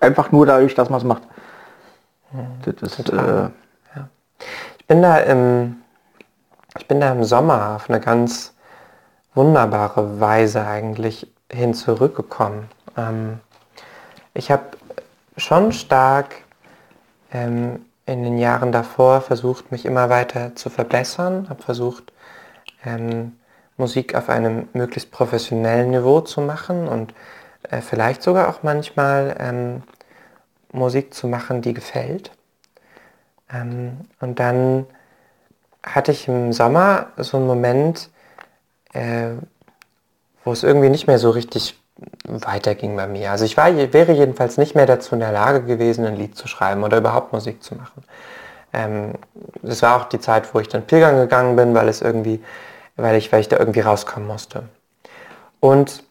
[0.00, 1.22] einfach nur dadurch, dass man es macht.
[2.64, 3.50] Das ist, äh, ja.
[4.78, 5.76] Ich bin da im,
[6.78, 8.54] ich bin da im Sommer auf eine ganz
[9.34, 12.68] wunderbare Weise eigentlich hin zurückgekommen.
[12.96, 13.40] Ähm,
[14.34, 14.64] ich habe
[15.36, 16.36] schon stark
[17.32, 22.12] ähm, in den Jahren davor versucht, mich immer weiter zu verbessern, habe versucht,
[22.84, 23.36] ähm,
[23.76, 27.14] Musik auf einem möglichst professionellen Niveau zu machen und
[27.70, 29.82] äh, vielleicht sogar auch manchmal ähm,
[30.72, 32.30] Musik zu machen, die gefällt.
[33.52, 34.86] Ähm, und dann
[35.82, 38.10] hatte ich im Sommer so einen Moment,
[38.92, 39.30] äh,
[40.44, 41.76] wo es irgendwie nicht mehr so richtig
[42.24, 43.30] weiterging bei mir.
[43.30, 46.48] Also ich war, wäre jedenfalls nicht mehr dazu in der Lage gewesen, ein Lied zu
[46.48, 48.04] schreiben oder überhaupt Musik zu machen.
[48.72, 49.14] Ähm,
[49.62, 52.42] das war auch die Zeit, wo ich dann pilgern gegangen bin, weil es irgendwie,
[52.96, 54.64] weil ich, weil ich da irgendwie rauskommen musste.
[55.58, 56.04] Und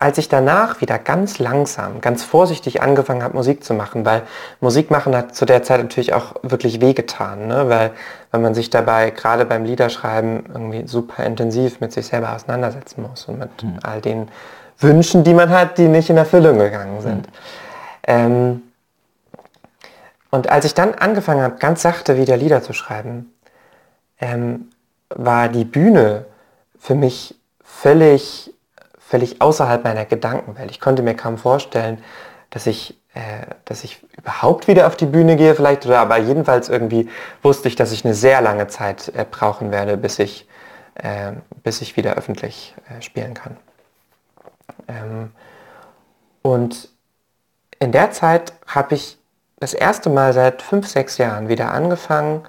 [0.00, 4.22] als ich danach wieder ganz langsam, ganz vorsichtig angefangen habe, Musik zu machen, weil
[4.58, 7.68] Musik machen hat zu der Zeit natürlich auch wirklich wehgetan, ne?
[7.68, 7.90] weil,
[8.30, 13.26] weil man sich dabei gerade beim Liederschreiben irgendwie super intensiv mit sich selber auseinandersetzen muss
[13.26, 13.78] und mit mhm.
[13.82, 14.28] all den
[14.78, 17.26] Wünschen, die man hat, die nicht in Erfüllung gegangen sind.
[17.26, 17.32] Mhm.
[18.04, 18.62] Ähm,
[20.30, 23.34] und als ich dann angefangen habe, ganz sachte wieder Lieder zu schreiben,
[24.18, 24.70] ähm,
[25.10, 26.24] war die Bühne
[26.78, 28.54] für mich völlig
[29.10, 30.70] völlig außerhalb meiner Gedankenwelt.
[30.70, 31.98] Ich konnte mir kaum vorstellen,
[32.50, 36.68] dass ich, äh, dass ich überhaupt wieder auf die Bühne gehe vielleicht, oder aber jedenfalls
[36.68, 37.08] irgendwie
[37.42, 40.48] wusste ich, dass ich eine sehr lange Zeit äh, brauchen werde, bis ich,
[40.94, 41.32] äh,
[41.64, 43.56] bis ich wieder öffentlich äh, spielen kann.
[44.86, 45.32] Ähm,
[46.42, 46.88] und
[47.80, 49.18] in der Zeit habe ich
[49.58, 52.44] das erste Mal seit fünf, sechs Jahren wieder angefangen,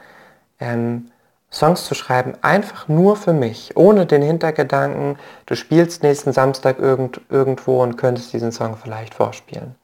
[0.60, 1.12] ähm,
[1.54, 7.20] Songs zu schreiben, einfach nur für mich, ohne den Hintergedanken, du spielst nächsten Samstag irgend,
[7.30, 9.76] irgendwo und könntest diesen Song vielleicht vorspielen.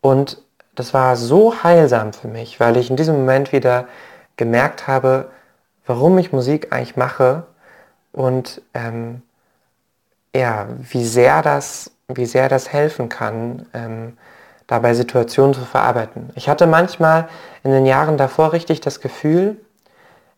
[0.00, 0.42] Und
[0.74, 3.86] das war so heilsam für mich, weil ich in diesem Moment wieder
[4.36, 5.30] gemerkt habe,
[5.86, 7.44] warum ich Musik eigentlich mache
[8.12, 9.22] und ähm,
[10.34, 14.16] ja, wie sehr das, wie sehr das helfen kann, ähm,
[14.66, 16.30] dabei Situationen zu verarbeiten.
[16.34, 17.28] Ich hatte manchmal
[17.62, 19.56] in den Jahren davor richtig das Gefühl,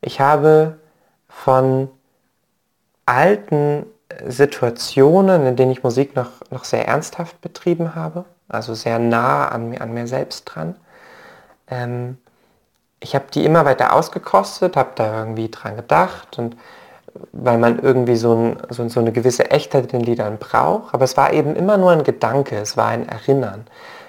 [0.02, 0.78] ich habe
[1.28, 1.88] von
[3.06, 3.86] alten
[4.26, 9.70] Situationen, in denen ich Musik noch, noch sehr ernsthaft betrieben habe, also sehr nah an
[9.70, 10.76] mir, an mir selbst dran,
[11.68, 12.18] ähm,
[13.00, 16.56] ich habe die immer weiter ausgekostet, habe da irgendwie dran gedacht und
[17.32, 21.04] weil man irgendwie so, ein, so, so, eine gewisse Echtheit in den Liedern braucht, aber
[21.04, 23.66] es war eben immer nur ein Gedanke, es war ein Erinnern.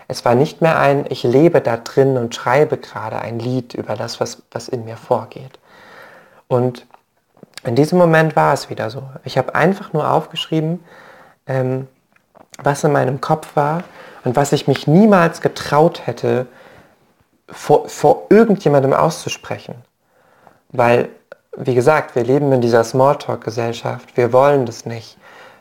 [0.07, 3.95] Es war nicht mehr ein, ich lebe da drin und schreibe gerade ein Lied über
[3.95, 5.59] das, was, was in mir vorgeht.
[6.47, 6.85] Und
[7.63, 9.03] in diesem Moment war es wieder so.
[9.23, 10.83] Ich habe einfach nur aufgeschrieben,
[11.47, 11.87] ähm,
[12.61, 13.83] was in meinem Kopf war
[14.23, 16.47] und was ich mich niemals getraut hätte,
[17.49, 19.75] vor, vor irgendjemandem auszusprechen.
[20.69, 21.09] Weil,
[21.55, 24.17] wie gesagt, wir leben in dieser Smalltalk-Gesellschaft.
[24.17, 25.17] Wir wollen das nicht,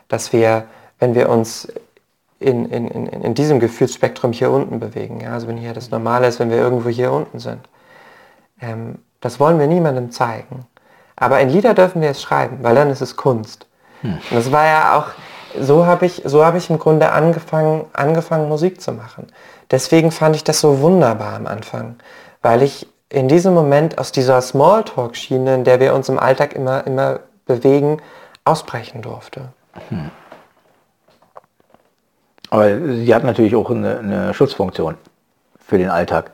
[0.07, 0.65] dass wir,
[0.99, 1.67] wenn wir uns
[2.39, 6.27] in, in, in, in diesem Gefühlsspektrum hier unten bewegen, ja, also wenn hier das Normale
[6.27, 7.61] ist, wenn wir irgendwo hier unten sind,
[8.61, 10.65] ähm, das wollen wir niemandem zeigen.
[11.15, 13.67] Aber in Lieder dürfen wir es schreiben, weil dann ist es Kunst.
[14.01, 14.13] Hm.
[14.13, 15.07] Und das war ja auch,
[15.59, 19.27] so habe ich, so habe ich im Grunde angefangen, angefangen Musik zu machen.
[19.71, 21.95] Deswegen fand ich das so wunderbar am Anfang,
[22.41, 26.85] weil ich in diesem Moment aus dieser Smalltalk-Schiene, in der wir uns im Alltag immer,
[26.87, 28.01] immer bewegen,
[28.43, 29.49] ausbrechen durfte.
[29.89, 30.09] Hm.
[32.49, 34.95] Aber sie hat natürlich auch eine, eine Schutzfunktion
[35.59, 36.31] für den Alltag.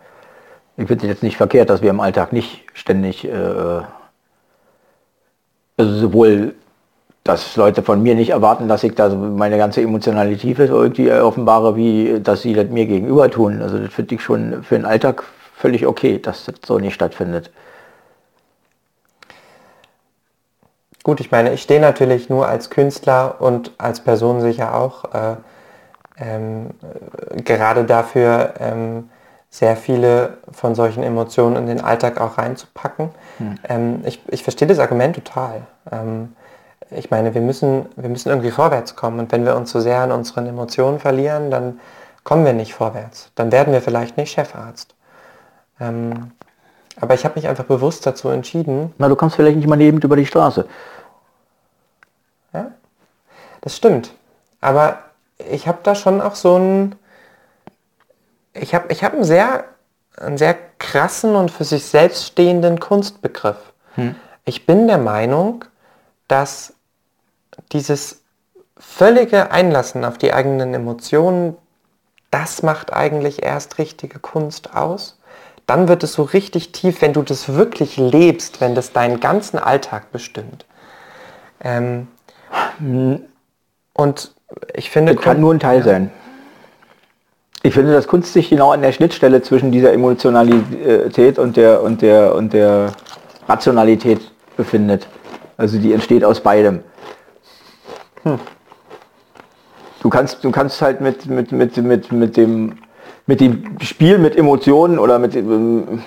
[0.75, 3.81] Ich finde es jetzt nicht verkehrt, dass wir im Alltag nicht ständig äh,
[5.79, 6.55] also sowohl,
[7.23, 12.19] dass Leute von mir nicht erwarten, dass ich da meine ganze Emotionalität irgendwie offenbare, wie
[12.21, 13.61] dass sie das mir gegenüber tun.
[13.61, 15.23] Also das finde ich schon für den Alltag
[15.55, 17.51] völlig okay, dass das so nicht stattfindet.
[21.03, 25.35] Gut, ich meine, ich stehe natürlich nur als Künstler und als Person sicher auch äh,
[26.17, 26.71] ähm,
[27.45, 29.09] gerade dafür, ähm,
[29.49, 33.09] sehr viele von solchen Emotionen in den Alltag auch reinzupacken.
[33.37, 33.59] Hm.
[33.67, 35.63] Ähm, ich, ich verstehe das Argument total.
[35.91, 36.35] Ähm,
[36.91, 39.99] ich meine, wir müssen, wir müssen irgendwie vorwärts kommen und wenn wir uns so sehr
[39.99, 41.79] an unseren Emotionen verlieren, dann
[42.23, 43.31] kommen wir nicht vorwärts.
[43.35, 44.95] Dann werden wir vielleicht nicht Chefarzt.
[45.79, 46.31] Ähm,
[46.99, 48.93] aber ich habe mich einfach bewusst dazu entschieden.
[48.97, 50.67] Na, du kommst vielleicht nicht mal lebend über die Straße.
[52.53, 52.71] Ja,
[53.61, 54.11] das stimmt.
[54.61, 54.99] Aber
[55.49, 56.95] ich habe da schon auch so ein,
[58.61, 59.65] ich habe ich hab einen, sehr,
[60.17, 63.73] einen sehr krassen und für sich selbst stehenden Kunstbegriff.
[63.95, 64.15] Hm.
[64.45, 65.65] Ich bin der Meinung,
[66.27, 66.73] dass
[67.71, 68.21] dieses
[68.77, 71.57] völlige Einlassen auf die eigenen Emotionen
[72.31, 75.17] das macht eigentlich erst richtige Kunst aus.
[75.65, 79.59] Dann wird es so richtig tief, wenn du das wirklich lebst, wenn das deinen ganzen
[79.59, 80.65] Alltag bestimmt.
[81.61, 82.07] Ähm,
[83.93, 84.35] und
[84.73, 85.15] ich finde...
[85.15, 85.85] Das kann nur ein Teil ja.
[85.85, 86.11] sein.
[87.61, 92.01] Ich finde, dass Kunst sich genau an der Schnittstelle zwischen dieser Emotionalität und der, und
[92.01, 92.93] der, und der
[93.47, 95.07] Rationalität befindet.
[95.57, 96.79] Also die entsteht aus beidem.
[98.23, 98.39] Hm.
[100.01, 102.77] Du kannst, du kannst halt mit, mit, mit, mit, mit, dem,
[103.25, 106.01] mit dem Spiel mit Emotionen oder mit ähm,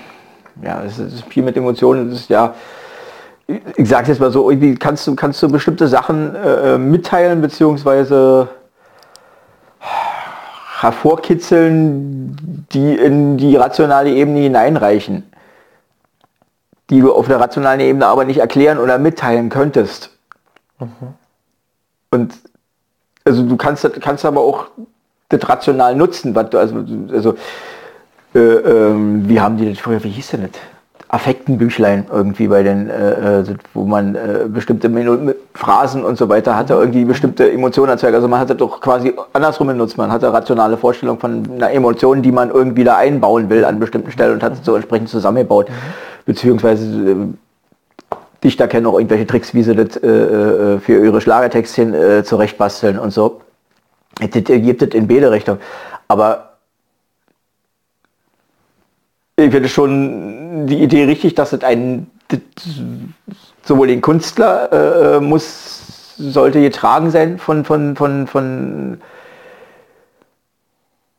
[0.63, 0.83] ja,
[1.21, 2.55] Spiel mit Emotionen ist ja,
[3.77, 8.49] ich sage jetzt mal so, kannst du, kannst du bestimmte Sachen äh, mitteilen beziehungsweise
[10.83, 15.23] hervorkitzeln, die in die rationale Ebene hineinreichen,
[16.91, 20.11] die du auf der rationalen Ebene aber nicht erklären oder mitteilen könntest.
[20.81, 20.89] Mhm.
[22.11, 22.35] Und
[23.25, 24.67] also du kannst, kannst aber auch
[25.29, 27.37] das rational nutzen, was du, also, also
[28.35, 30.61] äh, ähm, wie haben die das früher, wie hieß denn das?
[31.13, 33.45] Affektenbüchlein irgendwie bei den, äh, äh
[33.75, 38.15] wo man äh, bestimmte Minu Phrasen und so weiter hatte, irgendwie bestimmte Emotionen erzeugt.
[38.15, 39.99] Also man hatte doch quasi andersrum benutzt.
[39.99, 44.11] Man hatte rationale Vorstellung von einer Emotion, die man irgendwie da einbauen will an bestimmten
[44.11, 45.69] Stellen und hat es so entsprechend zusammengebaut.
[45.69, 45.75] Mhm.
[46.25, 47.17] Beziehungsweise äh,
[48.43, 52.99] Dichter kennen auch irgendwelche Tricks, wie sie das äh, äh für ihre Schlagertextchen äh, zurechtbasteln
[52.99, 53.43] und so.
[54.19, 55.61] Das gibt es in beide Richtungen.
[56.09, 56.52] Aber
[59.37, 62.11] ich finde schon die Idee richtig, dass es ein
[63.65, 69.01] sowohl den Künstler äh, muss sollte getragen sein von von von von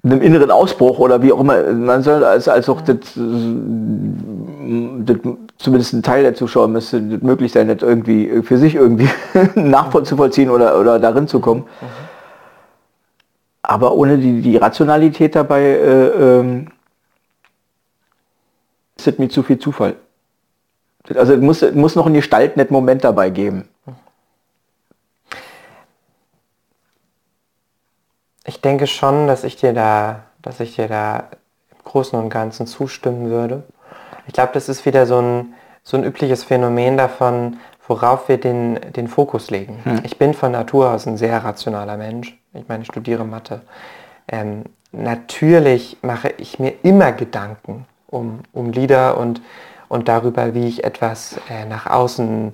[0.04, 5.18] einem inneren Ausbruch oder wie auch immer man soll als als auch das, das
[5.58, 9.10] zumindest ein Teil der Zuschauer müsste möglich sein, das irgendwie für sich irgendwie
[9.56, 11.62] nachvollziehen oder oder darin zu kommen.
[11.62, 11.88] Mhm.
[13.66, 16.68] Aber ohne die, die Rationalität dabei äh, ähm,
[19.08, 19.96] ist das mir zu viel Zufall.
[21.14, 23.68] Also es muss, muss noch ein gestaltenden Moment dabei geben.
[28.46, 31.28] Ich denke schon, dass ich dir da, dass ich dir da
[31.72, 33.64] im Großen und Ganzen zustimmen würde.
[34.28, 35.54] Ich glaube, das ist wieder so ein,
[35.84, 37.58] so ein übliches Phänomen davon,
[37.88, 39.80] worauf wir den, den Fokus legen.
[39.84, 40.02] Hm.
[40.04, 42.38] Ich bin von Natur aus ein sehr rationaler Mensch.
[42.54, 43.62] Ich meine, ich studiere Mathe.
[44.30, 44.64] Ähm,
[44.94, 49.42] natürlich mache ich mir immer Gedanken um, um Lieder und,
[49.90, 52.54] und darüber, wie ich etwas äh, nach außen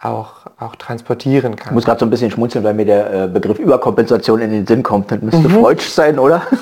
[0.00, 1.68] auch, auch transportieren kann.
[1.68, 4.66] Ich muss gerade so ein bisschen schmunzeln, weil mir der äh, Begriff Überkompensation in den
[4.66, 5.10] Sinn kommt.
[5.10, 5.60] Das müsste mhm.
[5.60, 6.42] Freudsch sein, oder?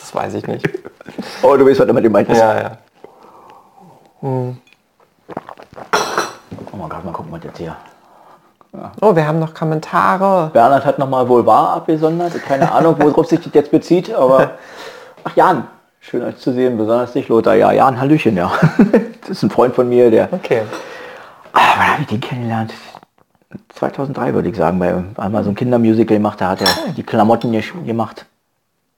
[0.00, 0.64] Das weiß ich nicht.
[1.42, 2.38] oh, du weißt, was damit gemeint ist.
[2.38, 2.78] Ja, ja.
[4.20, 4.56] Hm.
[6.72, 7.76] Oh mein Gott, mal gucken, was jetzt hier.
[8.72, 8.92] Ja.
[9.00, 10.50] Oh, wir haben noch Kommentare.
[10.52, 12.32] Bernhard hat nochmal wohl wahr abgesondert.
[12.44, 14.52] Keine Ahnung, worauf sich das jetzt bezieht, aber...
[15.24, 15.66] Ach, Jan,
[16.10, 17.54] Schön euch zu sehen, besonders dich, Lothar.
[17.54, 18.50] Ja, ja, ein Hallöchen, ja.
[19.20, 20.32] das ist ein Freund von mir, der...
[20.32, 20.62] Okay.
[21.52, 22.72] Ah, wann habe ich den kennengelernt?
[23.74, 27.52] 2003 würde ich sagen, weil einmal so ein Kindermusical gemacht, da hat er die Klamotten
[27.84, 28.24] gemacht.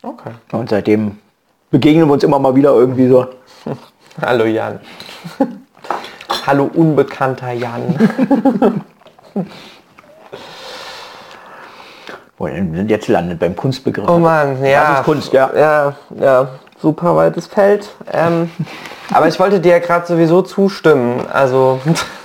[0.04, 0.30] Okay.
[0.52, 1.18] Und seitdem
[1.72, 3.26] begegnen wir uns immer mal wieder irgendwie so.
[4.22, 4.78] Hallo Jan.
[6.46, 7.82] Hallo unbekannter Jan.
[12.38, 14.08] wir sind jetzt landet beim Kunstbegriff.
[14.08, 14.90] Oh Mann, ja.
[14.90, 15.50] Das ist Kunst, ja.
[15.56, 16.48] Ja, ja
[16.80, 17.88] super weites Feld.
[18.12, 18.50] Ähm,
[19.12, 21.24] aber ich wollte dir ja gerade sowieso zustimmen.
[21.32, 21.80] Also,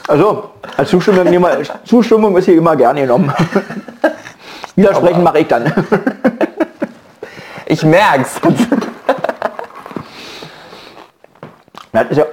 [0.07, 3.33] also als Zustimmung, immer, Zustimmung ist hier immer gerne genommen.
[4.75, 5.71] Widersprechen mache ich dann.
[7.65, 8.39] ich merk's.
[11.93, 12.25] Das ist ja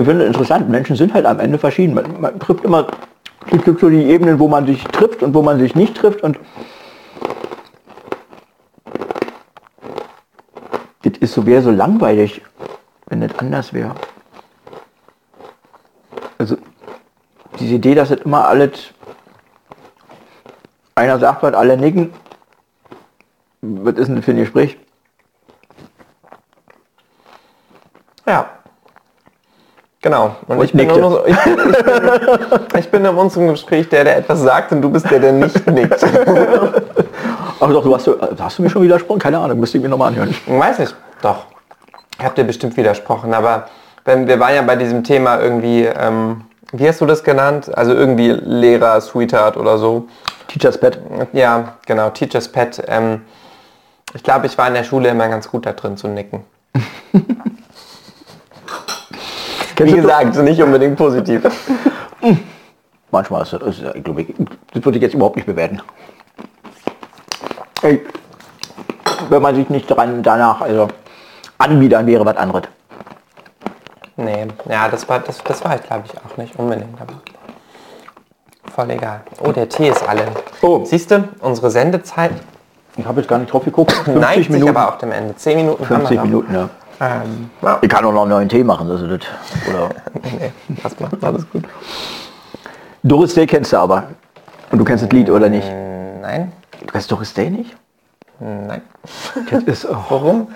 [0.00, 1.94] ich finde interessant, Menschen sind halt am Ende verschieden.
[1.94, 2.86] Man, man trifft immer,
[3.50, 6.22] es gibt so die Ebenen, wo man sich trifft und wo man sich nicht trifft
[6.22, 6.38] und
[11.20, 12.42] ist so, wäre so langweilig,
[13.06, 13.94] wenn das anders wäre.
[16.38, 16.56] Also
[17.58, 18.70] diese Idee, dass das immer alles,
[20.94, 22.12] einer sagt was, alle nicken,
[23.60, 24.78] was ist denn für ein Gespräch?
[28.26, 28.48] Ja.
[30.02, 30.34] Genau.
[30.46, 34.16] Und, ich, bin so, ich, bin, ich, bin, ich, bin, in unserem Gespräch der, der
[34.16, 36.02] etwas sagt und du bist der, der nicht nickt.
[37.60, 39.18] Ach doch, du hast, hast du mir schon widersprochen?
[39.18, 40.34] Keine Ahnung, müsste ich mir nochmal anhören.
[40.46, 40.94] Weiß nicht.
[41.22, 41.46] Doch.
[42.18, 43.68] Ich habe dir bestimmt widersprochen, aber
[44.04, 47.76] wenn, wir waren ja bei diesem Thema irgendwie, ähm, wie hast du das genannt?
[47.76, 50.06] Also irgendwie Lehrer, Sweetheart oder so.
[50.48, 50.98] Teacher's Pet.
[51.32, 52.82] Ja, genau, Teacher's Pet.
[52.88, 53.22] Ähm,
[54.14, 56.44] ich glaube, ich war in der Schule immer ganz gut da drin zu nicken.
[59.78, 61.42] Wie gesagt, nicht unbedingt positiv.
[63.10, 64.26] Manchmal ist das, ich glaube,
[64.74, 65.80] das würde ich jetzt überhaupt nicht bewerten.
[67.82, 68.04] Ey,
[69.30, 70.88] wenn man sich nicht dran danach also
[71.60, 72.64] anbiedern wäre was anderes.
[74.16, 77.14] Nee, ja, das war, das, das war ich glaube ich auch nicht unbedingt, aber
[78.74, 79.22] voll egal.
[79.42, 80.24] Oh, der Tee ist alle.
[80.62, 80.84] Oh.
[80.84, 82.32] Siehst du, unsere Sendezeit
[82.96, 83.92] Ich habe jetzt gar nicht drauf geguckt.
[84.04, 84.76] 50 neigt Minuten.
[84.76, 85.34] aber auch dem Ende.
[85.36, 86.68] 10 Minuten 50 haben wir Minuten, ja.
[87.02, 88.90] Ähm, ja, Ich kann auch noch einen neuen Tee machen.
[88.90, 89.20] Also das,
[89.68, 89.88] oder
[90.38, 91.64] nee, passt mal, alles gut.
[93.02, 94.04] Doris Day kennst du aber.
[94.70, 95.66] Und du kennst das Lied, oder nicht?
[96.20, 97.74] Nein, Du kennst Doris Day nicht?
[98.38, 98.82] nein.
[99.50, 100.48] Das ist oh, Warum?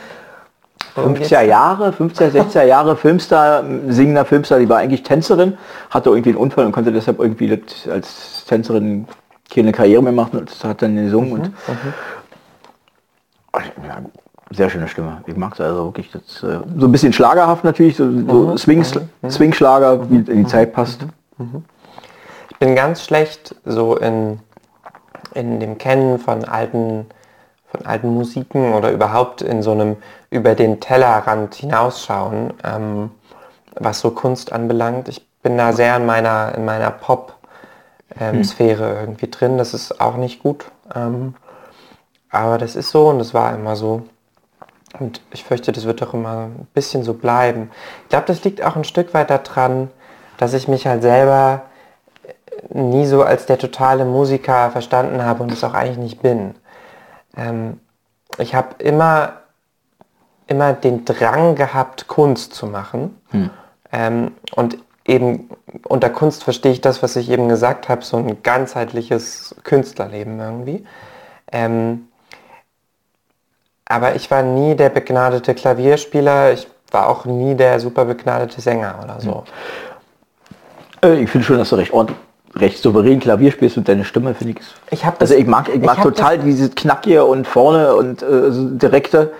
[0.94, 5.58] Worum 50er Jahre, 50er, 60er Jahre Filmstar, singender Filmstar, die war eigentlich Tänzerin,
[5.90, 7.60] hatte irgendwie einen Unfall und konnte deshalb irgendwie
[7.90, 9.06] als Tänzerin
[9.52, 11.52] keine Karriere mehr machen und hat dann gesungen und
[13.86, 14.02] ja,
[14.50, 15.22] sehr schöne Stimme.
[15.26, 16.10] Ich mag es also wirklich.
[16.10, 20.72] Das, äh, so ein bisschen schlagerhaft natürlich, so, so Swing, Swing-Schlager, wie in die Zeit
[20.72, 21.06] passt.
[22.50, 24.38] Ich bin ganz schlecht so in,
[25.34, 27.06] in dem Kennen von alten,
[27.74, 29.96] von alten Musiken oder überhaupt in so einem
[30.30, 33.10] über den Tellerrand hinausschauen, ähm,
[33.74, 35.08] was so Kunst anbelangt.
[35.08, 39.58] Ich bin da sehr in meiner, in meiner Pop-Sphäre irgendwie drin.
[39.58, 40.66] Das ist auch nicht gut.
[40.94, 41.34] Ähm,
[42.30, 44.02] aber das ist so und das war immer so.
[45.00, 47.70] Und ich fürchte, das wird doch immer ein bisschen so bleiben.
[48.04, 49.90] Ich glaube, das liegt auch ein Stück weit daran,
[50.36, 51.62] dass ich mich halt selber
[52.70, 56.54] nie so als der totale Musiker verstanden habe und es auch eigentlich nicht bin.
[57.36, 57.80] Ähm,
[58.38, 59.40] ich habe immer,
[60.46, 63.20] immer den Drang gehabt, Kunst zu machen.
[63.92, 65.50] Ähm, und eben
[65.86, 70.84] unter Kunst verstehe ich das, was ich eben gesagt habe, so ein ganzheitliches Künstlerleben irgendwie.
[71.52, 72.08] Ähm,
[73.86, 79.00] aber ich war nie der begnadete Klavierspieler, ich war auch nie der super begnadete Sänger
[79.02, 79.44] oder so.
[81.02, 82.18] Äh, ich finde schon, dass du recht ordentlich,
[82.56, 84.66] recht souverän Klavier spielst und deine Stimme finde ich.
[84.90, 88.50] Ich hab also das- ich mag, ich mag total dieses Knackige und vorne und äh,
[88.78, 89.32] direkte.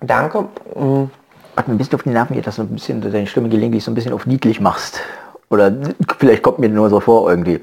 [0.00, 0.42] Danke.
[0.74, 1.04] Mm,
[1.54, 3.84] Was mir ein bisschen auf die Nerven geht, dass du ein bisschen deine Stimme gelegentlich
[3.84, 5.00] so ein bisschen auf niedlich machst.
[5.50, 5.72] Oder
[6.18, 7.60] vielleicht kommt mir nur so vor irgendwie.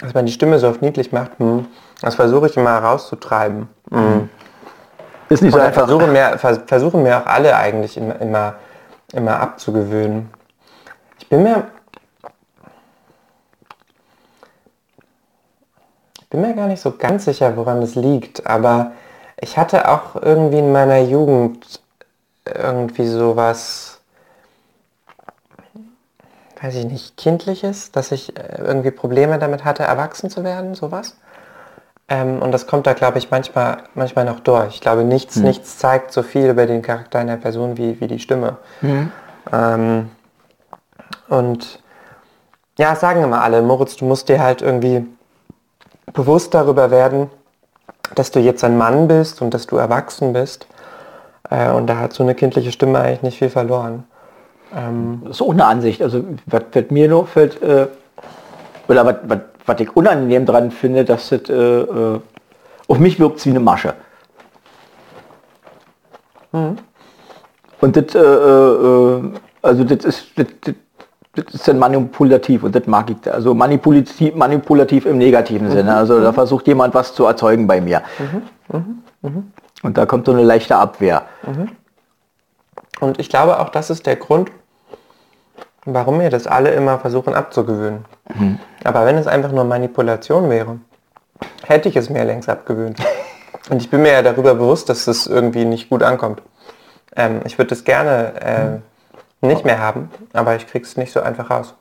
[0.00, 1.66] Dass man die Stimme so oft niedlich macht, hm,
[2.00, 3.68] das versuche ich immer herauszutreiben.
[3.90, 4.28] Hm.
[5.28, 5.86] Ist nicht so einfach.
[5.86, 8.54] versuchen mir, vers versuchen mir auch alle eigentlich immer, immer,
[9.12, 10.30] immer abzugewöhnen.
[11.18, 11.64] Ich bin mir...
[16.30, 18.92] bin mir gar nicht so ganz sicher, woran es liegt, aber
[19.40, 21.80] ich hatte auch irgendwie in meiner Jugend
[22.44, 24.00] irgendwie sowas,
[26.60, 31.16] weiß ich nicht, kindliches, dass ich äh, irgendwie Probleme damit hatte, erwachsen zu werden, sowas.
[32.08, 34.74] Ähm, und das kommt da, glaube ich, manchmal, manchmal noch durch.
[34.74, 38.18] Ich glaube, nichts, nichts zeigt so viel über den Charakter einer Person wie, wie die
[38.18, 38.56] Stimme.
[39.52, 40.10] Ähm,
[41.28, 41.82] und
[42.78, 45.06] ja, sagen immer alle, Moritz, du musst dir halt irgendwie
[46.12, 47.30] bewusst darüber werden,
[48.14, 50.66] dass du jetzt ein Mann bist und dass du erwachsen bist.
[51.50, 54.04] Äh, und da hat so eine kindliche Stimme eigentlich nicht viel verloren.
[54.74, 56.02] Ähm, Das ist auch eine Ansicht.
[56.02, 57.86] Also was, was mir nur fällt, äh,
[58.88, 62.20] oder was, was, was ich unangenehm dran finde, dass das äh, äh,
[62.88, 63.94] auf mich wirkt wie eine Masche.
[67.80, 69.32] Und das, äh, äh,
[69.62, 70.74] also das ist, das,
[71.38, 73.32] das, ist dann manipulativ und das mag ich.
[73.32, 75.94] Also manipulativ, manipulativ im negativen Sinne.
[75.94, 78.02] Also da versucht jemand was zu erzeugen bei mir.
[79.82, 81.22] Und da kommt so eine leichte Abwehr.
[83.00, 84.50] Und ich glaube auch, das ist der Grund,
[85.84, 88.04] warum wir das alle immer versuchen abzugewöhnen.
[88.84, 90.78] Aber wenn es einfach nur Manipulation wäre,
[91.64, 92.98] hätte ich es mir längst abgewöhnt.
[93.70, 96.42] Und ich bin mir ja darüber bewusst, dass es irgendwie nicht gut ankommt.
[97.14, 98.78] Ähm, ich würde es gerne äh,
[99.40, 101.74] nicht mehr haben, aber ich krieg's nicht so einfach raus.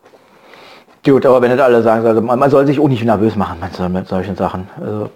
[1.05, 3.73] Gut, aber wenn nicht alle sagen, also man, soll sich auch nicht nervös machen mit,
[3.75, 4.69] so- mit solchen Sachen.
[4.79, 5.09] Also,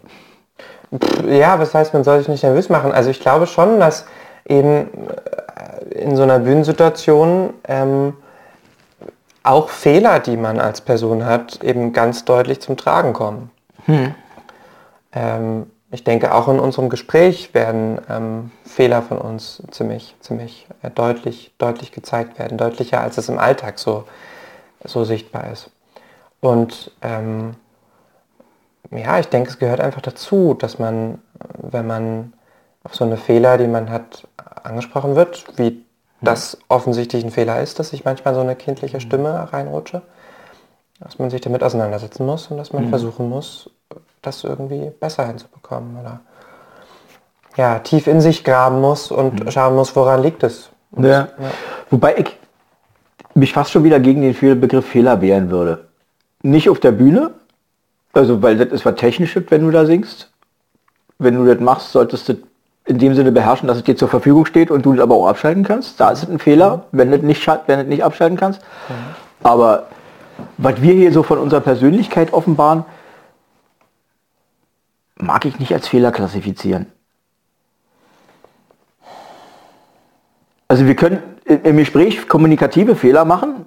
[1.28, 2.92] Ja, was heißt, man soll sich nicht nervös machen?
[2.92, 4.06] Also ich glaube schon, dass
[4.48, 4.88] eben
[5.94, 8.14] äh, in so einer Bühnensituation ähm,
[9.44, 13.50] auch Fehler, die man als Person hat, eben ganz deutlich zum Tragen kommen.
[15.14, 20.90] Ähm, ich denke, auch in unserem Gespräch werden ähm, Fehler von uns ziemlich, ziemlich äh,
[20.90, 24.06] deutlich, deutlich gezeigt werden, deutlicher als es im Alltag so,
[24.86, 25.70] so sichtbar ist.
[26.40, 27.56] Und ähm,
[28.90, 31.22] ja, ich denke, es gehört einfach dazu, dass man,
[31.58, 32.34] wenn man
[32.84, 34.28] auf so eine Fehler, die man hat,
[34.64, 35.86] angesprochen wird, wie
[36.22, 40.04] das offensichtlich ein Fehler ist, dass ich manchmal so eine kindliche Stimme reinrutsche,
[41.00, 43.70] dass man sich damit auseinandersetzen muss und dass man versuchen muss,
[44.22, 46.20] das irgendwie besser hinzubekommen oder
[47.58, 50.70] ja, tief in sich graben muss und schauen muss, woran liegt es.
[50.92, 51.28] Und ja.
[51.90, 52.38] Wobei ich
[53.34, 55.86] mich fast schon wieder gegen den Begriff Fehler wehren würde.
[56.44, 57.32] Nicht auf der Bühne,
[58.14, 60.32] Also, weil das ist was Technisches, wenn du da singst.
[61.18, 62.34] Wenn du das machst, solltest du
[62.86, 65.28] in dem Sinne beherrschen, dass es dir zur Verfügung steht und du es aber auch
[65.28, 66.00] abschalten kannst.
[66.00, 68.62] Da ist es ein Fehler, wenn du es nicht, wenn du nicht abschalten kannst.
[69.44, 69.88] Aber
[70.58, 72.84] was wir hier so von unserer Persönlichkeit offenbaren,
[75.22, 76.88] mag ich nicht als Fehler klassifizieren.
[80.68, 83.66] Also wir können im Gespräch kommunikative Fehler machen,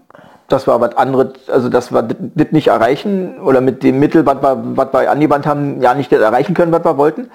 [0.48, 4.42] dass wir was anderes, also dass wir das nicht erreichen oder mit dem Mittel, was
[4.42, 7.30] wir, was wir angewandt haben, ja nicht das erreichen können, was wir wollten.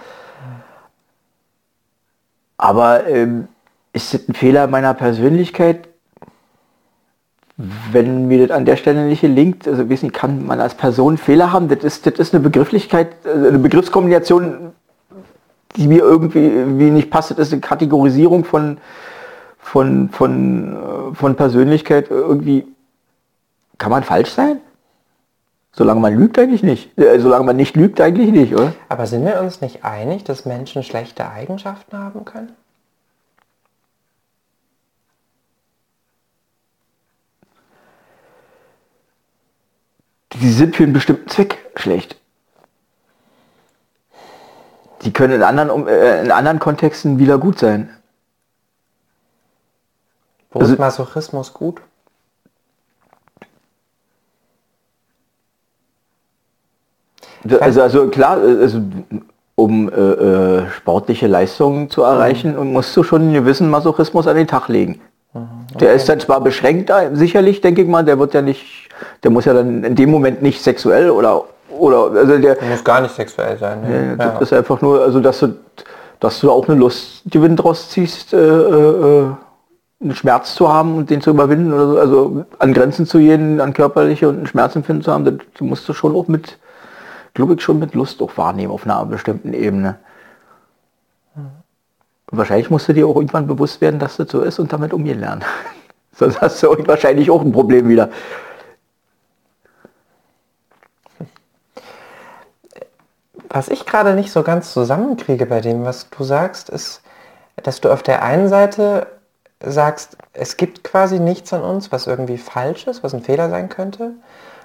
[2.57, 3.47] Aber ähm,
[3.93, 5.88] ist das ein Fehler meiner Persönlichkeit?
[7.91, 11.51] Wenn mir das an der Stelle nicht gelingt, also wissen kann man als Person Fehler
[11.51, 11.67] haben?
[11.67, 14.71] Das ist, das ist eine Begrifflichkeit, äh, eine Begriffskombination,
[15.75, 17.31] die mir irgendwie wie nicht passt.
[17.31, 18.77] Das ist eine Kategorisierung von,
[19.57, 22.65] von, von, äh, von Persönlichkeit irgendwie,
[23.77, 24.61] kann man falsch sein?
[25.73, 26.97] Solange man lügt eigentlich nicht.
[26.97, 28.71] Äh, solange man nicht lügt eigentlich nicht, oder?
[28.87, 32.53] Aber sind wir uns nicht einig, dass Menschen schlechte Eigenschaften haben können?
[40.33, 42.15] Die sind für einen bestimmten Zweck schlecht.
[45.01, 47.89] Die können in anderen, äh, in anderen Kontexten wieder gut sein.
[50.51, 51.81] Wo also, ist Masochismus gut?
[57.61, 58.81] Also, also klar, also,
[59.55, 62.73] um äh, äh, sportliche Leistungen zu erreichen, mhm.
[62.73, 65.01] musst du schon einen gewissen Masochismus an den Tag legen.
[65.33, 65.77] Okay.
[65.79, 68.89] Der ist dann zwar beschränkt, sicherlich, denke ich mal, der wird ja nicht,
[69.23, 72.99] der muss ja dann in dem Moment nicht sexuell oder oder also der, muss gar
[73.01, 73.81] nicht sexuell sein.
[73.81, 74.15] Ne?
[74.19, 75.55] Ja, das ist einfach nur, also dass du,
[76.19, 78.33] dass du auch eine Lustgewinn draus ziehst.
[78.33, 79.31] Äh, äh
[80.01, 83.59] einen Schmerz zu haben und den zu überwinden oder so, also an Grenzen zu gehen,
[83.59, 86.57] an körperliche und einen Schmerzempfinden zu haben, das musst du schon auch mit,
[87.33, 89.97] glaube ich, schon mit Lust auch wahrnehmen auf einer bestimmten Ebene.
[92.31, 95.19] Wahrscheinlich musst du dir auch irgendwann bewusst werden, dass das so ist und damit umgehen
[95.19, 95.43] lernen.
[96.11, 98.09] Sonst hast du wahrscheinlich auch ein Problem wieder.
[103.49, 107.01] Was ich gerade nicht so ganz zusammenkriege bei dem, was du sagst, ist,
[107.55, 109.07] dass du auf der einen Seite
[109.59, 113.69] sagst, es gibt quasi nichts an uns, was irgendwie falsch ist, was ein Fehler sein
[113.69, 114.11] könnte.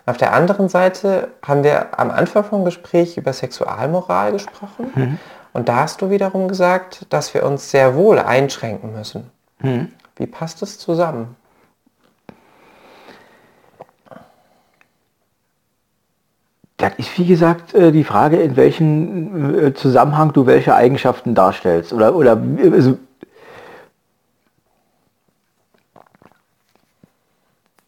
[0.06, 4.92] Auf der anderen Seite haben wir am Anfang vom Gespräch über Sexualmoral gesprochen.
[4.94, 5.18] Mhm.
[5.54, 9.30] Und da hast du wiederum gesagt, dass wir uns sehr wohl einschränken müssen.
[9.60, 9.92] Mhm.
[10.16, 11.36] Wie passt es zusammen?
[16.76, 21.92] Das ist wie gesagt äh, die Frage, in welchem äh, Zusammenhang du welche Eigenschaften darstellst.
[21.92, 22.36] Oder, oder
[22.72, 22.98] also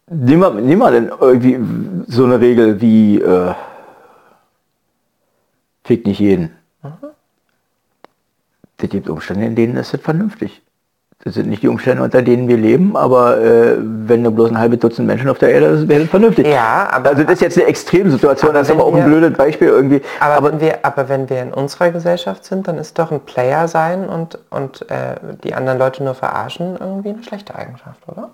[0.09, 1.59] Nimm mal, nimm mal denn irgendwie
[2.07, 3.53] so eine Regel wie äh,
[5.83, 6.55] fick nicht jeden.
[6.81, 7.16] Mhm.
[8.77, 10.61] Das gibt Umstände, in denen ist das vernünftig.
[11.23, 14.59] Das sind nicht die Umstände, unter denen wir leben, aber äh, wenn nur bloß ein
[14.59, 16.45] halbes Dutzend Menschen auf der Erde ist, wäre das vernünftig.
[16.45, 19.67] Ja, aber also das ist jetzt eine Extremsituation, das ist aber auch ein blödes Beispiel
[19.67, 20.01] irgendwie.
[20.19, 23.21] Aber, aber, wenn wir, aber wenn wir in unserer Gesellschaft sind, dann ist doch ein
[23.21, 28.29] Player sein und, und äh, die anderen Leute nur verarschen irgendwie eine schlechte Eigenschaft, oder?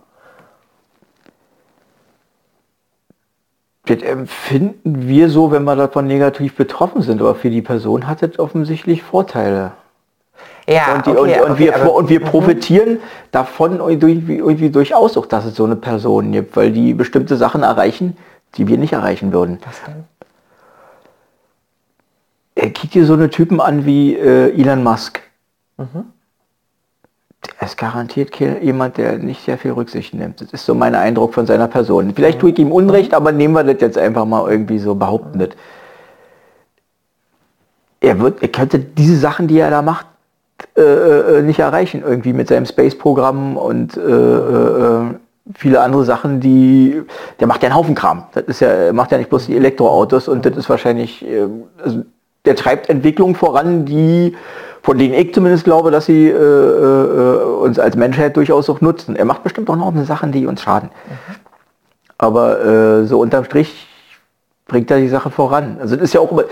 [3.85, 8.23] Das empfinden wir so, wenn wir davon negativ betroffen sind, aber für die Person hat
[8.23, 9.71] es offensichtlich Vorteile.
[10.67, 12.25] Ja, und, die, okay, und, und okay, wir, und wir mhm.
[12.25, 12.99] profitieren
[13.31, 17.63] davon irgendwie, irgendwie durchaus auch, dass es so eine Person gibt, weil die bestimmte Sachen
[17.63, 18.17] erreichen,
[18.55, 19.59] die wir nicht erreichen würden.
[19.65, 20.05] Was denn?
[22.55, 25.21] Er kriegt dir so eine Typen an wie äh, Elon Musk.
[25.77, 26.05] Mhm
[27.59, 30.41] er ist garantiert jemand, der nicht sehr viel Rücksicht nimmt.
[30.41, 32.13] Das ist so mein Eindruck von seiner Person.
[32.15, 35.47] Vielleicht tue ich ihm Unrecht, aber nehmen wir das jetzt einfach mal irgendwie so behaupten.
[37.99, 40.07] Er, wird, er könnte diese Sachen, die er da macht,
[40.77, 42.03] äh, äh nicht erreichen.
[42.05, 45.03] Irgendwie mit seinem Space-Programm und äh, äh,
[45.55, 47.01] viele andere Sachen, die...
[47.39, 48.25] Der macht ja einen Haufen Kram.
[48.33, 51.25] Das ist ja, er macht ja nicht bloß die Elektroautos und das ist wahrscheinlich...
[51.25, 51.47] Äh,
[51.83, 52.03] also,
[52.45, 54.35] der treibt Entwicklungen voran, die
[54.83, 59.15] von denen ich zumindest glaube, dass sie äh, äh, uns als Menschheit durchaus auch nutzen.
[59.15, 60.89] Er macht bestimmt auch noch Sachen, die uns schaden.
[60.89, 61.35] Mhm.
[62.17, 63.87] Aber äh, so unterm Strich
[64.67, 65.77] bringt er die Sache voran.
[65.79, 66.43] Also das ist ja auch immer,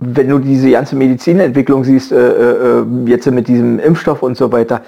[0.00, 4.82] wenn du diese ganze Medizinentwicklung siehst, äh, äh, jetzt mit diesem Impfstoff und so weiter,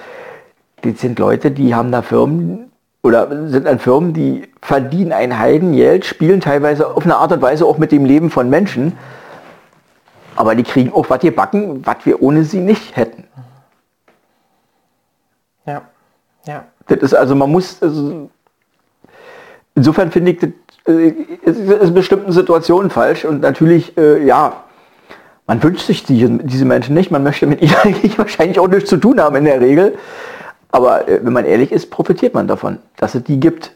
[0.82, 2.70] das sind Leute, die haben da Firmen
[3.02, 7.66] oder sind an Firmen, die verdienen ein Heidengeld, spielen teilweise auf eine Art und Weise
[7.66, 8.94] auch mit dem Leben von Menschen
[10.36, 13.24] aber die kriegen auch was gebacken, was wir ohne sie nicht hätten.
[15.66, 15.82] Ja,
[16.46, 16.64] ja.
[16.88, 18.30] Das ist also, man muss, also,
[19.74, 20.50] insofern finde ich, das,
[20.88, 21.08] äh,
[21.42, 24.64] ist in bestimmten Situationen falsch und natürlich, äh, ja,
[25.46, 28.88] man wünscht sich diese, diese Menschen nicht, man möchte mit ihnen eigentlich wahrscheinlich auch nichts
[28.88, 29.98] zu tun haben in der Regel.
[30.70, 33.72] Aber äh, wenn man ehrlich ist, profitiert man davon, dass es die gibt.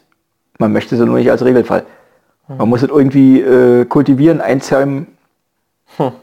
[0.59, 1.85] Man möchte sie nur nicht als Regelfall.
[2.47, 5.07] Man muss es irgendwie äh, kultivieren, einzäumen.
[5.97, 6.13] Hm.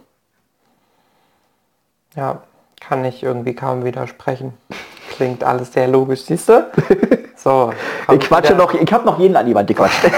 [2.16, 2.42] Ja,
[2.80, 4.54] kann ich irgendwie kaum widersprechen.
[5.10, 6.66] Klingt alles sehr logisch, siehst du?
[7.36, 7.74] So.
[8.10, 10.00] Ich quatsche noch, ich habe noch jeden an die Wand gequatscht.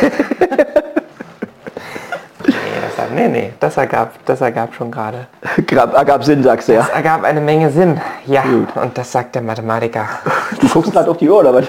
[3.15, 5.27] nee, das, nee, das ergab, das ergab schon gerade.
[5.71, 6.81] Ergab Sinn, sagst du ja.
[6.81, 8.01] Das ergab eine Menge Sinn.
[8.27, 8.77] Ja, Gut.
[8.77, 10.09] und das sagt der Mathematiker.
[10.61, 11.67] Du guckst gerade auf die Uhr, oder was?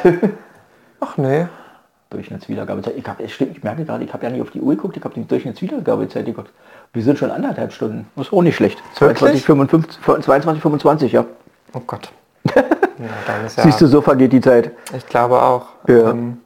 [0.99, 1.47] Ach nee.
[2.09, 2.93] Durchschnittswiedergabezeit.
[2.95, 5.13] Ich, hab, ich merke gerade, ich habe ja nicht auf die Uhr geguckt, ich habe
[5.13, 6.51] die Durchschnittswiedergabezeit geguckt.
[6.93, 8.07] Wir sind schon anderthalb Stunden.
[8.15, 8.81] Das ist auch nicht schlecht.
[8.95, 11.25] 22, 55, 22, 25, ja.
[11.73, 12.11] Oh Gott.
[12.55, 14.71] Ja, Siehst du, so vergeht die Zeit.
[14.95, 15.67] Ich glaube auch.
[15.87, 16.11] Ja.
[16.11, 16.37] Ähm,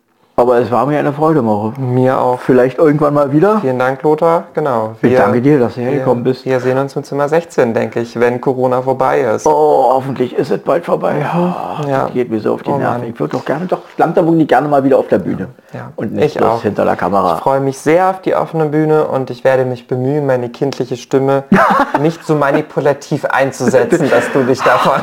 [0.42, 1.72] aber es war mir eine Freude, Mauro.
[1.78, 2.40] Mir auch.
[2.40, 3.60] Vielleicht irgendwann mal wieder.
[3.62, 4.46] Vielen Dank, Lothar.
[4.56, 4.96] Genau.
[5.00, 6.46] Wir, ich danke dir, dass du hergekommen bist.
[6.46, 9.46] Wir sehen uns im Zimmer 16, denke ich, wenn Corona vorbei ist.
[9.46, 11.20] Oh, hoffentlich ist es bald vorbei.
[11.20, 12.04] Ja, ja.
[12.06, 13.08] Das geht mir so auf die oh, Nerven.
[13.08, 15.50] Ich würde doch gerne, doch langsam nicht gerne mal wieder auf der Bühne.
[15.74, 15.92] Ja.
[15.96, 16.64] Und nicht ich auch.
[16.64, 17.36] hinter der Kamera.
[17.36, 20.98] Ich freue mich sehr auf die offene Bühne und ich werde mich bemühen, meine kindliche
[20.98, 21.44] Stimme
[22.02, 25.02] nicht so manipulativ einzusetzen, dass du dich davon...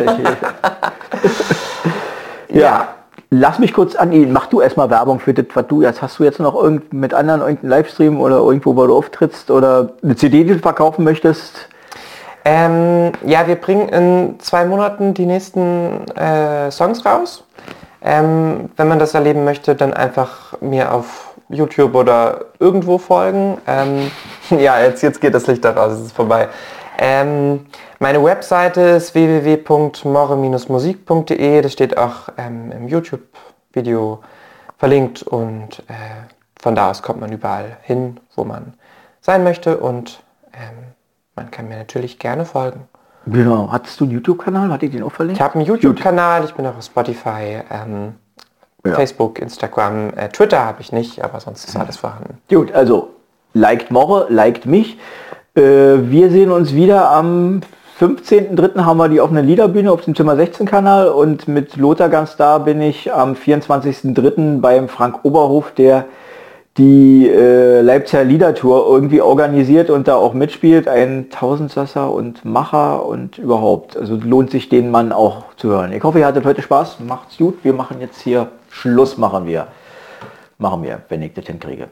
[2.48, 2.60] ja.
[2.60, 2.88] ja.
[3.32, 4.32] Lass mich kurz an ihn.
[4.32, 6.18] Mach du erstmal Werbung für das, was du jetzt hast.
[6.18, 10.16] Du jetzt noch irgend mit anderen irgendeinen Livestream oder irgendwo, wo du auftrittst oder eine
[10.16, 11.68] CD, die du verkaufen möchtest?
[12.44, 17.44] Ähm, ja, wir bringen in zwei Monaten die nächsten äh, Songs raus.
[18.02, 23.58] Ähm, wenn man das erleben möchte, dann einfach mir auf YouTube oder irgendwo folgen.
[23.68, 24.10] Ähm,
[24.58, 26.48] ja, jetzt, jetzt geht das Licht daraus, es ist vorbei.
[27.02, 27.64] Ähm,
[27.98, 31.62] meine Webseite ist www.more-musik.de.
[31.62, 34.20] Das steht auch ähm, im YouTube-Video
[34.76, 35.94] verlinkt und äh,
[36.60, 38.74] von da aus kommt man überall hin, wo man
[39.22, 40.22] sein möchte und
[40.52, 40.92] ähm,
[41.36, 42.86] man kann mir natürlich gerne folgen.
[43.24, 43.72] Genau.
[43.72, 44.70] Hattest du einen YouTube-Kanal?
[44.70, 45.38] Hat ihr den auch verlinkt?
[45.38, 48.16] Ich habe einen YouTube-Kanal, ich bin auch auf Spotify, ähm,
[48.84, 48.94] ja.
[48.94, 52.42] Facebook, Instagram, äh, Twitter habe ich nicht, aber sonst ist alles vorhanden.
[52.50, 53.14] Gut, also
[53.54, 54.98] liked Morre, liked mich.
[55.54, 57.60] Äh, wir sehen uns wieder am
[58.00, 58.84] 15.03.
[58.84, 62.58] haben wir die offene Liederbühne auf dem Zimmer 16 Kanal und mit Lothar ganz da
[62.58, 64.60] bin ich am 24.03.
[64.60, 66.06] beim Frank Oberhof, der
[66.78, 70.88] die äh, Leipziger Liedertour irgendwie organisiert und da auch mitspielt.
[70.88, 73.96] Ein Tausendsasser und Macher und überhaupt.
[73.96, 75.92] Also lohnt sich den Mann auch zu hören.
[75.92, 77.00] Ich hoffe, ihr hattet heute Spaß.
[77.00, 77.58] Macht's gut.
[77.64, 79.66] Wir machen jetzt hier Schluss, machen wir.
[80.58, 81.88] Machen wir, wenn ich das hinkriege.